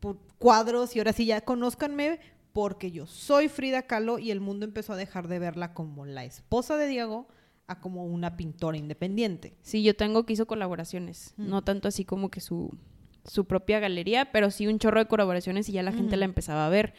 por 0.00 0.18
cuadros 0.38 0.94
y 0.94 0.98
ahora 0.98 1.12
sí 1.12 1.26
ya 1.26 1.40
conózcanme 1.42 2.20
porque 2.52 2.90
yo 2.90 3.06
soy 3.06 3.48
Frida 3.48 3.82
Kahlo 3.82 4.18
y 4.18 4.30
el 4.30 4.40
mundo 4.40 4.64
empezó 4.66 4.92
a 4.92 4.96
dejar 4.96 5.28
de 5.28 5.38
verla 5.38 5.72
como 5.72 6.04
la 6.04 6.24
esposa 6.24 6.76
de 6.76 6.86
Diego 6.88 7.28
a 7.70 7.80
como 7.80 8.04
una 8.04 8.36
pintora 8.36 8.76
independiente. 8.76 9.54
Sí, 9.62 9.82
yo 9.82 9.94
tengo 9.94 10.24
que 10.26 10.32
hizo 10.32 10.46
colaboraciones, 10.46 11.34
Mm. 11.36 11.48
no 11.48 11.62
tanto 11.62 11.86
así 11.88 12.04
como 12.04 12.28
que 12.30 12.40
su, 12.40 12.76
su 13.24 13.44
propia 13.44 13.78
galería, 13.78 14.32
pero 14.32 14.50
sí 14.50 14.66
un 14.66 14.78
chorro 14.78 14.98
de 14.98 15.06
colaboraciones 15.06 15.68
y 15.68 15.72
ya 15.72 15.82
la 15.82 15.92
gente 15.92 16.10
Ujú. 16.16 16.18
la 16.20 16.24
empezaba 16.24 16.66
a 16.66 16.70
ver. 16.70 16.94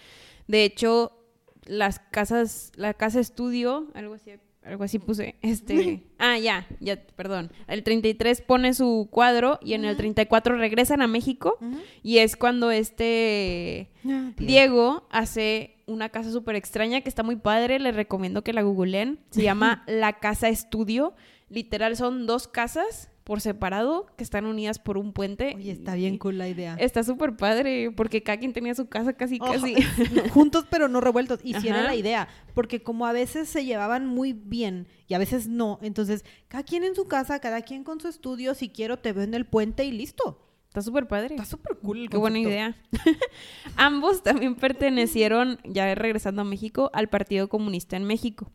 De 0.47 0.63
hecho, 0.63 1.11
las 1.65 1.99
casas, 1.99 2.72
la 2.76 2.93
casa 2.93 3.19
estudio, 3.19 3.88
algo 3.95 4.13
así, 4.13 4.32
algo 4.63 4.84
así 4.84 4.97
puse, 4.99 5.36
este, 5.41 6.03
ah, 6.19 6.38
ya, 6.38 6.67
ya, 6.80 7.03
perdón. 7.15 7.51
El 7.67 7.84
33 7.84 8.41
pone 8.41 8.74
su 8.74 9.09
cuadro 9.11 9.59
y 9.61 9.74
en 9.74 9.84
el 9.84 9.91
Ujú. 9.91 9.97
34 10.03 10.55
regresan 10.55 11.01
a 11.01 11.07
México 11.07 11.57
y 12.01 12.19
es 12.19 12.36
cuando 12.38 12.72
este 12.72 13.89
Diego 14.38 15.07
hace 15.11 15.76
una 15.91 16.09
casa 16.09 16.31
súper 16.31 16.55
extraña 16.55 17.01
que 17.01 17.09
está 17.09 17.23
muy 17.23 17.35
padre. 17.35 17.79
Les 17.79 17.95
recomiendo 17.95 18.43
que 18.43 18.53
la 18.53 18.61
googleen. 18.61 19.19
Se 19.29 19.41
llama 19.43 19.83
La 19.87 20.13
Casa 20.13 20.49
Estudio. 20.49 21.13
Literal, 21.49 21.95
son 21.97 22.25
dos 22.25 22.47
casas 22.47 23.11
por 23.23 23.39
separado 23.39 24.07
que 24.17 24.23
están 24.23 24.45
unidas 24.45 24.79
por 24.79 24.97
un 24.97 25.13
puente. 25.13 25.53
Oye, 25.55 25.71
está 25.71 25.95
bien 25.95 26.17
cool 26.17 26.37
la 26.37 26.47
idea. 26.47 26.75
Está 26.79 27.03
súper 27.03 27.35
padre 27.35 27.91
porque 27.91 28.23
cada 28.23 28.37
quien 28.37 28.53
tenía 28.53 28.73
su 28.75 28.87
casa 28.87 29.13
casi, 29.13 29.39
casi. 29.39 29.75
juntos 30.33 30.65
pero 30.69 30.87
no 30.87 31.01
revueltos. 31.01 31.39
Y 31.43 31.53
si 31.55 31.67
era 31.67 31.83
la 31.83 31.95
idea, 31.95 32.27
porque 32.53 32.81
como 32.81 33.05
a 33.05 33.13
veces 33.13 33.47
se 33.47 33.63
llevaban 33.63 34.05
muy 34.05 34.33
bien 34.33 34.87
y 35.07 35.13
a 35.13 35.17
veces 35.19 35.47
no, 35.47 35.79
entonces 35.81 36.25
cada 36.47 36.63
quien 36.63 36.83
en 36.83 36.95
su 36.95 37.05
casa, 37.05 37.39
cada 37.39 37.61
quien 37.61 37.83
con 37.83 37.99
su 37.99 38.07
estudio, 38.07 38.55
si 38.55 38.69
quiero 38.69 38.97
te 38.97 39.13
veo 39.13 39.23
en 39.23 39.33
el 39.33 39.45
puente 39.45 39.85
y 39.85 39.91
listo. 39.91 40.51
Está 40.72 40.82
súper 40.82 41.05
padre. 41.05 41.36
Está 41.36 41.43
súper 41.43 41.76
cool 41.80 42.03
el 42.03 42.09
Qué 42.09 42.15
buena 42.15 42.39
idea. 42.39 42.78
Ambos 43.76 44.24
también 44.24 44.55
pertenecieron, 44.55 45.59
ya 45.65 45.93
regresando 45.95 46.43
a 46.43 46.45
México, 46.45 46.89
al 46.93 47.09
Partido 47.09 47.49
Comunista 47.49 47.97
en 47.97 48.05
México. 48.05 48.49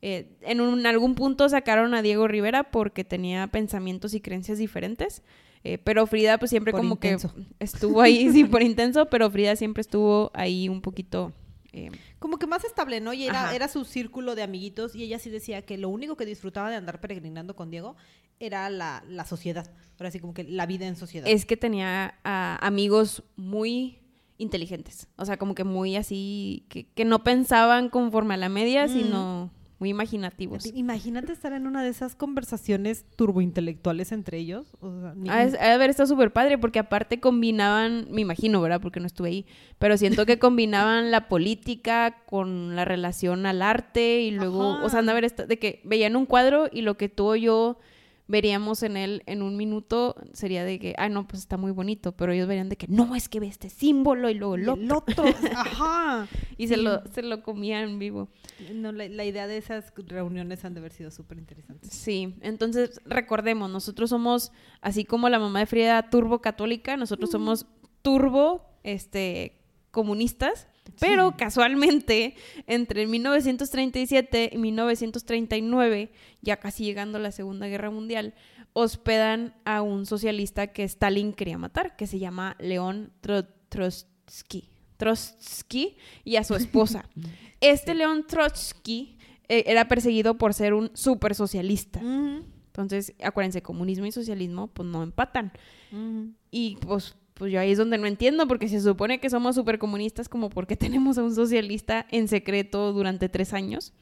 Eh, 0.00 0.36
en, 0.42 0.60
un- 0.60 0.78
en 0.78 0.86
algún 0.86 1.16
punto 1.16 1.48
sacaron 1.48 1.94
a 1.94 2.02
Diego 2.02 2.28
Rivera 2.28 2.70
porque 2.70 3.02
tenía 3.02 3.48
pensamientos 3.48 4.14
y 4.14 4.20
creencias 4.20 4.58
diferentes. 4.58 5.22
eh, 5.64 5.78
pero 5.78 6.06
Frida, 6.06 6.38
pues 6.38 6.50
siempre 6.50 6.70
Por 6.70 6.80
como 6.82 6.94
intenso. 6.94 7.34
que 7.34 7.42
estuvo 7.58 8.00
ahí, 8.02 8.30
sí, 8.30 8.44
por 8.44 8.62
intenso, 8.62 9.06
pero 9.06 9.28
Frida 9.28 9.56
siempre 9.56 9.80
estuvo 9.80 10.30
ahí 10.34 10.68
un 10.68 10.80
poquito. 10.80 11.32
eh, 11.72 11.90
Como 12.18 12.38
que 12.38 12.46
más 12.46 12.64
estable, 12.64 13.00
¿no? 13.00 13.12
Y 13.12 13.24
era, 13.26 13.44
Ajá. 13.44 13.54
era 13.54 13.68
su 13.68 13.84
círculo 13.84 14.34
de 14.34 14.42
amiguitos 14.42 14.94
y 14.94 15.02
ella 15.04 15.18
sí 15.18 15.30
decía 15.30 15.62
que 15.62 15.78
lo 15.78 15.88
único 15.88 16.16
que 16.16 16.26
disfrutaba 16.26 16.68
de 16.70 16.76
andar 16.76 17.00
peregrinando 17.00 17.54
con 17.54 17.70
Diego 17.70 17.94
era 18.40 18.68
la, 18.70 19.04
la 19.08 19.24
sociedad. 19.24 19.70
Ahora 19.98 20.10
sí, 20.10 20.20
como 20.20 20.34
que 20.34 20.44
la 20.44 20.66
vida 20.66 20.86
en 20.86 20.96
sociedad. 20.96 21.28
es 21.28 21.44
que 21.44 21.56
tenía 21.56 22.14
a 22.24 22.58
amigos 22.66 23.22
muy 23.36 23.98
inteligentes. 24.36 25.08
O 25.16 25.24
sea, 25.24 25.36
como 25.36 25.54
que 25.54 25.64
muy 25.64 25.96
así, 25.96 26.64
que, 26.68 26.86
que 26.86 27.04
no 27.04 27.24
pensaban 27.24 27.88
conforme 27.88 28.34
a 28.34 28.36
la 28.36 28.48
media, 28.48 28.86
Mm. 28.86 28.88
sino 28.92 29.50
muy 29.78 29.90
imaginativos. 29.90 30.66
Imagínate 30.74 31.32
estar 31.32 31.52
en 31.52 31.66
una 31.66 31.82
de 31.84 31.88
esas 31.90 32.14
conversaciones 32.16 33.04
turbointelectuales 33.16 34.10
entre 34.12 34.38
ellos. 34.38 34.66
O 34.80 35.00
sea, 35.00 35.14
ni- 35.14 35.28
de 35.28 35.34
ha 35.34 35.46
de 35.46 35.58
haber 35.58 35.90
estado 35.90 36.08
súper 36.08 36.32
padre 36.32 36.58
porque 36.58 36.78
aparte 36.80 37.20
combinaban, 37.20 38.08
me 38.10 38.22
imagino, 38.22 38.60
¿verdad? 38.60 38.80
Porque 38.80 38.98
no 39.00 39.06
estuve 39.06 39.28
ahí, 39.28 39.46
pero 39.78 39.96
siento 39.96 40.26
que 40.26 40.38
combinaban 40.40 41.10
la 41.10 41.28
política 41.28 42.24
con 42.26 42.74
la 42.74 42.84
relación 42.84 43.46
al 43.46 43.62
arte 43.62 44.20
y 44.22 44.30
luego, 44.32 44.72
Ajá. 44.74 44.84
o 44.84 44.88
sea, 44.88 45.02
de 45.02 45.10
haber 45.10 45.24
esta- 45.24 45.46
de 45.46 45.58
que 45.58 45.80
veían 45.84 46.16
un 46.16 46.26
cuadro 46.26 46.68
y 46.72 46.82
lo 46.82 46.96
que 46.96 47.08
tú 47.08 47.26
o 47.28 47.36
yo 47.36 47.78
veríamos 48.28 48.82
en 48.82 48.96
él 48.96 49.22
en 49.26 49.42
un 49.42 49.56
minuto 49.56 50.14
sería 50.32 50.62
de 50.64 50.78
que, 50.78 50.94
ay, 50.98 51.10
no, 51.10 51.26
pues 51.26 51.42
está 51.42 51.56
muy 51.56 51.72
bonito, 51.72 52.12
pero 52.12 52.32
ellos 52.32 52.46
verían 52.46 52.68
de 52.68 52.76
que, 52.76 52.86
no, 52.86 53.16
es 53.16 53.28
que 53.28 53.40
ve 53.40 53.48
este 53.48 53.70
símbolo 53.70 54.30
y 54.30 54.34
luego 54.34 54.54
el 54.54 54.68
otro. 54.68 55.24
Ajá. 55.56 56.28
y 56.58 56.68
se, 56.68 56.76
lo, 56.76 57.02
se 57.08 57.22
lo 57.22 57.42
comían 57.42 57.98
vivo. 57.98 58.28
No, 58.72 58.92
la, 58.92 59.08
la 59.08 59.24
idea 59.24 59.46
de 59.46 59.56
esas 59.56 59.92
reuniones 59.96 60.64
han 60.64 60.74
de 60.74 60.80
haber 60.80 60.92
sido 60.92 61.10
súper 61.10 61.38
interesantes. 61.38 61.90
Sí, 61.90 62.36
entonces 62.42 63.00
recordemos, 63.06 63.70
nosotros 63.70 64.10
somos, 64.10 64.52
así 64.82 65.04
como 65.04 65.28
la 65.28 65.38
mamá 65.38 65.60
de 65.60 65.66
Frida, 65.66 66.10
turbo 66.10 66.40
católica, 66.40 66.96
nosotros 66.96 67.30
somos 67.30 67.66
turbo, 68.02 68.64
este, 68.82 69.58
comunistas, 69.90 70.68
pero 71.00 71.36
casualmente 71.36 72.34
entre 72.66 73.06
1937 73.06 74.50
y 74.52 74.58
1939, 74.58 76.12
ya 76.42 76.56
casi 76.58 76.84
llegando 76.84 77.18
a 77.18 77.20
la 77.20 77.32
Segunda 77.32 77.66
Guerra 77.68 77.90
Mundial, 77.90 78.34
hospedan 78.72 79.54
a 79.64 79.82
un 79.82 80.06
socialista 80.06 80.68
que 80.68 80.84
Stalin 80.84 81.32
quería 81.32 81.58
matar, 81.58 81.96
que 81.96 82.06
se 82.06 82.18
llama 82.18 82.56
León 82.58 83.12
Tro- 83.22 83.48
Trotsky. 83.68 84.70
Trotsky 84.96 85.96
y 86.24 86.36
a 86.36 86.44
su 86.44 86.54
esposa. 86.54 87.08
Este 87.60 87.94
León 87.96 88.24
Trotsky 88.28 89.18
eh, 89.48 89.64
era 89.66 89.88
perseguido 89.88 90.38
por 90.38 90.54
ser 90.54 90.74
un 90.74 90.92
súper 90.94 91.34
socialista. 91.34 92.00
Entonces, 92.00 93.12
acuérdense, 93.20 93.62
comunismo 93.62 94.06
y 94.06 94.12
socialismo 94.12 94.68
pues 94.68 94.88
no 94.88 95.02
empatan. 95.02 95.50
Y 96.52 96.76
pues, 96.76 97.16
pues 97.38 97.52
yo 97.52 97.60
ahí 97.60 97.70
es 97.72 97.78
donde 97.78 97.96
no 97.98 98.06
entiendo, 98.06 98.46
porque 98.46 98.68
se 98.68 98.80
supone 98.80 99.20
que 99.20 99.30
somos 99.30 99.54
súper 99.54 99.78
comunistas, 99.78 100.28
como 100.28 100.50
porque 100.50 100.76
tenemos 100.76 101.16
a 101.18 101.22
un 101.22 101.34
socialista 101.34 102.06
en 102.10 102.28
secreto 102.28 102.92
durante 102.92 103.28
tres 103.28 103.54
años. 103.54 103.92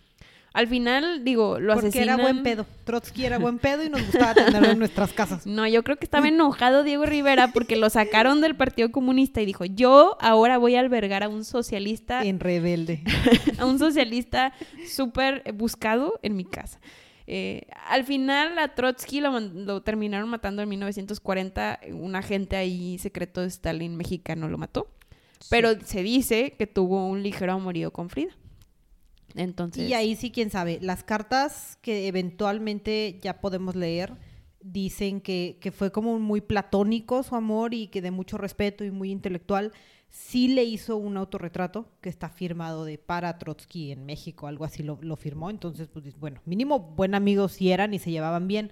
Al 0.55 0.69
final, 0.69 1.23
digo, 1.23 1.61
lo 1.61 1.75
Porque 1.75 1.89
asesinan. 1.89 2.19
era 2.19 2.23
buen 2.23 2.43
pedo. 2.43 2.65
Trotsky 2.85 3.27
era 3.27 3.39
buen 3.39 3.59
pedo 3.59 3.85
y 3.85 3.91
nos 3.91 4.01
gustaba 4.07 4.33
tenerlo 4.33 4.71
en 4.71 4.79
nuestras 4.79 5.13
casas. 5.13 5.47
No, 5.47 5.67
yo 5.67 5.83
creo 5.83 5.99
que 5.99 6.07
estaba 6.07 6.29
enojado 6.29 6.83
Diego 6.83 7.05
Rivera 7.05 7.53
porque 7.53 7.77
lo 7.77 7.91
sacaron 7.91 8.41
del 8.41 8.57
Partido 8.57 8.91
Comunista 8.91 9.43
y 9.43 9.45
dijo, 9.45 9.67
yo 9.67 10.17
ahora 10.19 10.57
voy 10.57 10.77
a 10.77 10.81
albergar 10.81 11.23
a 11.25 11.29
un 11.29 11.45
socialista 11.45 12.23
En 12.25 12.41
rebelde. 12.41 13.03
a 13.59 13.67
un 13.67 13.79
socialista 13.79 14.55
súper 14.89 15.43
buscado 15.53 16.19
en 16.23 16.37
mi 16.37 16.47
casa. 16.47 16.81
Eh, 17.27 17.67
al 17.89 18.05
final 18.05 18.57
a 18.59 18.75
Trotsky 18.75 19.21
lo, 19.21 19.83
terminaron 19.83 20.29
matando 20.29 20.63
en 20.63 20.69
1940, 20.69 21.81
un 21.93 22.15
agente 22.15 22.57
ahí 22.57 22.99
secreto 22.99 23.41
de 23.41 23.49
Stalin 23.49 23.97
mexicano 23.97 24.49
lo 24.49 24.59
mató, 24.59 24.89
pero 25.51 25.81
se 25.85 26.03
dice 26.03 26.55
que 26.57 26.67
tuvo 26.67 27.07
un 27.07 27.23
ligero 27.23 27.53
amorío 27.53 27.93
con 27.93 28.11
Frida. 28.11 28.33
Entonces, 29.35 29.89
Y 29.89 29.93
ahí 29.93 30.17
sí, 30.17 30.31
quién 30.31 30.51
sabe. 30.51 30.79
Las 30.81 31.05
cartas 31.05 31.79
que 31.83 32.07
eventualmente 32.07 33.19
ya 33.21 33.41
podemos 33.41 33.75
leer 33.77 34.15
dicen 34.61 35.21
que, 35.21 35.59
que 35.61 35.73
fue 35.73 35.93
como 35.93 36.19
muy 36.19 36.41
platónico 36.41 37.23
su 37.23 37.35
amor 37.35 37.75
y 37.75 37.89
que 37.89 38.01
de 38.01 38.11
mucho 38.11 38.39
respeto 38.39 38.85
y 38.85 38.91
muy 38.91 39.11
intelectual. 39.11 39.73
Sí 40.09 40.49
le 40.49 40.65
hizo 40.65 40.97
un 40.97 41.17
autorretrato 41.17 41.89
que 42.01 42.09
está 42.09 42.29
firmado 42.29 42.85
de 42.85 42.97
para 42.99 43.39
Trotsky 43.39 43.93
en 43.93 44.07
México, 44.07 44.47
algo 44.47 44.65
así 44.65 44.83
lo, 44.83 44.99
lo 45.03 45.17
firmó. 45.17 45.51
Entonces, 45.51 45.89
pues 45.89 46.19
bueno, 46.19 46.41
mínimo 46.47 46.79
buen 46.79 47.15
amigo 47.15 47.49
si 47.49 47.71
eran 47.71 47.93
y 47.95 47.99
se 47.99 48.11
llevaban 48.11 48.49
bien. 48.49 48.71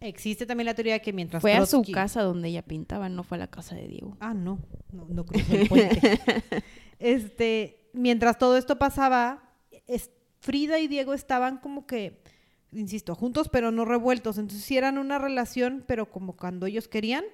Existe 0.00 0.44
también 0.46 0.66
la 0.66 0.74
teoría 0.74 0.94
de 0.94 1.00
que 1.02 1.12
mientras 1.12 1.40
fue 1.40 1.54
a 1.54 1.64
su 1.66 1.82
casa 1.82 2.22
donde 2.22 2.48
ella 2.48 2.62
pintaba, 2.62 3.08
no 3.08 3.22
fue 3.24 3.36
a 3.36 3.40
la 3.40 3.46
casa 3.46 3.74
de 3.74 3.88
Diego. 3.88 4.16
Ah, 4.20 4.34
no, 4.34 4.58
no, 4.92 5.06
no 5.08 5.24
cruzó 5.24 5.52
el 5.54 5.68
puente. 5.68 6.20
este, 6.98 7.88
mientras 7.92 8.38
todo 8.38 8.56
esto 8.56 8.78
pasaba, 8.78 9.42
es- 9.86 10.10
Frida 10.40 10.78
y 10.78 10.88
Diego 10.88 11.14
estaban 11.14 11.56
como 11.56 11.86
que, 11.86 12.20
insisto, 12.70 13.14
juntos 13.14 13.48
pero 13.48 13.70
no 13.70 13.86
revueltos. 13.86 14.36
Entonces 14.36 14.62
sí 14.64 14.76
eran 14.76 14.98
una 14.98 15.18
relación, 15.18 15.84
pero 15.86 16.10
como 16.10 16.36
cuando 16.36 16.66
ellos 16.66 16.86
querían. 16.86 17.24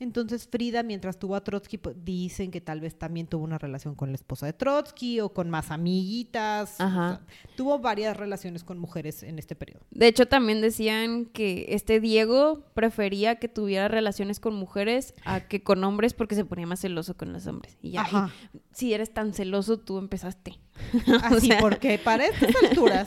Entonces 0.00 0.48
Frida, 0.50 0.82
mientras 0.82 1.18
tuvo 1.18 1.36
a 1.36 1.44
Trotsky, 1.44 1.76
pues, 1.78 1.94
dicen 2.04 2.50
que 2.50 2.60
tal 2.60 2.80
vez 2.80 2.98
también 2.98 3.26
tuvo 3.26 3.44
una 3.44 3.58
relación 3.58 3.94
con 3.94 4.08
la 4.08 4.14
esposa 4.16 4.46
de 4.46 4.52
Trotsky 4.54 5.20
o 5.20 5.32
con 5.32 5.50
más 5.50 5.70
amiguitas. 5.70 6.80
O 6.80 6.82
Ajá. 6.82 7.20
sea, 7.26 7.54
tuvo 7.56 7.78
varias 7.78 8.16
relaciones 8.16 8.64
con 8.64 8.78
mujeres 8.78 9.22
en 9.22 9.38
este 9.38 9.54
periodo. 9.54 9.84
De 9.90 10.06
hecho, 10.08 10.26
también 10.26 10.60
decían 10.62 11.26
que 11.26 11.66
este 11.68 12.00
Diego 12.00 12.64
prefería 12.74 13.36
que 13.36 13.48
tuviera 13.48 13.88
relaciones 13.88 14.40
con 14.40 14.54
mujeres 14.54 15.14
a 15.24 15.40
que 15.40 15.62
con 15.62 15.84
hombres 15.84 16.14
porque 16.14 16.34
se 16.34 16.44
ponía 16.44 16.66
más 16.66 16.80
celoso 16.80 17.16
con 17.16 17.32
los 17.32 17.46
hombres. 17.46 17.76
Y 17.82 17.90
ya, 17.92 18.00
Ajá. 18.00 18.30
y 18.54 18.60
si 18.72 18.94
eres 18.94 19.12
tan 19.12 19.34
celoso, 19.34 19.78
tú 19.78 19.98
empezaste. 19.98 20.58
Así, 21.24 21.48
sea- 21.48 21.58
porque 21.60 21.98
para 21.98 22.24
estas 22.24 22.54
alturas, 22.70 23.06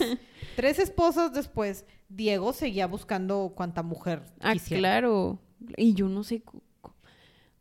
tres 0.55 0.77
esposas 0.77 1.33
después, 1.33 1.85
Diego 2.07 2.53
seguía 2.53 2.85
buscando 2.85 3.53
cuanta 3.55 3.81
mujer 3.81 4.21
Ah, 4.39 4.53
quisiera. 4.53 4.79
claro. 4.79 5.39
Y 5.77 5.93
yo 5.95 6.07
no 6.07 6.23
sé. 6.23 6.43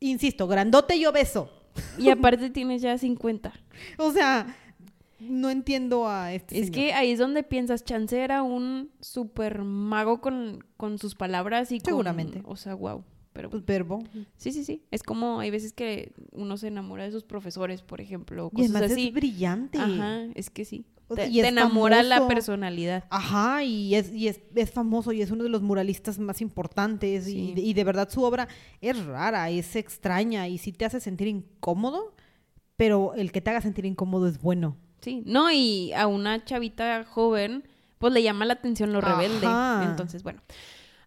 Insisto, 0.03 0.46
grandote 0.48 0.96
y 0.96 1.07
obeso. 1.07 1.50
Y 1.98 2.11
aparte 2.11 2.50
tienes 2.50 2.82
ya 2.82 2.98
50. 2.98 3.53
O 3.98 4.12
sea, 4.12 4.55
no 5.20 5.48
entiendo 5.50 6.07
a 6.09 6.32
este 6.34 6.57
Es 6.59 6.66
señor. 6.66 6.74
que 6.74 6.92
ahí 6.94 7.12
es 7.12 7.18
donde 7.18 7.42
piensas, 7.42 7.84
Chance 7.84 8.18
era 8.20 8.42
un 8.42 8.90
super 9.00 9.62
mago 9.62 10.20
con, 10.20 10.64
con 10.76 10.98
sus 10.98 11.14
palabras 11.14 11.72
y 11.72 11.78
con... 11.78 11.86
Seguramente. 11.92 12.42
O 12.44 12.57
sea, 12.57 12.74
wow. 12.74 13.05
Pero 13.32 13.48
Pues 13.48 13.64
verbo. 13.64 14.03
sí, 14.36 14.53
sí, 14.53 14.62
sí. 14.64 14.82
Es 14.90 15.03
como 15.03 15.40
hay 15.40 15.50
veces 15.50 15.72
que 15.72 16.12
uno 16.32 16.59
se 16.59 16.66
enamora 16.68 17.05
de 17.05 17.12
sus 17.12 17.24
profesores, 17.24 17.80
por 17.80 18.00
ejemplo, 18.03 18.46
o 18.46 18.50
Y 18.53 18.57
cosas 18.57 18.70
además 18.76 18.92
así. 18.92 19.07
es 19.09 19.14
brillante. 19.14 19.78
Ajá, 19.78 20.24
es 20.34 20.50
que 20.50 20.66
sí. 20.66 20.84
O 21.12 21.14
Te, 21.14 21.28
y 21.28 21.40
enamora 21.40 22.02
la 22.02 22.26
personalidad. 22.28 23.04
Ajá, 23.10 23.62
y, 23.64 23.94
es, 23.94 24.12
y 24.12 24.28
es, 24.28 24.40
es 24.54 24.70
famoso 24.70 25.12
y 25.12 25.22
es 25.22 25.30
uno 25.30 25.44
de 25.44 25.50
los 25.50 25.62
muralistas 25.62 26.18
más 26.18 26.40
importantes 26.40 27.28
y, 27.28 27.32
Sí. 27.32 27.54
y 27.56 27.74
de 27.74 27.84
verdad 27.84 28.08
su 28.10 28.22
obra 28.22 28.48
es 28.80 29.04
rara, 29.04 29.48
es 29.50 29.76
extraña 29.76 30.48
y 30.48 30.58
sí 30.58 30.72
te 30.72 30.84
hace 30.84 31.00
sentir 31.00 31.28
incómodo, 31.28 32.14
pero 32.76 33.14
el 33.14 33.30
que 33.32 33.40
te 33.40 33.50
haga 33.50 33.60
sentir 33.60 33.84
incómodo 33.86 34.26
es 34.26 34.40
bueno. 34.40 34.76
Sí, 35.00 35.22
no, 35.26 35.50
y 35.50 35.92
a 35.94 36.06
una 36.06 36.44
chavita 36.44 37.04
joven, 37.04 37.64
pues 37.98 38.12
le 38.12 38.22
llama 38.22 38.44
la 38.44 38.54
atención 38.54 38.92
lo 38.92 39.00
rebelde. 39.00 39.46
Ajá. 39.46 39.84
Entonces, 39.90 40.22
bueno. 40.22 40.40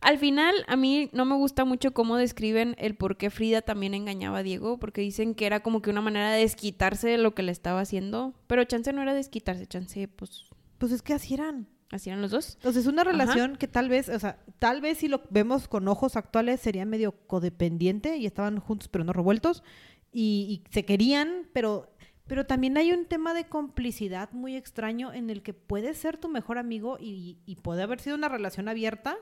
Al 0.05 0.19
final, 0.19 0.53
a 0.67 0.75
mí 0.75 1.09
no 1.13 1.25
me 1.25 1.33
gusta 1.33 1.65
mucho 1.65 1.91
cómo 1.95 2.15
describen 2.15 2.75
el 2.77 2.93
por 2.93 3.17
qué 3.17 3.31
Frida 3.31 3.63
también 3.63 3.95
engañaba 3.95 4.37
a 4.37 4.43
Diego, 4.43 4.77
porque 4.77 5.01
dicen 5.01 5.33
que 5.33 5.47
era 5.47 5.63
como 5.63 5.81
que 5.81 5.89
una 5.89 6.01
manera 6.01 6.29
de 6.31 6.41
desquitarse 6.41 7.07
de 7.09 7.17
lo 7.17 7.33
que 7.33 7.41
le 7.41 7.51
estaba 7.51 7.81
haciendo. 7.81 8.35
Pero 8.45 8.63
chance 8.65 8.93
no 8.93 9.01
era 9.01 9.15
desquitarse, 9.15 9.65
chance, 9.65 10.07
pues, 10.07 10.45
Pues 10.77 10.91
es 10.91 11.01
que 11.01 11.13
así 11.13 11.33
eran. 11.33 11.67
así 11.89 12.11
eran 12.11 12.21
los 12.21 12.29
dos. 12.29 12.53
Entonces, 12.57 12.83
es 12.83 12.87
una 12.87 13.03
relación 13.03 13.55
que 13.55 13.67
tal 13.67 13.89
vez, 13.89 14.07
o 14.09 14.19
sea, 14.19 14.37
tal 14.59 14.79
vez 14.79 14.99
si 14.99 15.07
lo 15.07 15.23
vemos 15.31 15.67
con 15.67 15.87
ojos 15.87 16.15
actuales 16.17 16.61
sería 16.61 16.85
medio 16.85 17.13
codependiente 17.25 18.17
y 18.17 18.27
estaban 18.27 18.59
juntos 18.59 18.89
pero 18.89 19.05
no 19.05 19.11
revueltos 19.11 19.63
y, 20.11 20.61
y 20.67 20.71
se 20.71 20.85
querían, 20.85 21.49
pero, 21.51 21.95
pero 22.27 22.45
también 22.45 22.77
hay 22.77 22.91
un 22.91 23.05
tema 23.07 23.33
de 23.33 23.45
complicidad 23.45 24.31
muy 24.33 24.55
extraño 24.55 25.13
en 25.13 25.31
el 25.31 25.41
que 25.41 25.55
puede 25.55 25.95
ser 25.95 26.17
tu 26.19 26.29
mejor 26.29 26.59
amigo 26.59 26.97
y, 26.99 27.39
y 27.47 27.55
puede 27.55 27.81
haber 27.81 27.99
sido 28.01 28.15
una 28.15 28.29
relación 28.29 28.67
abierta 28.67 29.17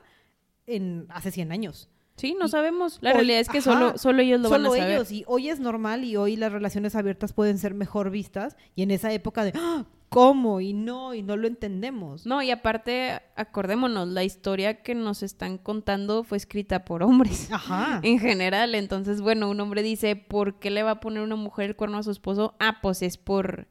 en 0.66 1.06
hace 1.10 1.30
100 1.30 1.52
años. 1.52 1.88
Sí, 2.16 2.36
no 2.38 2.46
Y 2.46 2.48
sabemos. 2.48 2.98
La 3.00 3.10
hoy- 3.10 3.16
realidad 3.16 3.40
es 3.40 3.48
que 3.48 3.58
ajá, 3.58 3.72
solo, 3.72 3.98
solo 3.98 4.22
ellos 4.22 4.40
lo 4.40 4.48
Solo 4.48 4.70
van 4.70 4.78
a 4.78 4.82
saber. 4.82 4.94
ellos, 4.96 5.10
y 5.10 5.24
hoy 5.26 5.48
es 5.48 5.58
normal 5.58 6.04
y 6.04 6.16
hoy 6.16 6.36
las 6.36 6.52
relaciones 6.52 6.94
abiertas 6.94 7.32
pueden 7.32 7.58
ser 7.58 7.74
mejor 7.74 8.10
vistas 8.10 8.56
y 8.76 8.82
en 8.82 8.92
esa 8.92 9.12
época 9.12 9.42
de 9.42 9.52
"Ah, 9.56 9.84
¿cómo? 10.10 10.60
y 10.60 10.74
no, 10.74 11.12
y 11.12 11.22
no 11.22 11.36
lo 11.36 11.48
entendemos. 11.48 12.24
No, 12.24 12.40
y 12.40 12.52
aparte, 12.52 13.20
acordémonos, 13.34 14.06
la 14.06 14.22
historia 14.22 14.80
que 14.82 14.94
nos 14.94 15.24
están 15.24 15.58
contando 15.58 16.22
fue 16.22 16.38
escrita 16.38 16.84
por 16.84 17.02
hombres. 17.02 17.48
Ajá. 17.52 17.98
En 18.04 18.20
general, 18.20 18.76
entonces, 18.76 19.20
bueno, 19.20 19.50
un 19.50 19.60
hombre 19.60 19.82
dice, 19.82 20.14
¿por 20.14 20.60
qué 20.60 20.70
le 20.70 20.84
va 20.84 20.92
a 20.92 21.00
poner 21.00 21.20
una 21.24 21.34
mujer 21.34 21.70
el 21.70 21.76
cuerno 21.76 21.98
a 21.98 22.04
su 22.04 22.12
esposo? 22.12 22.54
Ah, 22.60 22.78
pues 22.80 23.02
es 23.02 23.16
por, 23.18 23.66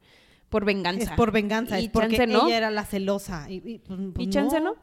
por 0.50 0.66
venganza. 0.66 1.02
Es 1.12 1.16
por 1.16 1.32
venganza, 1.32 1.80
Y 1.80 1.86
es 1.86 1.90
porque 1.90 2.18
chance 2.18 2.30
no. 2.34 2.46
ella 2.46 2.58
era 2.58 2.70
la 2.70 2.84
celosa. 2.84 3.46
Y, 3.50 3.54
y, 3.66 3.78
pues, 3.78 3.98
pues, 4.14 4.26
Y 4.26 4.30
chance 4.30 4.60
no. 4.60 4.74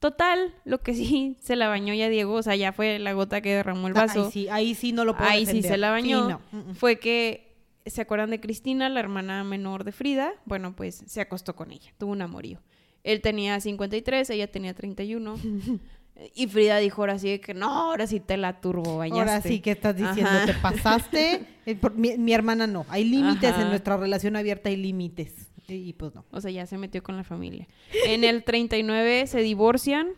Total, 0.00 0.54
lo 0.64 0.80
que 0.80 0.94
sí 0.94 1.36
se 1.40 1.56
la 1.56 1.68
bañó 1.68 1.94
ya 1.94 2.08
Diego, 2.08 2.34
o 2.34 2.42
sea, 2.42 2.56
ya 2.56 2.72
fue 2.72 2.98
la 2.98 3.12
gota 3.12 3.40
que 3.42 3.54
derramó 3.54 3.86
el 3.86 3.92
vaso. 3.92 4.24
Ahí 4.24 4.30
sí, 4.32 4.48
ahí 4.48 4.74
sí 4.74 4.92
no 4.92 5.04
lo 5.04 5.16
puedo 5.16 5.30
Ahí 5.30 5.46
sí 5.46 5.62
se 5.62 5.76
la 5.76 5.90
bañó. 5.90 6.26
Sí, 6.26 6.32
no. 6.32 6.40
Mm, 6.50 6.70
mm. 6.70 6.74
Fue 6.74 6.98
que, 6.98 7.54
¿se 7.86 8.00
acuerdan 8.00 8.30
de 8.30 8.40
Cristina, 8.40 8.88
la 8.88 8.98
hermana 8.98 9.44
menor 9.44 9.84
de 9.84 9.92
Frida? 9.92 10.32
Bueno, 10.46 10.74
pues 10.74 11.04
se 11.06 11.20
acostó 11.20 11.54
con 11.54 11.70
ella, 11.70 11.92
tuvo 11.98 12.12
un 12.12 12.22
amorío. 12.22 12.60
Él 13.04 13.20
tenía 13.20 13.60
53, 13.60 14.30
ella 14.30 14.50
tenía 14.50 14.74
31. 14.74 15.36
y 16.34 16.46
Frida 16.46 16.78
dijo 16.78 17.02
ahora 17.02 17.18
sí 17.18 17.28
de 17.28 17.40
que 17.42 17.52
no, 17.52 17.68
ahora 17.68 18.06
sí 18.06 18.20
te 18.20 18.38
la 18.38 18.58
turbo 18.58 18.96
bañaste. 18.96 19.20
Ahora 19.20 19.42
sí 19.42 19.60
que 19.60 19.72
estás 19.72 19.96
diciendo, 19.96 20.30
Ajá. 20.30 20.46
te 20.46 20.54
pasaste. 20.54 21.46
Eh, 21.66 21.78
mi, 21.94 22.16
mi 22.16 22.32
hermana 22.32 22.66
no. 22.66 22.86
Hay 22.88 23.04
límites 23.04 23.54
en 23.56 23.68
nuestra 23.68 23.98
relación 23.98 24.34
abierta, 24.34 24.70
hay 24.70 24.76
límites. 24.76 25.49
Y, 25.70 25.88
y 25.88 25.92
pues 25.92 26.14
no. 26.14 26.24
O 26.30 26.40
sea, 26.40 26.50
ya 26.50 26.66
se 26.66 26.78
metió 26.78 27.02
con 27.02 27.16
la 27.16 27.24
familia. 27.24 27.68
En 28.06 28.24
el 28.24 28.44
39 28.44 29.26
se 29.26 29.40
divorcian, 29.40 30.08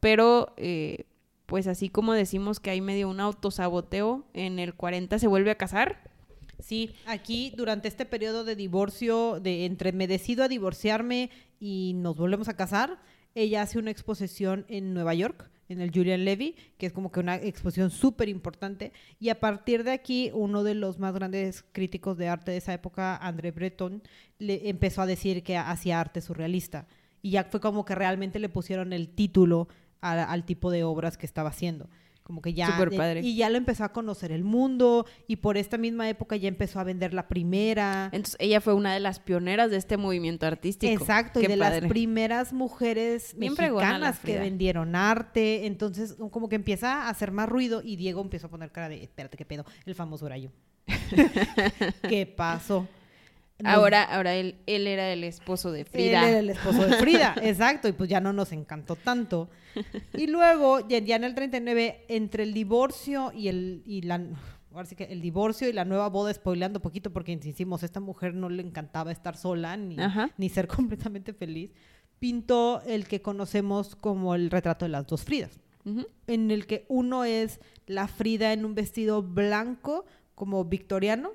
pero 0.00 0.54
eh, 0.56 1.04
pues 1.46 1.66
así 1.66 1.88
como 1.88 2.12
decimos 2.12 2.60
que 2.60 2.70
hay 2.70 2.80
medio 2.80 3.08
un 3.08 3.20
autosaboteo, 3.20 4.26
en 4.34 4.58
el 4.58 4.74
40 4.74 5.18
se 5.18 5.26
vuelve 5.26 5.50
a 5.50 5.56
casar. 5.56 6.10
Sí, 6.58 6.94
aquí 7.06 7.52
durante 7.56 7.88
este 7.88 8.04
periodo 8.04 8.44
de 8.44 8.56
divorcio, 8.56 9.40
de 9.40 9.64
entre 9.64 9.92
me 9.92 10.06
decido 10.06 10.44
a 10.44 10.48
divorciarme 10.48 11.30
y 11.58 11.92
nos 11.94 12.16
volvemos 12.16 12.48
a 12.48 12.56
casar, 12.56 13.00
ella 13.34 13.62
hace 13.62 13.78
una 13.78 13.90
exposición 13.90 14.66
en 14.68 14.92
Nueva 14.92 15.14
York, 15.14 15.50
en 15.68 15.80
el 15.80 15.90
Julian 15.92 16.24
Levy, 16.24 16.56
que 16.78 16.86
es 16.86 16.92
como 16.92 17.12
que 17.12 17.20
una 17.20 17.36
exposición 17.36 17.90
súper 17.90 18.28
importante. 18.28 18.92
Y 19.20 19.28
a 19.28 19.38
partir 19.38 19.84
de 19.84 19.92
aquí, 19.92 20.30
uno 20.34 20.64
de 20.64 20.74
los 20.74 20.98
más 20.98 21.14
grandes 21.14 21.64
críticos 21.72 22.16
de 22.16 22.28
arte 22.28 22.50
de 22.52 22.56
esa 22.56 22.72
época, 22.72 23.16
André 23.16 23.50
Breton, 23.50 24.02
le 24.38 24.68
empezó 24.68 25.02
a 25.02 25.06
decir 25.06 25.42
que 25.42 25.56
hacía 25.56 26.00
arte 26.00 26.20
surrealista. 26.20 26.86
Y 27.22 27.32
ya 27.32 27.44
fue 27.44 27.60
como 27.60 27.84
que 27.84 27.94
realmente 27.94 28.38
le 28.38 28.48
pusieron 28.48 28.92
el 28.92 29.08
título 29.08 29.68
al 30.00 30.44
tipo 30.44 30.70
de 30.70 30.84
obras 30.84 31.18
que 31.18 31.26
estaba 31.26 31.50
haciendo. 31.50 31.88
Como 32.28 32.42
que 32.42 32.52
ya. 32.52 32.66
Súper 32.66 32.94
padre. 32.94 33.20
Y 33.22 33.36
ya 33.36 33.48
lo 33.48 33.56
empezó 33.56 33.84
a 33.84 33.88
conocer 33.94 34.32
el 34.32 34.44
mundo. 34.44 35.06
Y 35.26 35.36
por 35.36 35.56
esta 35.56 35.78
misma 35.78 36.10
época 36.10 36.36
ya 36.36 36.46
empezó 36.46 36.78
a 36.78 36.84
vender 36.84 37.14
la 37.14 37.26
primera. 37.26 38.10
Entonces 38.12 38.36
ella 38.38 38.60
fue 38.60 38.74
una 38.74 38.92
de 38.92 39.00
las 39.00 39.18
pioneras 39.18 39.70
de 39.70 39.78
este 39.78 39.96
movimiento 39.96 40.44
artístico. 40.44 40.92
Exacto, 40.92 41.40
y 41.40 41.46
de 41.46 41.56
las 41.56 41.80
primeras 41.86 42.52
mujeres 42.52 43.34
Bien 43.34 43.54
mexicanas 43.54 44.18
que 44.18 44.38
vendieron 44.38 44.94
arte. 44.94 45.64
Entonces, 45.64 46.16
como 46.30 46.50
que 46.50 46.56
empieza 46.56 47.04
a 47.04 47.08
hacer 47.08 47.32
más 47.32 47.48
ruido 47.48 47.80
y 47.82 47.96
Diego 47.96 48.20
empezó 48.20 48.48
a 48.48 48.50
poner 48.50 48.72
cara 48.72 48.90
de, 48.90 49.02
espérate, 49.02 49.38
¿qué 49.38 49.46
pedo? 49.46 49.64
El 49.86 49.94
famoso 49.94 50.26
horario. 50.26 50.52
¿Qué 52.10 52.26
pasó? 52.26 52.86
Nos- 53.60 53.72
Ahora, 53.74 54.02
ahora 54.04 54.34
él, 54.36 54.56
él 54.66 54.86
era 54.86 55.12
el 55.12 55.24
esposo 55.24 55.72
de 55.72 55.80
Él 55.80 55.86
Frida. 55.86 56.28
era 56.28 56.38
el 56.38 56.50
esposo 56.50 56.86
de 56.86 56.94
Frida, 56.96 57.34
exacto, 57.42 57.88
y 57.88 57.92
pues 57.92 58.08
ya 58.08 58.20
no 58.20 58.32
nos 58.32 58.52
encantó 58.52 58.94
tanto. 58.96 59.50
Y 60.16 60.26
luego, 60.28 60.86
ya, 60.88 60.98
en 61.16 61.24
el 61.24 61.34
39, 61.34 62.04
entre 62.08 62.44
el 62.44 62.54
divorcio 62.54 63.32
y 63.34 63.48
el 63.48 63.82
y 63.84 64.02
la 64.02 64.20
ahora 64.72 64.86
sí 64.86 64.94
que 64.94 65.04
el 65.04 65.20
divorcio 65.20 65.68
y 65.68 65.72
la 65.72 65.84
nueva 65.84 66.08
boda, 66.08 66.32
spoileando 66.32 66.80
poquito 66.80 67.12
porque 67.12 67.32
insistimos, 67.32 67.82
esta 67.82 67.98
mujer 68.00 68.34
no 68.34 68.48
le 68.48 68.62
encantaba 68.62 69.10
estar 69.10 69.36
sola 69.36 69.76
ni, 69.76 69.96
ni 70.36 70.48
ser 70.50 70.68
completamente 70.68 71.32
feliz, 71.32 71.72
pintó 72.20 72.80
el 72.86 73.08
que 73.08 73.22
conocemos 73.22 73.96
como 73.96 74.34
el 74.36 74.50
retrato 74.50 74.84
de 74.84 74.90
las 74.90 75.06
dos 75.06 75.24
Fridas 75.24 75.58
en 76.26 76.50
el 76.50 76.66
que 76.66 76.84
uno 76.88 77.24
es 77.24 77.60
la 77.86 78.08
Frida 78.08 78.52
en 78.52 78.66
un 78.66 78.74
vestido 78.74 79.22
blanco 79.22 80.04
como 80.34 80.64
victoriano 80.66 81.32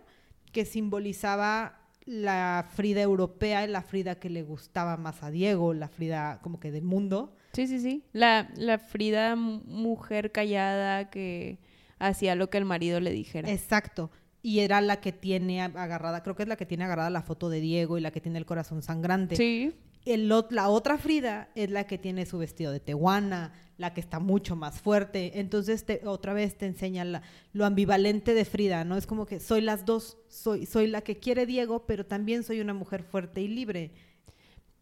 que 0.52 0.64
simbolizaba 0.64 1.80
la 2.06 2.66
Frida 2.74 3.02
europea 3.02 3.64
y 3.64 3.68
la 3.70 3.82
Frida 3.82 4.16
que 4.16 4.30
le 4.30 4.44
gustaba 4.44 4.98
más 4.98 5.24
a 5.24 5.32
Diego, 5.32 5.74
la 5.74 5.88
Frida 5.88 6.40
como 6.42 6.60
que 6.60 6.72
del 6.72 6.84
mundo. 6.84 7.36
Sí, 7.54 7.68
sí, 7.68 7.80
sí. 7.80 8.04
La, 8.14 8.50
la 8.56 8.80
Frida 8.80 9.36
mu- 9.36 9.62
mujer 9.66 10.32
callada 10.32 11.10
que 11.10 11.60
hacía 12.00 12.36
lo 12.36 12.50
que 12.50 12.58
el 12.58 12.66
marido 12.66 13.00
le 13.00 13.12
dijera. 13.12 13.50
Exacto. 13.52 14.12
Y 14.42 14.60
era 14.60 14.82
la 14.82 15.00
que 15.00 15.14
tiene 15.14 15.62
agarrada, 15.62 16.22
creo 16.24 16.36
que 16.36 16.44
es 16.44 16.50
la 16.50 16.58
que 16.58 16.66
tiene 16.66 16.84
agarrada 16.84 17.10
la 17.10 17.22
foto 17.22 17.50
de 17.50 17.62
Diego 17.62 17.98
y 17.98 18.02
la 18.02 18.12
que 18.12 18.20
tiene 18.20 18.38
el 18.40 18.46
corazón 18.46 18.82
sangrante. 18.82 19.36
Sí. 19.38 19.74
El, 20.06 20.28
la 20.50 20.70
otra 20.70 20.98
Frida 20.98 21.50
es 21.56 21.70
la 21.70 21.86
que 21.86 21.98
tiene 21.98 22.26
su 22.26 22.38
vestido 22.38 22.72
de 22.72 22.80
tehuana, 22.80 23.54
la 23.78 23.94
que 23.94 24.02
está 24.02 24.20
mucho 24.20 24.56
más 24.56 24.80
fuerte. 24.82 25.40
Entonces, 25.40 25.86
te- 25.86 26.02
otra 26.06 26.34
vez 26.34 26.58
te 26.58 26.66
enseña 26.66 27.06
la- 27.06 27.22
lo 27.54 27.66
ambivalente 27.66 28.34
de 28.34 28.46
Frida, 28.46 28.84
¿no? 28.84 28.98
Es 28.98 29.08
como 29.08 29.26
que 29.26 29.40
soy 29.40 29.62
las 29.62 29.86
dos, 29.86 30.18
soy, 30.30 30.66
soy 30.66 30.88
la 30.88 31.02
que 31.02 31.18
quiere 31.18 31.46
Diego, 31.46 31.86
pero 31.86 32.06
también 32.06 32.44
soy 32.44 32.60
una 32.60 32.74
mujer 32.74 33.04
fuerte 33.04 33.42
y 33.42 33.48
libre. 33.48 33.92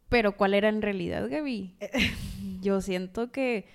Pero 0.10 0.36
¿cuál 0.36 0.54
era 0.54 0.70
en 0.70 0.82
realidad, 0.82 1.30
Gaby? 1.30 1.76
Yo 2.62 2.82
siento 2.82 3.32
que 3.32 3.66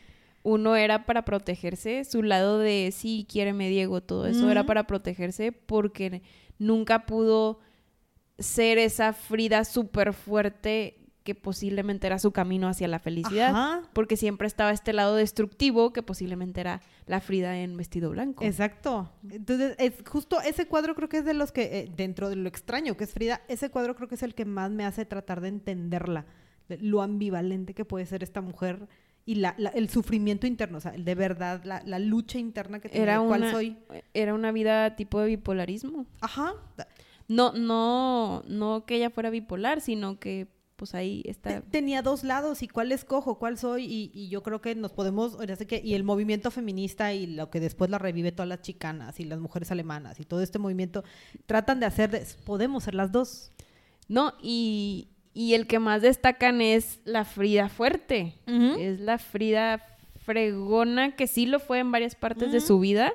uno 0.43 0.77
era 0.77 1.07
para 1.07 1.25
protegerse, 1.25 2.05
su 2.05 2.23
lado 2.23 2.59
de 2.59 2.93
sí, 2.93 3.27
quiéreme 3.29 3.69
Diego, 3.69 4.01
todo 4.03 4.27
eso 4.27 4.49
era 4.51 4.65
para 4.67 4.87
protegerse 4.87 5.51
porque 5.51 6.23
nunca 6.59 7.05
pudo 7.07 7.59
ser 8.39 8.79
esa 8.79 9.13
Frida 9.13 9.65
súper 9.65 10.13
fuerte 10.13 10.99
que 11.27 11.35
posiblemente 11.35 12.07
era 12.07 12.19
su 12.19 12.31
camino 12.33 12.69
hacia 12.69 12.89
la 12.89 12.99
felicidad. 12.99 13.51
Ajá. 13.51 13.83
Porque 13.93 14.17
siempre 14.17 14.47
estaba 14.47 14.71
este 14.71 14.95
lado 14.95 15.15
destructivo 15.17 15.93
que 15.93 16.03
posiblemente 16.03 16.63
era 16.63 16.81
la 17.05 17.21
Frida 17.21 17.59
en 17.59 17.77
vestido 17.77 18.09
blanco. 18.09 18.43
Exacto. 18.45 19.11
Entonces, 19.31 19.75
es 19.79 19.93
justo 20.09 20.41
ese 20.41 20.67
cuadro 20.67 20.95
creo 20.95 21.11
que 21.11 21.19
es 21.19 21.25
de 21.27 21.35
los 21.35 21.53
que, 21.53 21.81
eh, 21.81 21.93
dentro 21.95 22.31
de 22.31 22.37
lo 22.37 22.49
extraño 22.49 22.97
que 22.97 23.05
es 23.05 23.13
Frida, 23.13 23.43
ese 23.49 23.69
cuadro 23.71 23.95
creo 23.95 24.09
que 24.09 24.15
es 24.15 24.23
el 24.23 24.35
que 24.35 24.47
más 24.47 24.71
me 24.71 24.87
hace 24.87 25.05
tratar 25.05 25.43
de 25.43 25.49
entenderla, 25.49 26.25
de 26.69 26.79
lo 26.79 27.03
ambivalente 27.03 27.75
que 27.75 27.85
puede 27.85 28.07
ser 28.07 28.23
esta 28.23 28.41
mujer 28.41 28.89
y 29.25 29.35
la, 29.35 29.55
la- 29.59 29.71
el 29.71 29.89
sufrimiento 29.89 30.47
interno, 30.47 30.79
o 30.79 30.81
sea, 30.81 30.93
el 30.95 31.05
de 31.05 31.15
verdad, 31.17 31.61
la, 31.65 31.83
la 31.85 31.99
lucha 31.99 32.39
interna 32.39 32.79
que 32.79 32.89
tiene, 32.89 33.03
Era 33.03 33.19
cuál 33.21 33.41
una, 33.43 33.51
soy. 33.51 33.77
era 34.15 34.33
una 34.35 34.53
vida 34.53 34.95
tipo 34.95 35.21
de 35.21 35.27
bipolarismo. 35.27 36.07
Ajá. 36.21 36.55
No, 37.29 37.53
no, 37.53 38.45
no 38.47 38.85
que 38.87 38.95
ella 38.95 39.11
fuera 39.11 39.31
bipolar, 39.31 39.81
sino 39.81 40.21
que 40.21 40.47
pues 40.77 40.95
ahí 40.95 41.23
está. 41.27 41.61
Te- 41.63 41.71
Tenía 41.71 42.03
dos 42.03 42.23
lados 42.23 42.63
y 42.63 42.69
cuál 42.69 42.93
escojo, 42.93 43.39
cuál 43.39 43.57
soy 43.59 43.85
y, 43.87 44.11
y 44.15 44.29
yo 44.29 44.43
creo 44.43 44.61
que 44.61 44.75
nos 44.75 44.93
podemos, 44.93 45.37
que, 45.67 45.81
y 45.83 45.95
el 45.95 46.05
movimiento 46.05 46.51
feminista 46.51 47.13
y 47.15 47.27
lo 47.27 47.49
que 47.51 47.61
después 47.61 47.91
la 47.91 47.99
revive 47.99 48.31
todas 48.33 48.49
las 48.49 48.61
chicanas 48.61 49.19
y 49.19 49.25
las 49.25 49.39
mujeres 49.41 49.71
alemanas 49.71 50.21
y 50.21 50.25
todo 50.25 50.43
este 50.43 50.59
movimiento 50.59 51.03
tratan 51.47 51.81
de 51.81 51.87
hacer, 51.87 52.11
de- 52.11 52.27
podemos 52.45 52.85
ser 52.85 52.95
las 52.95 53.11
dos. 53.13 53.53
No, 54.09 54.35
y, 54.43 55.09
y 55.35 55.55
el 55.55 55.67
que 55.67 55.79
más 55.79 56.03
destacan 56.03 56.61
es 56.61 57.01
la 57.05 57.25
Frida 57.25 57.69
fuerte. 57.69 58.35
Es 58.79 59.01
la 59.01 59.19
Frida 59.19 59.83
fregona, 60.25 61.15
que 61.17 61.27
sí 61.27 61.47
lo 61.47 61.59
fue 61.61 61.79
en 61.79 61.91
varias 61.93 62.15
partes 62.17 62.53
de 62.53 62.61
su 62.61 62.79
vida, 62.81 63.13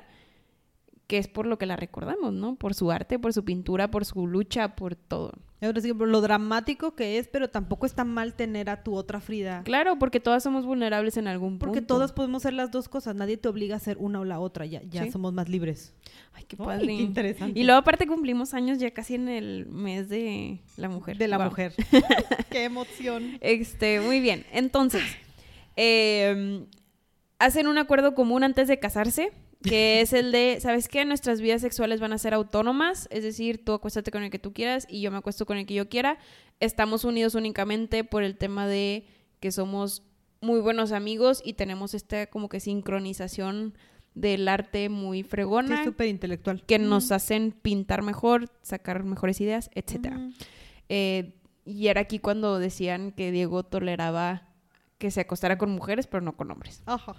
que 1.06 1.18
es 1.18 1.28
por 1.28 1.46
lo 1.46 1.58
que 1.58 1.66
la 1.66 1.76
recordamos, 1.76 2.32
¿no? 2.32 2.56
Por 2.56 2.74
su 2.74 2.90
arte, 2.90 3.18
por 3.18 3.32
su 3.32 3.44
pintura, 3.44 3.90
por 3.90 4.04
su 4.04 4.26
lucha, 4.26 4.74
por 4.76 4.94
todo. 4.96 5.32
Por 5.96 6.08
lo 6.08 6.20
dramático 6.20 6.96
que 6.96 7.18
es, 7.18 7.28
pero 7.28 7.48
tampoco 7.48 7.86
está 7.86 8.02
mal 8.04 8.34
tener 8.34 8.68
a 8.68 8.82
tu 8.82 8.96
otra 8.96 9.20
Frida. 9.20 9.62
Claro, 9.64 9.96
porque 9.96 10.18
todas 10.18 10.42
somos 10.42 10.66
vulnerables 10.66 11.16
en 11.16 11.28
algún 11.28 11.52
punto. 11.58 11.66
Porque 11.66 11.82
todas 11.82 12.12
podemos 12.12 12.42
ser 12.42 12.54
las 12.54 12.72
dos 12.72 12.88
cosas, 12.88 13.14
nadie 13.14 13.36
te 13.36 13.48
obliga 13.48 13.76
a 13.76 13.78
ser 13.78 13.96
una 14.00 14.18
o 14.18 14.24
la 14.24 14.40
otra, 14.40 14.66
ya, 14.66 14.82
ya 14.90 15.04
Sí. 15.04 15.12
somos 15.12 15.32
más 15.32 15.48
libres. 15.48 15.94
Ay, 16.32 16.44
qué 16.48 16.56
Ay, 16.58 16.66
padre. 16.66 16.86
qué 16.88 16.92
interesante. 16.94 17.60
Y 17.60 17.62
luego 17.62 17.78
aparte 17.78 18.08
cumplimos 18.08 18.54
años 18.54 18.78
ya 18.78 18.90
casi 18.90 19.14
en 19.14 19.28
el 19.28 19.66
mes 19.66 20.08
de 20.08 20.58
la 20.76 20.88
mujer. 20.88 21.16
De 21.16 21.28
la 21.28 21.38
mujer. 21.38 21.74
qué 22.50 22.64
emoción. 22.64 23.38
Este, 23.40 24.00
muy 24.00 24.20
bien. 24.20 24.44
Entonces, 24.52 25.02
eh, 25.76 26.64
hacen 27.38 27.66
un 27.66 27.78
acuerdo 27.78 28.14
común 28.14 28.42
antes 28.44 28.68
de 28.68 28.78
casarse, 28.78 29.30
que 29.62 30.00
es 30.00 30.12
el 30.12 30.32
de, 30.32 30.58
¿sabes 30.60 30.88
qué? 30.88 31.04
Nuestras 31.04 31.40
vidas 31.40 31.62
sexuales 31.62 32.00
van 32.00 32.12
a 32.12 32.18
ser 32.18 32.34
autónomas, 32.34 33.08
es 33.10 33.22
decir, 33.22 33.64
tú 33.64 33.72
acuéstate 33.72 34.10
con 34.10 34.22
el 34.22 34.30
que 34.30 34.38
tú 34.38 34.52
quieras 34.52 34.86
y 34.88 35.00
yo 35.00 35.10
me 35.10 35.18
acuesto 35.18 35.46
con 35.46 35.56
el 35.56 35.66
que 35.66 35.74
yo 35.74 35.88
quiera. 35.88 36.18
Estamos 36.60 37.04
unidos 37.04 37.34
únicamente 37.34 38.04
por 38.04 38.22
el 38.22 38.36
tema 38.36 38.66
de 38.66 39.06
que 39.40 39.52
somos 39.52 40.02
muy 40.40 40.60
buenos 40.60 40.92
amigos 40.92 41.42
y 41.44 41.54
tenemos 41.54 41.94
esta 41.94 42.26
como 42.26 42.48
que 42.48 42.60
sincronización 42.60 43.74
del 44.14 44.46
arte 44.48 44.88
muy 44.88 45.22
fregona 45.22 45.84
súper 45.84 46.08
intelectual. 46.08 46.62
que 46.66 46.78
nos 46.78 47.12
hacen 47.12 47.52
pintar 47.52 48.02
mejor, 48.02 48.50
sacar 48.62 49.04
mejores 49.04 49.40
ideas, 49.40 49.70
etcétera. 49.74 50.18
Ujú. 50.18 50.32
Eh, 50.88 51.38
y 51.64 51.86
era 51.86 52.02
aquí 52.02 52.18
cuando 52.18 52.58
decían 52.58 53.12
que 53.12 53.30
Diego 53.30 53.62
toleraba 53.62 54.48
que 54.98 55.10
se 55.10 55.20
acostara 55.20 55.58
con 55.58 55.70
mujeres, 55.70 56.06
pero 56.06 56.20
no 56.20 56.36
con 56.36 56.50
hombres. 56.50 56.82
Ajá. 56.86 57.16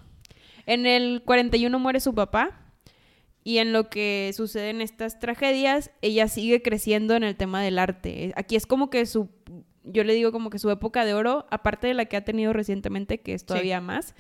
En 0.66 0.86
el 0.86 1.22
41 1.24 1.78
muere 1.80 2.00
su 2.00 2.14
papá. 2.14 2.60
Y 3.46 3.58
en 3.58 3.74
lo 3.74 3.90
que 3.90 4.32
suceden 4.34 4.80
estas 4.80 5.20
tragedias, 5.20 5.92
ella 6.02 6.30
sigue 6.30 6.62
creciendo 6.62 7.16
en 7.16 7.24
el 7.24 7.36
tema 7.36 7.62
del 7.62 7.78
arte. 7.78 8.32
Aquí 8.38 8.56
es 8.56 8.66
como 8.66 8.90
que 8.90 9.06
su, 9.06 9.30
yo 9.84 10.06
le 10.06 10.14
digo 10.14 10.32
como 10.32 10.50
que 10.50 10.60
su 10.60 10.70
época 10.70 11.04
de 11.04 11.14
oro, 11.14 11.46
aparte 11.50 11.88
de 11.88 11.94
la 11.94 12.06
que 12.06 12.16
ha 12.16 12.24
tenido 12.24 12.54
recientemente, 12.54 13.20
que 13.20 13.34
es 13.34 13.46
todavía 13.46 13.82
más, 13.82 14.16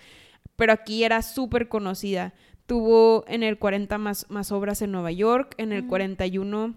pero 0.57 0.73
aquí 0.73 1.05
era 1.05 1.21
súper 1.21 1.69
conocida. 1.69 2.33
Tuvo 2.65 3.23
en 3.27 3.43
el 3.43 3.57
40 3.57 3.97
más, 3.97 4.25
más 4.29 4.51
obras 4.51 4.81
en 4.81 4.91
Nueva 4.91 5.11
York, 5.13 5.55
en 5.57 5.71
el 5.71 5.87
41 5.87 6.75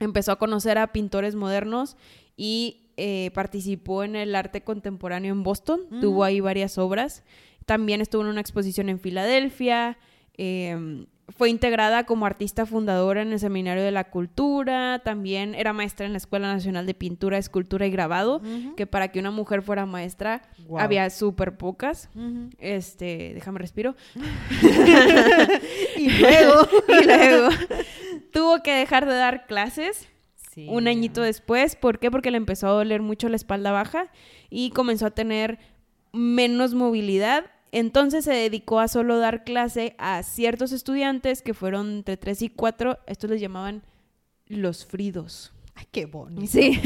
empezó 0.00 0.32
a 0.32 0.38
conocer 0.38 0.78
a 0.78 0.92
pintores 0.92 1.34
modernos 1.34 1.96
y 2.36 2.90
eh, 2.96 3.30
participó 3.34 4.02
en 4.02 4.16
el 4.16 4.34
arte 4.34 4.62
contemporáneo 4.62 5.32
en 5.32 5.42
Boston, 5.42 5.82
tuvo 6.00 6.24
ahí 6.24 6.40
varias 6.40 6.78
obras. 6.78 7.22
También 7.66 8.00
estuvo 8.00 8.22
en 8.22 8.28
una 8.28 8.40
exposición 8.40 8.88
en 8.88 8.98
Filadelfia, 8.98 9.98
eh, 10.36 11.04
fue 11.36 11.48
integrada 11.48 12.04
como 12.06 12.26
artista 12.26 12.66
fundadora 12.66 13.22
en 13.22 13.32
el 13.32 13.38
Seminario 13.38 13.84
de 13.84 13.92
la 13.92 14.10
Cultura, 14.10 15.00
también 15.04 15.54
era 15.54 15.72
maestra 15.72 16.04
en 16.06 16.12
la 16.12 16.18
Escuela 16.18 16.52
Nacional 16.52 16.86
de 16.86 16.94
Pintura, 16.94 17.38
Escultura 17.38 17.86
y 17.86 17.90
Grabado, 17.90 18.42
que 18.76 18.86
para 18.86 19.08
que 19.12 19.20
una 19.20 19.30
mujer 19.30 19.62
fuera 19.62 19.86
maestra 19.86 20.42
había 20.76 21.08
súper 21.10 21.56
pocas. 21.56 22.10
Este, 22.58 23.32
déjame 23.34 23.58
respiro. 23.60 23.94
Y 25.96 26.08
luego. 26.10 26.68
y 26.88 27.04
luego 27.04 27.48
tuvo 28.32 28.62
que 28.62 28.72
dejar 28.72 29.06
de 29.06 29.14
dar 29.14 29.46
clases 29.46 30.08
Sí. 30.52 30.66
un 30.68 30.88
añito 30.88 31.22
después. 31.22 31.76
¿Por 31.76 32.00
qué? 32.00 32.10
Porque 32.10 32.32
le 32.32 32.36
empezó 32.36 32.66
a 32.66 32.70
doler 32.72 33.02
mucho 33.02 33.28
la 33.28 33.36
espalda 33.36 33.70
baja 33.70 34.10
y 34.50 34.70
comenzó 34.70 35.06
a 35.06 35.10
tener 35.12 35.60
menos 36.12 36.74
movilidad. 36.74 37.46
Entonces 37.72 38.24
se 38.24 38.32
dedicó 38.32 38.80
a 38.80 38.88
solo 38.88 39.18
dar 39.18 39.44
clase 39.44 39.94
a 39.98 40.22
ciertos 40.22 40.72
estudiantes 40.72 41.42
que 41.42 41.54
fueron 41.54 41.98
entre 41.98 42.16
3 42.16 42.42
y 42.42 42.48
4. 42.48 42.98
Estos 43.06 43.30
les 43.30 43.40
llamaban 43.40 43.82
los 44.46 44.84
fridos. 44.84 45.52
Ay, 45.74 45.86
qué 45.90 46.06
bonito. 46.06 46.46
Sí. 46.46 46.80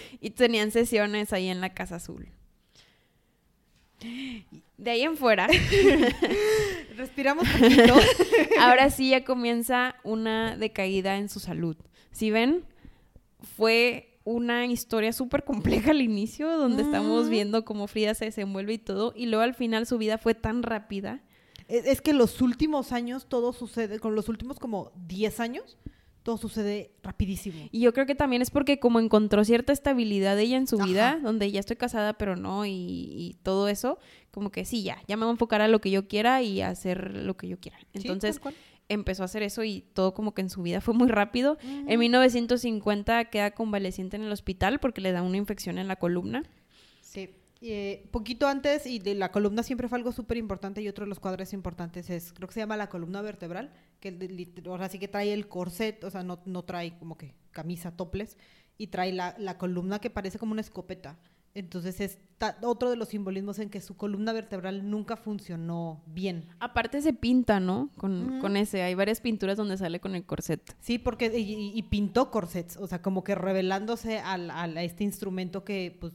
y 0.20 0.30
tenían 0.30 0.70
sesiones 0.70 1.32
ahí 1.32 1.48
en 1.48 1.60
la 1.60 1.74
Casa 1.74 1.96
Azul. 1.96 2.28
De 4.78 4.90
ahí 4.90 5.02
en 5.02 5.16
fuera, 5.16 5.46
Respiramos 6.96 7.46
poquito. 7.46 7.94
ahora 8.60 8.88
sí 8.88 9.10
ya 9.10 9.24
comienza 9.24 9.96
una 10.04 10.56
decaída 10.56 11.18
en 11.18 11.28
su 11.28 11.38
salud. 11.38 11.76
Si 12.10 12.30
ven, 12.30 12.64
fue 13.56 14.09
una 14.30 14.66
historia 14.66 15.12
súper 15.12 15.44
compleja 15.44 15.90
al 15.90 16.00
inicio, 16.00 16.48
donde 16.56 16.82
estamos 16.82 17.26
Mm. 17.26 17.30
viendo 17.30 17.64
cómo 17.64 17.86
Frida 17.86 18.14
se 18.14 18.26
desenvuelve 18.26 18.74
y 18.74 18.78
todo, 18.78 19.12
y 19.16 19.26
luego 19.26 19.42
al 19.42 19.54
final 19.54 19.86
su 19.86 19.98
vida 19.98 20.18
fue 20.18 20.34
tan 20.34 20.62
rápida. 20.62 21.22
Es, 21.68 21.86
es 21.86 22.00
que 22.02 22.12
los 22.12 22.40
últimos 22.40 22.92
años 22.92 23.26
todo 23.28 23.52
sucede, 23.52 23.98
con 24.00 24.14
los 24.14 24.28
últimos 24.28 24.58
como 24.58 24.92
10 25.06 25.40
años, 25.40 25.78
todo 26.22 26.36
sucede 26.36 26.90
rapidísimo. 27.02 27.68
Y 27.72 27.80
yo 27.80 27.94
creo 27.94 28.04
que 28.04 28.14
también 28.14 28.42
es 28.42 28.50
porque 28.50 28.78
como 28.78 29.00
encontró 29.00 29.42
cierta 29.42 29.72
estabilidad 29.72 30.38
ella 30.38 30.58
en 30.58 30.66
su 30.66 30.76
Ajá. 30.76 30.84
vida, 30.84 31.18
donde 31.22 31.50
ya 31.50 31.60
estoy 31.60 31.76
casada 31.76 32.12
pero 32.14 32.36
no, 32.36 32.66
y, 32.66 32.70
y 32.72 33.36
todo 33.42 33.68
eso, 33.68 33.98
como 34.30 34.50
que 34.50 34.64
sí, 34.66 34.82
ya, 34.82 34.98
ya 35.08 35.16
me 35.16 35.24
voy 35.24 35.30
a 35.30 35.32
enfocar 35.32 35.62
a 35.62 35.68
lo 35.68 35.80
que 35.80 35.90
yo 35.90 36.08
quiera 36.08 36.42
y 36.42 36.60
a 36.60 36.68
hacer 36.68 37.16
lo 37.16 37.36
que 37.38 37.48
yo 37.48 37.58
quiera. 37.58 37.78
Entonces. 37.94 38.38
Empezó 38.90 39.22
a 39.22 39.26
hacer 39.26 39.42
eso 39.42 39.64
y 39.64 39.80
todo 39.94 40.12
como 40.12 40.34
que 40.34 40.42
en 40.42 40.50
su 40.50 40.62
vida 40.62 40.80
fue 40.82 40.92
muy 40.92 41.08
rápido. 41.08 41.56
En 41.62 41.98
1950 41.98 43.24
queda 43.26 43.52
convaleciente 43.52 44.16
en 44.16 44.24
el 44.24 44.32
hospital 44.32 44.80
porque 44.80 45.00
le 45.00 45.12
da 45.12 45.22
una 45.22 45.38
infección 45.38 45.78
en 45.78 45.88
la 45.88 45.96
columna. 45.96 46.42
Sí. 47.00 47.30
Eh, 47.62 48.08
poquito 48.10 48.48
antes, 48.48 48.86
y 48.86 49.00
de 49.00 49.14
la 49.14 49.30
columna 49.30 49.62
siempre 49.62 49.86
fue 49.86 49.98
algo 49.98 50.12
súper 50.12 50.38
importante, 50.38 50.80
y 50.80 50.88
otro 50.88 51.04
de 51.04 51.10
los 51.10 51.20
cuadros 51.20 51.52
importantes 51.52 52.08
es, 52.08 52.32
creo 52.32 52.48
que 52.48 52.54
se 52.54 52.60
llama 52.60 52.78
la 52.78 52.88
columna 52.88 53.20
vertebral, 53.20 53.70
que 54.00 54.16
ahora 54.66 54.88
sí 54.88 54.98
que 54.98 55.08
trae 55.08 55.34
el 55.34 55.46
corset, 55.46 56.02
o 56.04 56.10
sea, 56.10 56.22
no, 56.22 56.40
no 56.46 56.62
trae 56.62 56.96
como 56.98 57.18
que 57.18 57.34
camisa, 57.50 57.94
toples, 57.94 58.38
y 58.78 58.86
trae 58.86 59.12
la, 59.12 59.34
la 59.38 59.58
columna 59.58 59.98
que 59.98 60.08
parece 60.08 60.38
como 60.38 60.52
una 60.52 60.62
escopeta. 60.62 61.18
Entonces 61.54 62.00
es 62.00 62.18
otro 62.62 62.88
de 62.90 62.96
los 62.96 63.08
simbolismos 63.08 63.58
en 63.58 63.68
que 63.70 63.80
su 63.80 63.96
columna 63.96 64.32
vertebral 64.32 64.88
nunca 64.88 65.16
funcionó 65.16 66.02
bien. 66.06 66.46
Aparte 66.60 67.02
se 67.02 67.12
pinta, 67.12 67.60
¿no? 67.60 67.90
Con, 67.96 68.38
con 68.40 68.56
ese. 68.56 68.82
Hay 68.82 68.94
varias 68.94 69.20
pinturas 69.20 69.56
donde 69.56 69.76
sale 69.76 70.00
con 70.00 70.14
el 70.14 70.24
corset. 70.24 70.74
Sí, 70.80 70.98
porque 70.98 71.26
y, 71.38 71.82
pintó 71.82 72.30
corsets, 72.30 72.76
o 72.76 72.86
sea, 72.86 73.02
como 73.02 73.24
que 73.24 73.34
revelándose 73.34 74.18
al, 74.20 74.50
al- 74.50 74.76
a 74.76 74.82
este 74.84 75.04
instrumento 75.04 75.64
que 75.64 75.96
pues 76.00 76.12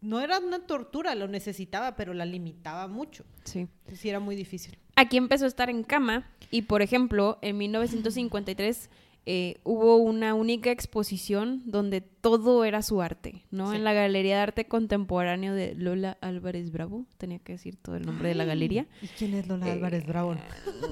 no 0.00 0.20
era 0.20 0.38
una 0.38 0.66
tortura, 0.66 1.14
lo 1.14 1.26
necesitaba, 1.26 1.96
pero 1.96 2.14
la 2.14 2.24
limitaba 2.24 2.86
mucho. 2.86 3.24
Sí. 3.44 3.60
Entonces, 3.60 3.98
sí 4.00 4.08
era 4.08 4.20
muy 4.20 4.36
difícil. 4.36 4.78
Aquí 4.94 5.16
empezó 5.16 5.44
a 5.46 5.48
estar 5.48 5.68
en 5.68 5.82
cama 5.82 6.30
y, 6.50 6.62
por 6.62 6.80
ejemplo, 6.80 7.38
en 7.42 7.58
1953 7.58 8.88
eh, 9.28 9.56
hubo 9.64 9.96
una 9.96 10.34
única 10.34 10.70
exposición 10.70 11.62
donde 11.66 12.00
todo 12.00 12.64
era 12.64 12.80
su 12.82 13.02
arte, 13.02 13.44
¿no? 13.50 13.70
Sí. 13.70 13.76
En 13.76 13.82
la 13.84 13.92
Galería 13.92 14.36
de 14.36 14.42
Arte 14.42 14.66
Contemporáneo 14.68 15.52
de 15.54 15.74
Lola 15.74 16.16
Álvarez 16.20 16.70
Bravo, 16.70 17.06
tenía 17.18 17.40
que 17.40 17.54
decir 17.54 17.76
todo 17.76 17.96
el 17.96 18.06
nombre 18.06 18.28
de 18.28 18.36
la 18.36 18.44
galería. 18.44 18.86
¿Y 19.02 19.08
quién 19.08 19.34
es 19.34 19.48
Lola 19.48 19.66
Eh, 19.68 19.72
Álvarez 19.72 20.06
Bravo? 20.06 20.36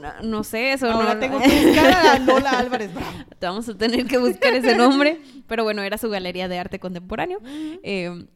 No, 0.02 0.22
no 0.28 0.42
sé, 0.44 0.72
eso 0.72 0.90
Ahora 0.90 1.14
no- 1.14 1.20
tengo 1.20 1.38
que 1.40 1.48
buscar 1.66 2.06
a 2.06 2.18
Lola 2.18 2.50
Álvarez 2.58 2.92
Bravo. 2.92 3.12
Te 3.38 3.46
vamos 3.46 3.68
a 3.68 3.78
tener 3.78 4.04
que 4.06 4.18
buscar 4.18 4.52
ese 4.52 4.76
nombre, 4.76 5.20
pero 5.46 5.62
bueno, 5.62 5.82
era 5.82 5.96
su 5.96 6.10
Galería 6.10 6.48
de 6.48 6.58
Arte 6.58 6.80
Contemporáneo. 6.80 7.38
Eh, 7.84 8.26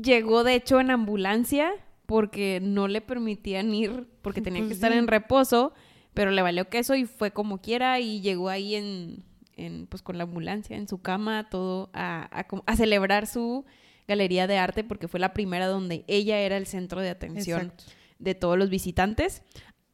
llegó 0.00 0.44
de 0.44 0.54
hecho 0.54 0.80
en 0.80 0.90
ambulancia 0.90 1.72
porque 2.06 2.60
no 2.62 2.88
le 2.88 3.00
permitían 3.00 3.72
ir 3.74 4.06
porque 4.22 4.42
tenía 4.42 4.60
que 4.60 4.66
Pues 4.66 4.76
estar 4.76 4.92
sí. 4.92 4.98
en 4.98 5.06
reposo, 5.06 5.72
pero 6.12 6.30
le 6.30 6.42
valió 6.42 6.68
queso 6.68 6.94
y 6.94 7.06
fue 7.06 7.30
como 7.30 7.58
quiera 7.62 8.00
y 8.00 8.20
llegó 8.20 8.48
ahí 8.48 8.74
en, 8.74 9.24
en, 9.66 9.86
pues 9.86 10.02
con 10.02 10.18
la 10.18 10.24
ambulancia 10.24 10.76
en 10.76 10.88
su 10.88 11.00
cama 11.02 11.48
todo 11.50 11.90
a, 11.92 12.44
a 12.66 12.76
celebrar 12.76 13.26
su 13.26 13.64
galería 14.08 14.46
de 14.46 14.58
arte 14.58 14.82
porque 14.84 15.06
fue 15.08 15.20
la 15.20 15.32
primera 15.32 15.66
donde 15.66 16.04
ella 16.08 16.38
era 16.40 16.56
el 16.56 16.66
centro 16.66 17.00
de 17.00 17.10
atención 17.10 17.60
Exacto. 17.60 17.84
de 18.18 18.34
todos 18.34 18.58
los 18.58 18.68
visitantes. 18.70 19.42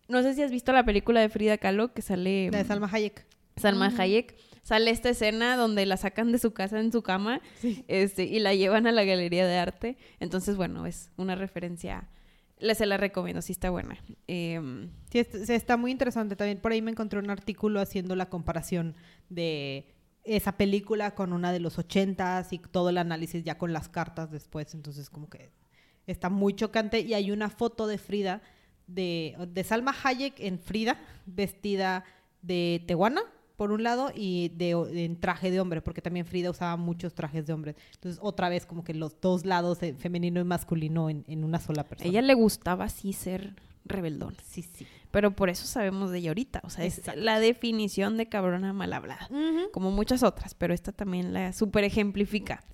No 0.08 0.22
sé 0.22 0.34
si 0.34 0.42
has 0.42 0.50
visto 0.50 0.72
la 0.72 0.84
película 0.84 1.20
de 1.20 1.28
Frida 1.28 1.58
Kahlo 1.58 1.92
que 1.92 2.00
sale 2.02 2.50
La 2.50 2.58
de 2.58 2.64
Salma 2.64 2.88
Hayek. 2.90 3.26
Salma 3.56 3.88
Ujú. 3.88 4.00
Hayek. 4.02 4.36
Sale 4.62 4.90
esta 4.90 5.10
escena 5.10 5.56
donde 5.56 5.86
la 5.86 5.96
sacan 5.96 6.32
de 6.32 6.38
su 6.38 6.52
casa 6.52 6.80
en 6.80 6.90
su 6.92 7.02
cama 7.02 7.40
este, 7.88 8.24
y 8.24 8.40
la 8.40 8.52
llevan 8.54 8.86
a 8.86 8.92
la 8.92 9.04
galería 9.04 9.46
de 9.46 9.56
arte. 9.58 9.96
Entonces, 10.18 10.56
bueno, 10.56 10.86
es 10.86 11.10
una 11.16 11.36
referencia. 11.36 12.08
Le, 12.58 12.74
se 12.74 12.86
la 12.86 12.96
recomiendo, 12.96 13.42
sí 13.42 13.52
está 13.52 13.70
buena. 13.70 13.98
Est- 14.26 15.44
sí, 15.44 15.52
está 15.52 15.76
muy 15.76 15.90
interesante. 15.90 16.36
También 16.36 16.58
por 16.58 16.72
ahí 16.72 16.80
me 16.82 16.90
encontré 16.90 17.18
un 17.18 17.30
artículo 17.30 17.80
haciendo 17.80 18.16
la 18.16 18.28
comparación 18.30 18.94
de 19.28 19.88
esa 20.24 20.56
película 20.56 21.14
con 21.14 21.32
una 21.32 21.52
de 21.52 21.60
los 21.60 21.78
ochentas 21.78 22.52
y 22.52 22.58
todo 22.58 22.88
el 22.88 22.98
análisis 22.98 23.44
ya 23.44 23.58
con 23.58 23.72
las 23.72 23.88
cartas 23.88 24.30
después. 24.30 24.74
Entonces, 24.74 25.10
como 25.10 25.28
que 25.28 25.50
está 26.06 26.30
muy 26.30 26.54
chocante. 26.54 27.00
Y 27.00 27.14
hay 27.14 27.30
una 27.30 27.50
foto 27.50 27.86
de 27.86 27.98
Frida, 27.98 28.40
de, 28.86 29.36
de 29.52 29.64
Salma 29.64 29.94
Hayek 30.02 30.40
en 30.40 30.58
Frida, 30.58 30.98
vestida 31.26 32.04
de 32.42 32.82
tehuana, 32.86 33.22
por 33.56 33.72
un 33.72 33.82
lado, 33.82 34.10
y 34.14 34.50
de, 34.50 34.70
en 35.04 35.18
traje 35.18 35.50
de 35.50 35.60
hombre, 35.60 35.80
porque 35.82 36.02
también 36.02 36.26
Frida 36.26 36.50
usaba 36.50 36.76
muchos 36.76 37.14
trajes 37.14 37.46
de 37.46 37.52
hombre. 37.52 37.74
Entonces, 37.94 38.20
otra 38.22 38.48
vez, 38.48 38.66
como 38.66 38.84
que 38.84 38.94
los 38.94 39.20
dos 39.20 39.44
lados, 39.44 39.82
eh, 39.82 39.94
femenino 39.98 40.40
y 40.40 40.44
masculino, 40.44 41.08
en, 41.10 41.24
en 41.26 41.44
una 41.44 41.58
sola 41.58 41.84
persona. 41.84 42.08
ella 42.10 42.22
le 42.22 42.34
gustaba 42.34 42.84
así 42.84 43.12
ser 43.12 43.54
rebeldón. 43.84 44.36
Sí, 44.44 44.62
sí. 44.62 44.86
Pero 45.10 45.30
por 45.34 45.48
eso 45.48 45.66
sabemos 45.66 46.10
de 46.10 46.18
ella 46.18 46.30
ahorita. 46.30 46.60
O 46.64 46.70
sea, 46.70 46.84
es 46.84 46.98
Exacto. 46.98 47.20
la 47.20 47.40
definición 47.40 48.16
de 48.16 48.28
cabrona 48.28 48.72
mal 48.72 48.92
hablada. 48.92 49.28
como 49.72 49.90
muchas 49.90 50.22
otras, 50.22 50.54
pero 50.54 50.74
esta 50.74 50.92
también 50.92 51.32
la 51.32 51.52
super 51.52 51.84
ejemplifica. 51.84 52.64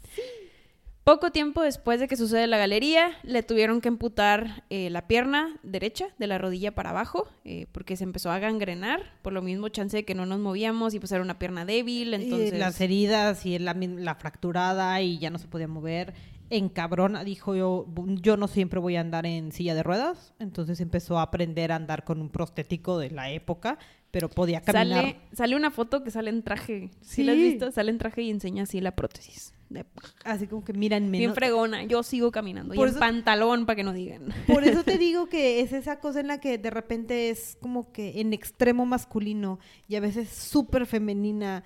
Poco 1.05 1.33
tiempo 1.33 1.63
después 1.63 1.99
de 1.99 2.07
que 2.07 2.17
sucede 2.17 2.47
la 2.47 2.59
galería, 2.59 3.11
le 3.25 3.43
tuvieron 3.43 3.81
que 3.81 3.89
amputar 3.89 4.63
eh, 4.71 4.89
la 4.89 5.09
pierna 5.09 5.59
derecha 5.65 6.07
de 6.19 6.29
la 6.29 6.39
rodilla 6.39 6.77
para 6.77 6.91
abajo, 6.91 7.27
eh, 7.45 7.67
porque 7.73 7.97
se 7.97 8.05
empezó 8.05 8.31
a 8.31 8.39
gangrenar, 8.39 9.01
por 9.21 9.33
lo 9.33 9.43
mismo 9.43 9.69
chance 9.69 9.97
de 9.97 10.05
que 10.05 10.15
no 10.15 10.27
nos 10.27 10.39
movíamos 10.39 10.95
y 10.95 11.01
pues 11.01 11.11
era 11.11 11.21
una 11.23 11.41
pierna 11.41 11.65
débil, 11.65 12.15
entonces... 12.15 12.53
Y 12.53 12.57
las 12.57 12.81
heridas 12.81 13.45
y 13.47 13.59
la, 13.59 14.15
fracturada 14.15 15.01
y 15.03 15.19
ya 15.19 15.31
no 15.31 15.39
se 15.39 15.49
podía 15.49 15.67
mover. 15.67 16.15
En 16.51 16.69
cabrona, 16.69 17.25
dijo 17.25 17.57
yo, 17.57 17.85
"Bu- 17.93 18.21
yo 18.21 18.37
no 18.37 18.47
siempre 18.47 18.79
voy 18.79 18.95
a 18.95 19.01
andar 19.01 19.27
en 19.27 19.51
silla 19.51 19.75
de 19.75 19.83
ruedas. 19.83 20.35
Entonces 20.39 20.81
empezó 20.81 21.19
a 21.19 21.23
aprender 21.23 21.73
a 21.73 21.77
andar 21.77 22.05
con 22.05 22.21
un 22.21 22.29
prostético 22.29 22.99
de 22.99 23.11
la 23.11 23.31
época, 23.31 23.79
pero 24.13 24.29
podía 24.29 24.61
caminar. 24.61 25.01
Sale, 25.03 25.17
sale 25.33 25.57
una 25.57 25.73
foto 25.73 26.05
que 26.05 26.13
sale 26.13 26.31
en 26.31 26.45
traje. 26.45 26.91
¿Sí, 27.01 27.25
la 27.25 27.33
has 27.33 27.39
visto? 27.39 27.73
Sale 27.73 27.91
en 27.91 27.99
traje 27.99 28.23
y 28.23 28.31
enseña 28.31 28.63
así 28.63 28.81
la 28.81 28.95
prótesis. 28.95 29.53
De- 29.71 29.87
Así 30.25 30.47
como 30.47 30.63
que 30.65 30.75
mírenme. 30.75 31.17
Bien 31.19 31.31
¿no? 31.31 31.35
fregona. 31.35 31.83
Yo 31.85 32.03
sigo 32.03 32.31
caminando. 32.31 32.75
Por 32.75 32.87
y 32.87 32.91
en 32.91 32.97
eso- 32.97 33.01
pantalón 33.01 33.65
para 33.67 33.77
que 33.77 33.85
no 33.85 33.93
digan. 33.95 34.29
Por 34.47 34.65
eso 34.65 34.85
te 34.85 34.99
digo 34.99 35.29
que 35.31 35.61
es 35.61 35.73
esa 35.73 35.99
cosa 35.99 36.21
en 36.21 36.29
la 36.29 36.39
que 36.41 36.59
de 36.59 36.69
repente 36.71 37.31
es 37.31 37.57
como 37.61 37.91
que 37.91 38.21
en 38.21 38.35
extremo 38.35 38.85
masculino 38.87 39.59
y 39.89 39.97
a 39.97 40.01
veces 40.01 40.29
súper 40.29 40.85
femenina. 40.87 41.65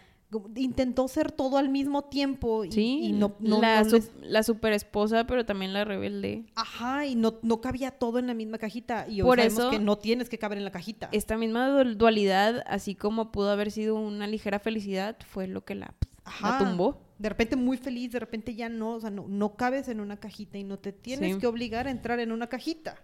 Intentó 0.57 1.07
ser 1.09 1.31
todo 1.31 1.57
al 1.57 1.69
mismo 1.69 2.03
tiempo 2.03 2.65
y, 2.65 2.73
Sí, 2.73 3.01
y 3.05 3.13
no, 3.13 3.37
no, 3.39 3.61
la, 3.61 3.85
no 3.85 3.91
les- 3.91 4.11
la 4.21 4.43
super 4.43 4.73
esposa, 4.73 5.25
pero 5.27 5.47
también 5.47 5.73
la 5.73 5.85
rebelde. 5.85 6.45
Ajá, 6.57 7.07
y 7.07 7.15
no, 7.15 7.37
no 7.43 7.61
cabía 7.61 7.93
todo 7.93 8.19
en 8.19 8.27
la 8.27 8.35
misma 8.35 8.59
cajita. 8.59 9.07
Y 9.09 9.21
hoy 9.23 9.27
Por 9.27 9.39
sabemos 9.39 9.59
eso- 9.59 9.71
que 9.71 9.79
no 9.79 9.97
tienes 9.99 10.29
que 10.29 10.39
caber 10.39 10.59
en 10.59 10.65
la 10.65 10.73
cajita. 10.73 11.09
Esta 11.13 11.37
misma 11.39 11.69
du- 11.69 11.95
dualidad, 11.95 12.65
así 12.67 12.95
como 12.97 13.31
pudo 13.31 13.51
haber 13.51 13.71
sido 13.71 13.95
una 13.95 14.27
ligera 14.27 14.59
felicidad, 14.59 15.17
fue 15.29 15.47
lo 15.47 15.65
que 15.65 15.77
la, 15.77 15.95
tumbó. 16.59 17.01
De 17.19 17.29
repente 17.29 17.55
muy 17.57 17.79
feliz, 17.79 18.13
de 18.13 18.19
repente 18.21 18.55
ya 18.55 18.69
no, 18.69 18.95
o 18.95 19.01
sea, 19.01 19.11
no, 19.11 19.27
no 19.29 19.55
cabes 19.57 19.89
en 19.89 20.01
una 20.01 20.19
cajita 20.19 20.59
y 20.59 20.65
no 20.65 20.79
te 20.79 20.93
tienes 20.93 21.35
Sí. 21.35 21.41
que 21.41 21.47
obligar 21.47 21.87
a 21.87 21.91
entrar 21.91 22.19
en 22.21 22.33
una 22.33 22.49
cajita. 22.49 22.97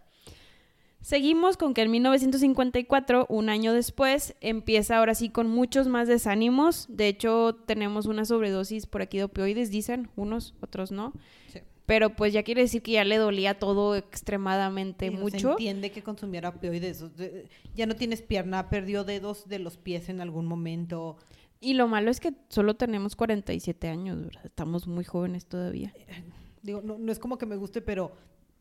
Seguimos 1.03 1.57
con 1.57 1.75
que 1.75 1.83
en 1.83 1.91
1954, 1.91 3.27
un 3.29 3.49
año 3.49 3.73
después, 3.73 4.37
empieza 4.41 4.99
ahora 4.99 5.15
sí 5.15 5.31
con 5.31 5.49
muchos 5.49 5.89
más 5.89 6.07
desánimos. 6.07 6.87
De 6.89 7.09
hecho, 7.09 7.57
tenemos 7.67 8.07
una 8.07 8.25
sobredosis 8.25 8.87
por 8.87 9.03
aquí 9.03 9.19
de 9.19 9.25
opioides, 9.25 9.71
dicen, 9.71 10.09
unos, 10.17 10.55
otros 10.61 10.93
no. 10.93 11.13
Sí. 11.49 11.59
Pero 11.87 12.15
pues 12.15 12.33
ya 12.33 12.45
quiere 12.45 12.63
decir 12.63 12.83
que 12.83 12.93
ya 12.93 13.05
le 13.05 13.17
dolía 13.17 13.59
todo 13.59 13.97
extremadamente 13.97 15.11
no 15.11 15.17
Se 15.17 15.23
mucho. 15.23 15.51
entiende 15.51 15.91
que 15.91 16.03
consumiera 16.03 16.51
opioides. 16.51 17.05
Ya 17.75 17.87
no 17.87 17.97
tienes 17.97 18.23
pierna, 18.23 18.71
perdió 18.71 19.03
dedos 19.03 19.49
de 19.49 19.59
los 19.59 19.77
pies 19.77 20.09
en 20.09 20.21
algún 20.21 20.47
momento. 20.47 21.17
Y 21.61 21.75
lo 21.75 21.89
malo 21.89 22.11
es 22.11 22.21
que 22.21 22.33
solo 22.49 22.75
tenemos 22.75 23.17
47 23.17 23.89
años, 23.89 24.23
¿verdad? 24.23 24.47
Estamos 24.47 24.87
muy 24.87 25.05
jóvenes 25.05 25.47
todavía. 25.47 25.93
Digo, 26.63 26.81
no, 26.83 26.97
no 26.97 27.11
es 27.11 27.19
como 27.19 27.39
que 27.39 27.47
me 27.47 27.57
guste, 27.57 27.83
pero 27.83 28.13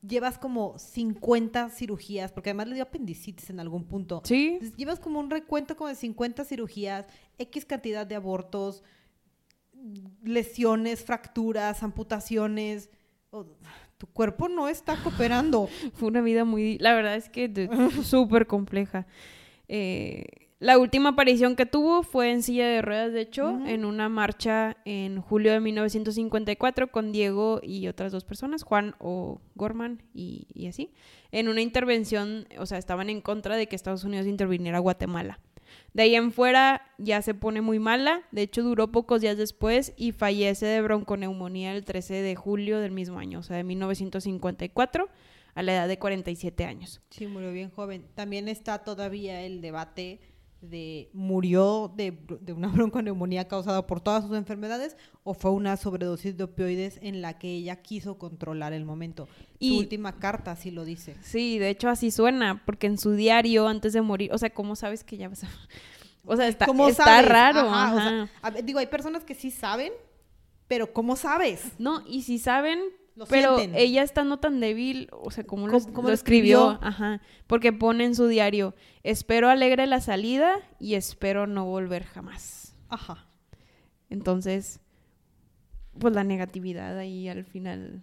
llevas 0.08 0.38
como 0.38 0.78
50 0.78 1.70
cirugías, 1.70 2.32
porque 2.32 2.49
además 2.49 2.68
le 2.68 2.76
dio 2.76 2.84
apendicitis 2.84 3.49
en 3.49 3.60
algún 3.60 3.86
punto. 3.86 4.22
Sí, 4.26 4.52
Entonces, 4.54 4.78
llevas 4.78 4.99
como 4.99 5.20
un 5.20 5.30
recuento 5.30 5.76
como 5.76 5.89
de 5.89 5.95
50 5.95 6.43
cirugías, 6.45 7.06
X 7.38 7.66
cantidad 7.66 8.06
de 8.06 8.16
abortos, 8.16 8.84
lesiones, 10.24 11.04
fracturas, 11.04 11.84
amputaciones. 11.84 12.89
Tu 13.97 14.08
cuerpo 14.08 14.49
no 14.49 14.68
está 14.68 15.02
cooperando. 15.02 15.68
Fue 15.93 16.08
una 16.08 16.22
vida 16.22 16.45
muy, 16.45 16.78
la 16.80 16.93
verdad 16.93 17.16
es 17.16 17.30
que 17.30 17.70
súper 18.04 18.47
compleja. 18.47 19.08
Eh, 19.68 20.41
la 20.62 20.78
última 20.78 21.09
aparición 21.09 21.55
que 21.55 21.66
tuvo 21.66 22.03
fue 22.03 22.32
en 22.32 22.43
silla 22.43 22.68
de 22.68 22.84
ruedas, 22.84 23.12
de 23.14 23.22
hecho, 23.22 23.59
en 23.66 23.84
una 23.84 24.09
marcha 24.09 24.78
en 24.86 25.20
julio 25.20 25.53
de 25.53 25.59
1954 25.59 26.91
con 26.91 27.12
Diego 27.12 27.59
y 27.64 27.88
otras 27.88 28.12
dos 28.12 28.26
personas, 28.26 28.62
Juan 28.62 28.93
o 28.99 29.41
Gorman 29.55 30.03
y, 30.14 30.45
y 30.53 30.68
así, 30.68 30.93
en 31.32 31.47
una 31.47 31.62
intervención, 31.62 32.47
o 32.59 32.68
sea, 32.68 32.78
estaban 32.78 33.09
en 33.09 33.22
contra 33.22 33.55
de 33.55 33.66
que 33.66 33.76
Estados 33.76 34.03
Unidos 34.03 34.28
interviniera 34.28 34.78
a 34.78 34.82
Guatemala. 34.82 35.39
De 35.95 36.03
ahí 36.03 36.14
en 36.14 36.32
fuera 36.32 36.84
ya 36.99 37.24
se 37.24 37.34
pone 37.34 37.62
muy 37.62 37.80
mala, 37.80 38.22
de 38.30 38.43
hecho 38.43 38.62
duró 38.62 38.91
pocos 38.91 39.20
días 39.20 39.38
después 39.38 39.93
y 39.97 40.12
fallece 40.12 40.68
de 40.68 40.82
bronconeumonía 40.84 41.74
el 41.74 41.86
13 41.86 42.22
de 42.22 42.36
julio 42.36 42.80
del 42.80 42.91
mismo 42.91 43.18
año, 43.18 43.39
o 43.39 43.43
sea, 43.43 43.57
de 43.57 43.64
1954 43.64 45.09
a 45.55 45.64
la 45.64 45.74
edad 45.74 45.88
de 45.88 45.97
47 45.97 46.66
años. 46.66 47.01
Sí, 47.09 47.26
murió 47.26 47.51
bien 47.51 47.72
joven. 47.72 48.05
También 48.14 48.47
está 48.47 48.84
todavía 48.84 49.41
el 49.41 49.62
debate 49.62 50.20
de 50.62 51.09
murió 51.14 51.91
de, 51.95 52.18
de 52.39 52.53
una 52.53 52.68
bronconeumonía 52.74 53.47
causada 53.47 53.88
por 53.88 53.99
todas 54.01 54.24
sus 54.26 54.36
enfermedades 54.38 54.95
o 55.24 55.34
fue 55.34 55.51
una 55.51 55.76
sobredosis 55.78 56.38
de 56.38 56.43
opioides 56.43 56.99
en 57.01 57.22
la 57.22 57.38
que 57.39 57.49
ella 57.51 57.78
quiso 57.82 58.18
controlar 58.18 58.74
el 58.74 58.86
momento. 58.86 59.28
Y- 59.59 59.70
Su 59.70 59.78
última 59.80 60.20
carta 60.20 60.55
sí 60.55 60.72
lo 60.72 60.86
dice. 60.86 61.16
Sí, 61.22 61.57
de 61.59 61.70
hecho 61.70 61.89
así 61.89 62.12
suena, 62.12 62.64
porque 62.66 62.88
en 62.88 62.97
su 62.97 63.12
diario 63.14 63.68
antes 63.68 63.93
de 63.93 64.01
morir, 64.01 64.32
o 64.34 64.38
sea, 64.38 64.51
¿cómo 64.51 64.76
sabes 64.76 65.03
que 65.03 65.18
ya 65.18 65.30
vas 65.30 65.43
a... 65.43 65.47
O 66.24 66.36
sea, 66.36 66.47
está, 66.47 66.68
¿Cómo 66.68 66.88
está 66.88 67.05
sabes? 67.05 67.28
raro. 67.30 67.62
Ajá, 67.62 67.95
o 67.95 67.97
ajá. 67.97 68.09
sea, 68.09 68.30
a 68.43 68.49
ver, 68.51 68.64
digo, 68.64 68.78
hay 68.78 68.86
personas 68.86 69.24
que 69.24 69.34
sí 69.34 69.49
saben, 69.49 69.91
pero 70.68 70.93
¿cómo 70.93 71.16
sabes? 71.16 71.72
No, 71.80 72.03
y 72.07 72.22
si 72.22 72.38
saben, 72.38 72.80
Lo 73.22 73.28
pero 73.28 73.57
sienten. 73.57 73.80
ella 73.80 74.01
estando 74.03 74.38
tan 74.39 74.59
débil, 74.59 75.07
o 75.11 75.30
sea, 75.32 75.43
¿cómo, 75.43 75.67
lo, 75.67 75.74
¿Cómo- 75.74 75.86
cómo 75.93 76.01
lo 76.03 76.07
lo 76.09 76.13
escribió? 76.13 76.80
Ajá, 76.82 77.22
porque 77.47 77.72
pone 77.72 78.03
en 78.05 78.15
su 78.15 78.28
diario, 78.28 78.74
espero 79.03 79.49
alegre 79.49 79.86
la 79.88 80.01
salida 80.01 80.55
y 80.80 80.95
espero 80.95 81.45
no 81.47 81.65
volver 81.65 82.03
jamás. 82.03 82.76
Ajá. 82.89 83.28
Entonces, 84.09 84.80
pues 85.99 86.13
la 86.13 86.24
negatividad 86.24 86.97
ahí 86.97 87.28
al 87.30 87.45
final 87.45 88.01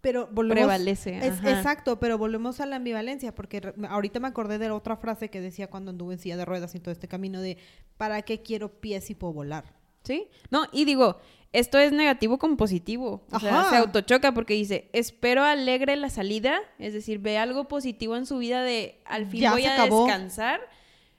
Pero 0.00 0.28
volvemos, 0.30 0.60
prevalece. 0.66 1.18
Es- 1.18 1.42
exacto, 1.44 1.98
pero 1.98 2.16
volvemos 2.18 2.60
a 2.60 2.66
la 2.66 2.76
ambivalencia, 2.76 3.34
porque 3.34 3.60
re- 3.60 3.74
ahorita 3.88 4.20
me 4.20 4.28
acordé 4.28 4.58
de 4.58 4.68
la 4.68 4.74
otra 4.74 4.96
frase 4.96 5.28
que 5.30 5.40
decía 5.40 5.68
cuando 5.68 5.90
anduve 5.90 6.14
en 6.14 6.20
silla 6.20 6.36
de 6.36 6.44
ruedas 6.44 6.74
y 6.74 6.80
todo 6.80 6.92
este 6.92 7.08
camino 7.08 7.40
de 7.40 7.58
¿para 7.96 8.22
qué 8.22 8.40
quiero 8.42 8.80
pies 8.80 9.04
si 9.04 9.14
puedo 9.14 9.32
volar? 9.32 9.77
¿Sí? 10.04 10.28
No, 10.50 10.66
y 10.72 10.84
digo, 10.84 11.18
esto 11.52 11.78
es 11.78 11.92
negativo 11.92 12.38
con 12.38 12.56
positivo. 12.56 13.24
O 13.32 13.40
sea, 13.40 13.68
se 13.70 13.76
autochoca 13.76 14.32
porque 14.32 14.54
dice, 14.54 14.88
espero 14.92 15.44
alegre 15.44 15.96
la 15.96 16.10
salida, 16.10 16.60
es 16.78 16.92
decir, 16.92 17.18
ve 17.18 17.38
algo 17.38 17.68
positivo 17.68 18.16
en 18.16 18.26
su 18.26 18.38
vida 18.38 18.62
de 18.62 19.00
al 19.04 19.26
fin 19.26 19.40
Ya 19.40 19.52
voy 19.52 19.64
a 19.64 19.74
acabó. 19.74 20.04
descansar, 20.06 20.60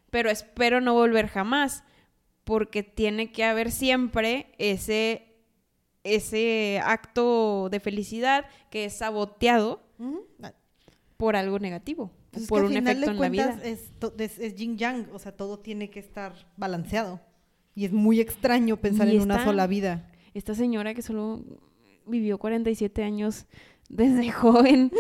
pero 0.10 0.30
espero 0.30 0.82
no 0.82 0.94
volver 0.94 1.28
jamás. 1.28 1.84
porque 2.44 2.82
tiene 2.82 3.32
que 3.32 3.44
haber 3.44 3.70
siempre 3.72 4.54
ese, 4.58 5.36
ese 6.04 6.82
acto 6.84 7.70
de 7.70 7.80
felicidad 7.80 8.46
que 8.72 8.86
es 8.86 8.98
saboteado 8.98 9.84
por 11.18 11.36
algo 11.36 11.60
negativo, 11.60 12.12
pues 12.32 12.44
es 12.44 12.50
por 12.50 12.64
un 12.64 12.76
efecto 12.76 13.06
de 13.08 13.12
en 13.12 13.20
la 13.20 13.30
vida. 13.30 13.60
Es, 13.64 13.92
es, 14.18 14.40
es 14.40 14.56
yin 14.56 14.78
yang, 14.78 15.10
o 15.14 15.20
sea, 15.20 15.36
todo 15.36 15.60
tiene 15.60 15.90
que 15.92 16.00
estar 16.00 16.34
balanceado. 16.58 17.20
Y 17.76 17.86
es 17.86 17.92
muy 17.94 18.20
extraño 18.20 18.78
pensar 18.78 19.08
Y 19.08 19.16
en 19.18 19.22
una 19.24 19.36
está- 19.36 19.46
sola 19.46 19.68
vida. 19.68 20.10
Esta 20.34 20.54
señora 20.56 20.94
que 20.94 21.02
solo 21.02 21.42
vivió 22.06 22.38
47 22.38 23.04
años 23.04 23.46
desde 23.90 24.32
joven 24.32 24.92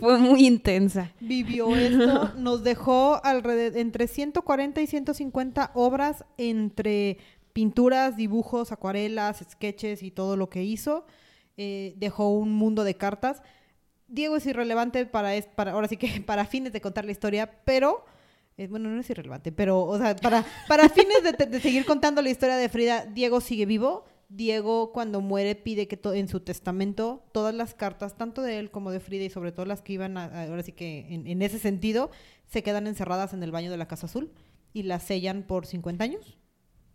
fue 0.00 0.18
muy 0.18 0.46
intensa. 0.46 1.12
Vivió 1.20 1.74
esto, 1.76 2.32
nos 2.38 2.62
dejó 2.64 3.20
alrededor, 3.24 3.78
entre 3.78 4.06
140 4.06 4.80
y 4.82 4.86
150 4.86 5.70
obras 5.74 6.24
entre 6.38 7.18
pinturas, 7.52 8.16
dibujos, 8.16 8.72
acuarelas, 8.72 9.44
sketches 9.50 10.02
y 10.02 10.10
todo 10.10 10.36
lo 10.36 10.48
que 10.50 10.64
hizo. 10.64 11.06
Eh, 11.56 11.94
dejó 11.98 12.30
un 12.30 12.52
mundo 12.52 12.82
de 12.84 12.94
cartas. 12.96 13.42
Diego 14.08 14.36
es 14.36 14.44
irrelevante 14.46 15.06
para, 15.06 15.34
es- 15.36 15.46
para 15.46 15.72
ahora 15.72 15.88
sí 15.88 15.96
que 15.96 16.20
para 16.26 16.44
fines 16.46 16.72
de 16.72 16.80
contar 16.80 17.04
la 17.04 17.12
historia, 17.12 17.60
pero 17.64 18.04
eh, 18.56 18.68
bueno, 18.68 18.88
no 18.88 19.00
es 19.00 19.10
irrelevante, 19.10 19.50
pero 19.52 19.80
o 19.84 19.98
sea, 19.98 20.14
para, 20.16 20.44
para 20.68 20.88
fines 20.88 21.18
de, 21.22 21.60
seguir 21.60 21.84
contando 21.84 22.22
la 22.22 22.30
historia 22.30 22.56
de 22.56 22.68
Frida, 22.68 23.04
Diego 23.06 23.40
sigue 23.40 23.66
vivo. 23.66 24.04
Diego 24.28 24.90
cuando 24.92 25.20
muere 25.20 25.54
pide 25.54 25.86
que 25.86 25.98
en 26.16 26.28
su 26.28 26.40
testamento 26.40 27.24
todas 27.32 27.54
las 27.54 27.74
cartas, 27.74 28.16
tanto 28.16 28.42
de 28.42 28.58
él 28.58 28.70
como 28.70 28.90
de 28.90 28.98
Frida 29.00 29.24
y 29.24 29.30
sobre 29.30 29.52
todo 29.52 29.66
las 29.66 29.82
que 29.82 29.92
iban 29.92 30.16
a, 30.16 30.24
a- 30.24 30.44
ahora 30.44 30.62
sí 30.62 30.72
que 30.72 31.06
en, 31.14 31.26
en 31.26 31.42
ese 31.42 31.58
sentido, 31.58 32.10
se 32.46 32.62
quedan 32.62 32.86
encerradas 32.86 33.32
en 33.34 33.42
el 33.42 33.52
baño 33.52 33.70
de 33.70 33.76
la 33.76 33.86
Casa 33.86 34.06
Azul 34.06 34.32
y 34.72 34.84
las 34.84 35.02
sellan 35.04 35.42
por 35.42 35.66
50 35.66 36.02
años. 36.04 36.38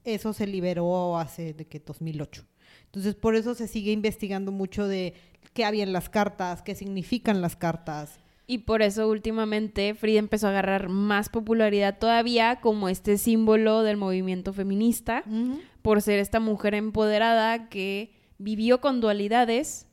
Eso 0.04 0.34
se 0.34 0.48
liberó 0.48 1.18
hace 1.18 1.54
de 1.54 1.68
que 1.68 1.80
2008. 1.80 2.46
Entonces, 2.86 3.16
por 3.16 3.36
eso 3.36 3.54
se 3.54 3.68
sigue 3.68 3.92
investigando 3.92 4.52
mucho 4.52 4.88
de 4.88 5.14
qué 5.54 5.66
había 5.66 5.84
en 5.84 5.94
las 5.94 6.10
cartas, 6.10 6.62
qué 6.62 6.74
significan 6.74 7.42
las 7.42 7.56
cartas. 7.56 8.20
Y 8.52 8.58
por 8.60 8.82
eso 8.82 9.08
últimamente 9.08 9.94
Frida 9.94 10.18
empezó 10.18 10.48
a 10.48 10.50
agarrar 10.50 10.90
más 10.90 11.30
popularidad 11.30 12.00
todavía 12.00 12.60
como 12.62 12.90
este 12.90 13.20
símbolo 13.20 13.84
del 13.84 13.98
movimiento 13.98 14.54
feminista, 14.54 15.24
por 15.84 16.02
ser 16.02 16.18
esta 16.18 16.40
mujer 16.40 16.74
empoderada 16.74 17.70
que 17.70 18.12
vivió 18.40 18.82
con 18.82 19.02
dualidades, 19.02 19.86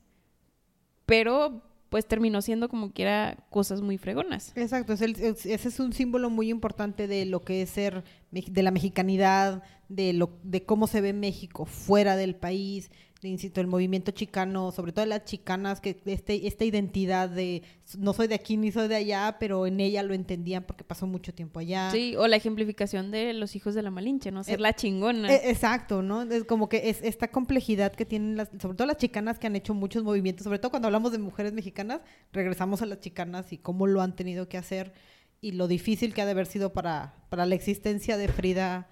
pero 1.05 1.61
pues 1.89 2.05
terminó 2.05 2.41
siendo 2.41 2.67
como 2.67 2.91
quiera 2.91 3.45
cosas 3.49 3.81
muy 3.81 3.97
fregonas. 3.97 4.51
Exacto, 4.57 4.91
es 4.93 5.01
el- 5.01 5.15
es- 5.21 5.45
ese 5.45 5.67
es 5.69 5.79
un 5.79 5.93
símbolo 5.93 6.29
muy 6.29 6.49
importante 6.49 7.07
de 7.07 7.25
lo 7.25 7.43
que 7.43 7.61
es 7.61 7.69
ser, 7.69 8.03
de 8.31 8.63
la 8.63 8.71
mexicanidad, 8.71 9.63
de, 9.87 10.11
lo, 10.13 10.31
de 10.43 10.63
cómo 10.65 10.87
se 10.87 10.99
ve 10.99 11.13
México 11.13 11.65
fuera 11.65 12.17
del 12.17 12.35
país, 12.35 12.91
insisto, 13.21 13.61
el 13.61 13.67
movimiento 13.67 14.11
chicano, 14.11 14.71
sobre 14.71 14.91
todo 14.91 15.05
las 15.05 15.25
chicanas, 15.25 15.81
que 15.81 16.01
este, 16.05 16.47
esta 16.47 16.65
identidad 16.65 17.29
de 17.29 17.63
no 17.97 18.13
soy 18.13 18.27
de 18.27 18.35
aquí 18.35 18.57
ni 18.57 18.71
soy 18.71 18.87
de 18.87 18.95
allá, 18.95 19.37
pero 19.39 19.65
en 19.65 19.79
ella 19.79 20.03
lo 20.03 20.13
entendían 20.13 20.63
porque 20.63 20.83
pasó 20.83 21.07
mucho 21.07 21.33
tiempo 21.33 21.59
allá. 21.59 21.89
Sí, 21.91 22.15
o 22.15 22.27
la 22.27 22.35
ejemplificación 22.35 23.11
de 23.11 23.33
los 23.33 23.55
hijos 23.55 23.73
de 23.73 23.81
la 23.81 23.91
Malinche, 23.91 24.31
¿no? 24.31 24.43
Ser 24.43 24.59
Eh, 24.59 24.61
la 24.61 24.73
chingona. 24.73 25.33
Eh, 25.33 25.49
exacto, 25.49 26.01
¿no? 26.01 26.23
Es 26.23 26.43
como 26.43 26.69
que 26.69 26.89
es 26.89 27.01
esta 27.01 27.29
complejidad 27.29 27.93
que 27.93 28.05
tienen 28.05 28.37
las, 28.37 28.49
sobre 28.61 28.75
todo 28.75 28.87
las 28.87 28.97
chicanas 28.97 29.39
que 29.39 29.47
han 29.47 29.55
hecho 29.55 29.73
muchos 29.73 30.03
movimientos, 30.03 30.43
sobre 30.43 30.59
todo 30.59 30.69
cuando 30.69 30.87
hablamos 30.87 31.11
de 31.11 31.17
mujeres 31.17 31.53
mexicanas, 31.53 32.01
regresamos 32.33 32.81
a 32.81 32.85
las 32.85 32.99
chicanas 32.99 33.51
y 33.53 33.57
cómo 33.57 33.87
lo 33.87 34.01
han 34.01 34.15
tenido 34.15 34.47
que 34.47 34.57
hacer 34.57 34.93
y 35.41 35.51
lo 35.51 35.67
difícil 35.67 36.13
que 36.13 36.21
ha 36.21 36.25
de 36.25 36.31
haber 36.31 36.47
sido 36.47 36.73
para, 36.73 37.15
para 37.29 37.45
la 37.45 37.55
existencia 37.55 38.17
de 38.17 38.27
Frida, 38.27 38.89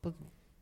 pues, 0.00 0.14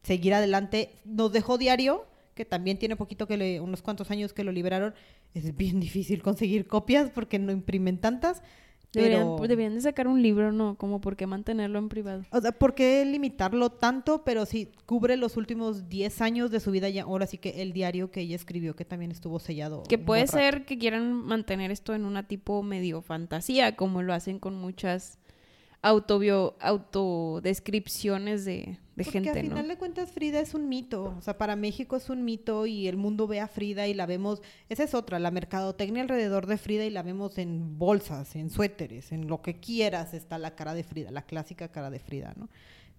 seguir 0.02 0.34
adelante. 0.34 0.90
Nos 1.04 1.32
dejó 1.32 1.58
diario, 1.58 2.06
que 2.34 2.44
también 2.44 2.78
tiene 2.78 2.96
poquito 2.96 3.26
que 3.26 3.36
le, 3.36 3.60
unos 3.60 3.82
cuantos 3.82 4.10
años 4.10 4.32
que 4.32 4.44
lo 4.44 4.52
liberaron. 4.52 4.94
Es 5.34 5.56
bien 5.56 5.80
difícil 5.80 6.22
conseguir 6.22 6.66
copias 6.66 7.10
porque 7.10 7.38
no 7.38 7.52
imprimen 7.52 7.98
tantas. 7.98 8.42
deberían, 8.92 9.36
pues, 9.36 9.48
deberían 9.48 9.74
de 9.74 9.80
sacar 9.80 10.06
un 10.06 10.22
libro, 10.22 10.52
¿no? 10.52 10.76
Como 10.76 11.00
por 11.00 11.16
qué 11.16 11.26
mantenerlo 11.26 11.78
en 11.78 11.88
privado. 11.88 12.24
O 12.30 12.40
sea, 12.40 12.52
¿por 12.52 12.74
qué 12.74 13.04
limitarlo 13.04 13.70
tanto? 13.70 14.24
Pero 14.24 14.46
sí, 14.46 14.70
cubre 14.86 15.16
los 15.16 15.36
últimos 15.36 15.88
10 15.88 16.20
años 16.20 16.50
de 16.50 16.60
su 16.60 16.70
vida 16.70 16.88
ya. 16.88 17.04
Ahora 17.04 17.26
sí 17.26 17.38
que 17.38 17.62
el 17.62 17.72
diario 17.72 18.10
que 18.10 18.20
ella 18.20 18.36
escribió, 18.36 18.76
que 18.76 18.84
también 18.84 19.10
estuvo 19.10 19.38
sellado. 19.38 19.82
Que 19.84 19.98
puede 19.98 20.26
ser 20.26 20.64
que 20.64 20.78
quieran 20.78 21.12
mantener 21.12 21.70
esto 21.70 21.94
en 21.94 22.04
una 22.04 22.26
tipo 22.26 22.62
medio 22.62 23.02
fantasía, 23.02 23.76
como 23.76 24.02
lo 24.02 24.12
hacen 24.12 24.38
con 24.38 24.54
muchas 24.54 25.18
autobio, 25.84 26.56
autodescripciones 26.60 28.44
de, 28.44 28.78
de 28.96 29.04
Porque 29.04 29.10
gente, 29.10 29.30
al 29.30 29.42
¿no? 29.44 29.50
final 29.50 29.68
de 29.68 29.76
cuentas 29.76 30.10
Frida 30.10 30.40
es 30.40 30.54
un 30.54 30.68
mito, 30.68 31.14
o 31.16 31.20
sea, 31.20 31.36
para 31.36 31.56
México 31.56 31.96
es 31.96 32.08
un 32.08 32.24
mito 32.24 32.64
y 32.64 32.88
el 32.88 32.96
mundo 32.96 33.26
ve 33.26 33.40
a 33.40 33.48
Frida 33.48 33.86
y 33.86 33.92
la 33.92 34.06
vemos, 34.06 34.40
esa 34.70 34.84
es 34.84 34.94
otra, 34.94 35.18
la 35.18 35.30
mercadotecnia 35.30 36.02
alrededor 36.02 36.46
de 36.46 36.56
Frida 36.56 36.84
y 36.86 36.90
la 36.90 37.02
vemos 37.02 37.36
en 37.36 37.78
bolsas, 37.78 38.34
en 38.34 38.48
suéteres, 38.48 39.12
en 39.12 39.28
lo 39.28 39.42
que 39.42 39.60
quieras 39.60 40.14
está 40.14 40.38
la 40.38 40.54
cara 40.54 40.72
de 40.72 40.84
Frida, 40.84 41.10
la 41.10 41.26
clásica 41.26 41.68
cara 41.68 41.90
de 41.90 41.98
Frida, 41.98 42.32
¿no? 42.36 42.48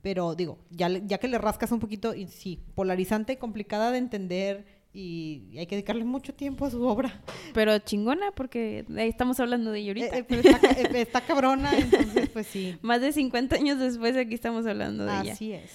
Pero 0.03 0.35
digo, 0.35 0.59
ya, 0.69 0.87
ya 0.87 1.17
que 1.17 1.27
le 1.27 1.39
rascas 1.39 1.71
un 1.71 1.79
poquito, 1.79 2.13
y 2.13 2.27
sí, 2.27 2.59
polarizante, 2.75 3.39
complicada 3.39 3.91
de 3.91 3.97
entender 3.97 4.74
y 4.97 5.57
hay 5.57 5.67
que 5.67 5.75
dedicarle 5.75 6.05
mucho 6.05 6.33
tiempo 6.33 6.65
a 6.65 6.71
su 6.71 6.81
obra. 6.83 7.21
Pero 7.53 7.77
chingona, 7.79 8.31
porque 8.31 8.85
ahí 8.97 9.09
estamos 9.09 9.39
hablando 9.41 9.71
de 9.71 9.79
ella 9.79 9.89
ahorita. 9.91 10.15
Eh, 10.15 10.19
eh, 10.19 10.25
pero 10.27 10.41
está, 10.41 10.59
ca- 10.59 10.71
eh, 10.81 11.01
está 11.01 11.21
cabrona, 11.21 11.71
entonces 11.77 12.29
pues 12.29 12.47
sí. 12.47 12.77
Más 12.81 13.01
de 13.01 13.11
50 13.11 13.55
años 13.57 13.77
después 13.79 14.15
aquí 14.15 14.33
estamos 14.33 14.65
hablando 14.65 15.05
de 15.05 15.21
ella. 15.21 15.33
Así 15.33 15.51
es. 15.51 15.71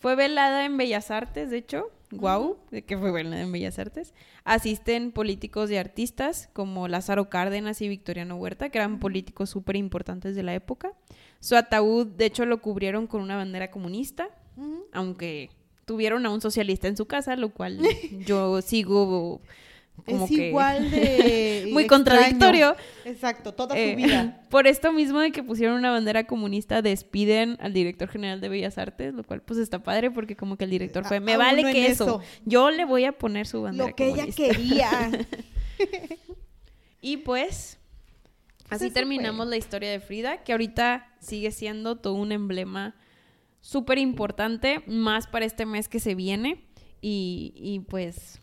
Fue 0.00 0.16
velada 0.16 0.64
en 0.64 0.76
Bellas 0.78 1.10
Artes, 1.10 1.50
de 1.50 1.58
hecho. 1.58 1.90
Guau, 2.10 2.58
de 2.70 2.82
que 2.82 2.98
fue 2.98 3.10
velada 3.12 3.40
en 3.40 3.52
Bellas 3.52 3.78
Artes. 3.78 4.12
Asisten 4.44 5.12
políticos 5.12 5.70
y 5.70 5.76
artistas 5.76 6.48
como 6.52 6.88
Lázaro 6.88 7.30
Cárdenas 7.30 7.80
y 7.82 7.88
Victoriano 7.88 8.36
Huerta, 8.36 8.68
que 8.70 8.78
eran 8.78 8.98
políticos 8.98 9.48
súper 9.50 9.76
importantes 9.76 10.34
de 10.34 10.42
la 10.42 10.54
época. 10.54 10.92
Su 11.40 11.56
ataúd, 11.56 12.06
de 12.06 12.26
hecho, 12.26 12.44
lo 12.44 12.60
cubrieron 12.60 13.06
con 13.06 13.22
una 13.22 13.36
bandera 13.36 13.70
comunista, 13.70 14.28
aunque 14.92 15.50
tuvieron 15.92 16.24
a 16.24 16.30
un 16.30 16.40
socialista 16.40 16.88
en 16.88 16.96
su 16.96 17.04
casa, 17.06 17.36
lo 17.36 17.50
cual 17.50 17.78
yo 18.26 18.62
sigo 18.62 19.42
como 20.06 20.24
es 20.24 20.30
que 20.30 20.48
igual 20.48 20.90
de 20.90 21.68
muy 21.70 21.82
extraño. 21.84 21.88
contradictorio. 21.88 22.76
Exacto, 23.04 23.52
toda 23.52 23.76
Eh, 23.78 23.90
su 23.90 23.96
vida. 23.98 24.40
Por 24.50 24.66
esto 24.66 24.90
mismo 24.90 25.20
de 25.20 25.32
que 25.32 25.42
pusieron 25.42 25.76
una 25.76 25.90
bandera 25.90 26.26
comunista, 26.26 26.80
despiden 26.80 27.58
al 27.60 27.74
director 27.74 28.08
general 28.08 28.40
de 28.40 28.48
Bellas 28.48 28.78
Artes, 28.78 29.12
lo 29.12 29.22
cual 29.22 29.42
pues 29.42 29.58
está 29.60 29.82
padre 29.82 30.10
porque 30.10 30.34
como 30.34 30.56
que 30.56 30.64
el 30.64 30.70
director 30.70 31.04
fue, 31.04 31.20
me 31.20 31.34
a 31.34 31.36
vale 31.36 31.62
que 31.62 31.86
eso, 31.88 32.04
eso. 32.04 32.20
yo 32.46 32.70
le 32.70 32.86
voy 32.86 33.04
a 33.04 33.12
poner 33.12 33.46
su 33.46 33.60
bandera 33.62 33.90
Lo 33.90 33.94
que 33.94 34.06
ella 34.06 34.26
comunista". 34.26 34.42
quería. 34.48 35.10
Y 37.00 37.18
pues 37.18 37.78
así 38.70 38.86
eso 38.86 38.94
terminamos 38.94 39.44
fue. 39.46 39.50
la 39.50 39.56
historia 39.58 39.90
de 39.90 40.00
Frida, 40.00 40.42
que 40.42 40.52
ahorita 40.52 41.06
sigue 41.20 41.50
siendo 41.50 41.96
todo 41.96 42.14
un 42.14 42.32
emblema 42.32 42.94
súper 43.62 43.96
importante, 43.96 44.82
más 44.86 45.26
para 45.26 45.46
este 45.46 45.64
mes 45.64 45.88
que 45.88 46.00
se 46.00 46.14
viene. 46.14 46.66
Y, 47.00 47.54
y, 47.56 47.80
pues 47.80 48.40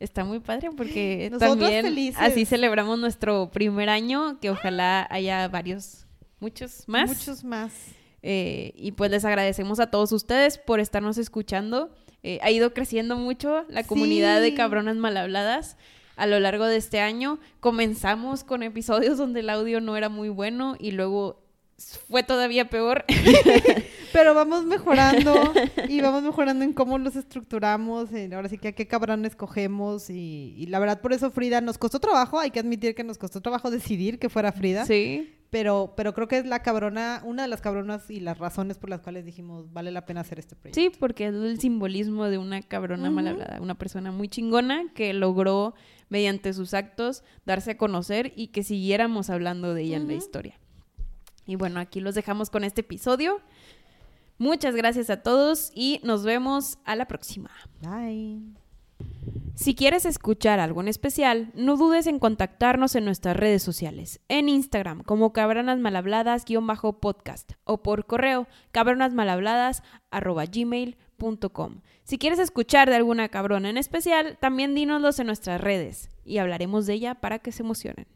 está 0.00 0.24
muy 0.24 0.40
padre 0.40 0.70
porque 0.76 1.28
Nosotros 1.30 1.58
también 1.58 1.84
felices. 1.84 2.20
así 2.20 2.44
celebramos 2.46 2.98
nuestro 2.98 3.50
primer 3.50 3.90
año, 3.90 4.40
que 4.40 4.50
ojalá 4.50 5.06
haya 5.10 5.46
varios, 5.48 6.06
muchos 6.40 6.88
más. 6.88 7.10
Muchos 7.10 7.44
más. 7.44 7.72
Eh, 8.22 8.72
y 8.76 8.92
pues 8.92 9.10
les 9.10 9.24
agradecemos 9.24 9.80
a 9.80 9.90
todos 9.90 10.12
ustedes 10.12 10.56
por 10.56 10.80
estarnos 10.80 11.18
escuchando. 11.18 11.90
Eh, 12.22 12.38
ha 12.42 12.50
ido 12.50 12.72
creciendo 12.72 13.16
mucho 13.16 13.64
la 13.68 13.82
comunidad 13.82 14.40
de 14.40 14.54
cabronas 14.54 14.96
mal 14.96 15.16
habladas 15.16 15.76
a 16.16 16.26
lo 16.26 16.38
largo 16.38 16.66
de 16.66 16.76
este 16.76 17.00
año. 17.00 17.40
Comenzamos 17.58 18.44
con 18.44 18.62
episodios 18.62 19.18
donde 19.18 19.40
el 19.40 19.50
audio 19.50 19.80
no 19.80 19.96
era 19.96 20.08
muy 20.08 20.28
bueno 20.28 20.76
y 20.78 20.92
luego 20.92 21.41
fue 22.08 22.22
todavía 22.22 22.68
peor. 22.68 23.04
Pero 24.12 24.34
vamos 24.34 24.64
mejorando 24.66 25.52
y 25.88 26.00
vamos 26.02 26.22
mejorando 26.22 26.64
en 26.64 26.74
cómo 26.74 26.98
los 26.98 27.16
estructuramos, 27.16 28.12
en 28.12 28.34
ahora 28.34 28.48
sí 28.50 28.58
que 28.58 28.68
a 28.68 28.72
qué 28.72 28.86
cabrón 28.86 29.24
escogemos 29.24 30.10
y, 30.10 30.54
y 30.58 30.66
la 30.66 30.78
verdad 30.80 31.00
por 31.00 31.14
eso 31.14 31.30
Frida 31.30 31.62
nos 31.62 31.78
costó 31.78 31.98
trabajo, 31.98 32.38
hay 32.38 32.50
que 32.50 32.60
admitir 32.60 32.94
que 32.94 33.04
nos 33.04 33.16
costó 33.16 33.40
trabajo 33.40 33.70
decidir 33.70 34.18
que 34.18 34.28
fuera 34.28 34.52
Frida, 34.52 34.84
sí. 34.84 35.32
pero, 35.48 35.94
pero 35.96 36.12
creo 36.12 36.28
que 36.28 36.36
es 36.36 36.44
la 36.46 36.62
cabrona, 36.62 37.22
una 37.24 37.42
de 37.42 37.48
las 37.48 37.62
cabronas 37.62 38.10
y 38.10 38.20
las 38.20 38.36
razones 38.38 38.76
por 38.76 38.90
las 38.90 39.00
cuales 39.00 39.24
dijimos 39.24 39.72
vale 39.72 39.90
la 39.90 40.04
pena 40.04 40.20
hacer 40.20 40.38
este 40.38 40.56
proyecto. 40.56 40.78
Sí, 40.78 40.90
porque 41.00 41.28
es 41.28 41.34
el 41.34 41.58
simbolismo 41.58 42.26
de 42.26 42.36
una 42.36 42.60
cabrona 42.60 43.10
mal 43.10 43.24
Ujú. 43.24 43.32
hablada, 43.34 43.62
una 43.62 43.76
persona 43.78 44.12
muy 44.12 44.28
chingona 44.28 44.92
que 44.94 45.14
logró 45.14 45.74
mediante 46.10 46.52
sus 46.52 46.74
actos 46.74 47.24
darse 47.46 47.70
a 47.70 47.76
conocer 47.78 48.34
y 48.36 48.48
que 48.48 48.62
siguiéramos 48.62 49.30
hablando 49.30 49.72
de 49.72 49.84
ella 49.84 49.96
en 49.96 50.06
la 50.08 50.12
historia. 50.12 50.58
Y 51.46 51.56
bueno, 51.56 51.80
aquí 51.80 52.00
los 52.00 52.14
dejamos 52.14 52.50
con 52.50 52.64
este 52.64 52.82
episodio. 52.82 53.40
Muchas 54.38 54.74
gracias 54.74 55.10
a 55.10 55.22
todos 55.22 55.70
y 55.74 56.00
nos 56.02 56.24
vemos 56.24 56.78
a 56.84 56.96
la 56.96 57.06
próxima. 57.06 57.50
Bye. 57.80 58.40
Si 59.54 59.74
quieres 59.74 60.06
escuchar 60.06 60.60
algo 60.60 60.80
en 60.80 60.88
especial, 60.88 61.50
no 61.54 61.76
dudes 61.76 62.06
en 62.06 62.18
contactarnos 62.18 62.94
en 62.94 63.04
nuestras 63.04 63.36
redes 63.36 63.62
sociales, 63.62 64.20
en 64.28 64.48
Instagram 64.48 65.02
como 65.02 65.32
cabronasmalhabladas-podcast 65.32 67.52
o 67.64 67.82
por 67.82 68.06
correo 68.06 68.46
cabronasmalhabladas@gmail.com. 68.72 70.96
gmail.com. 71.22 71.80
Si 72.04 72.18
quieres 72.18 72.38
escuchar 72.38 72.90
de 72.90 72.96
alguna 72.96 73.28
cabrona 73.28 73.70
en 73.70 73.78
especial, 73.78 74.36
también 74.40 74.74
dínoslos 74.74 75.18
en 75.20 75.26
nuestras 75.26 75.60
redes 75.60 76.10
y 76.24 76.38
hablaremos 76.38 76.86
de 76.86 76.94
ella 76.94 77.14
para 77.16 77.38
que 77.38 77.52
se 77.52 77.62
emocionen. 77.62 78.06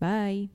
Bye. 0.00 0.50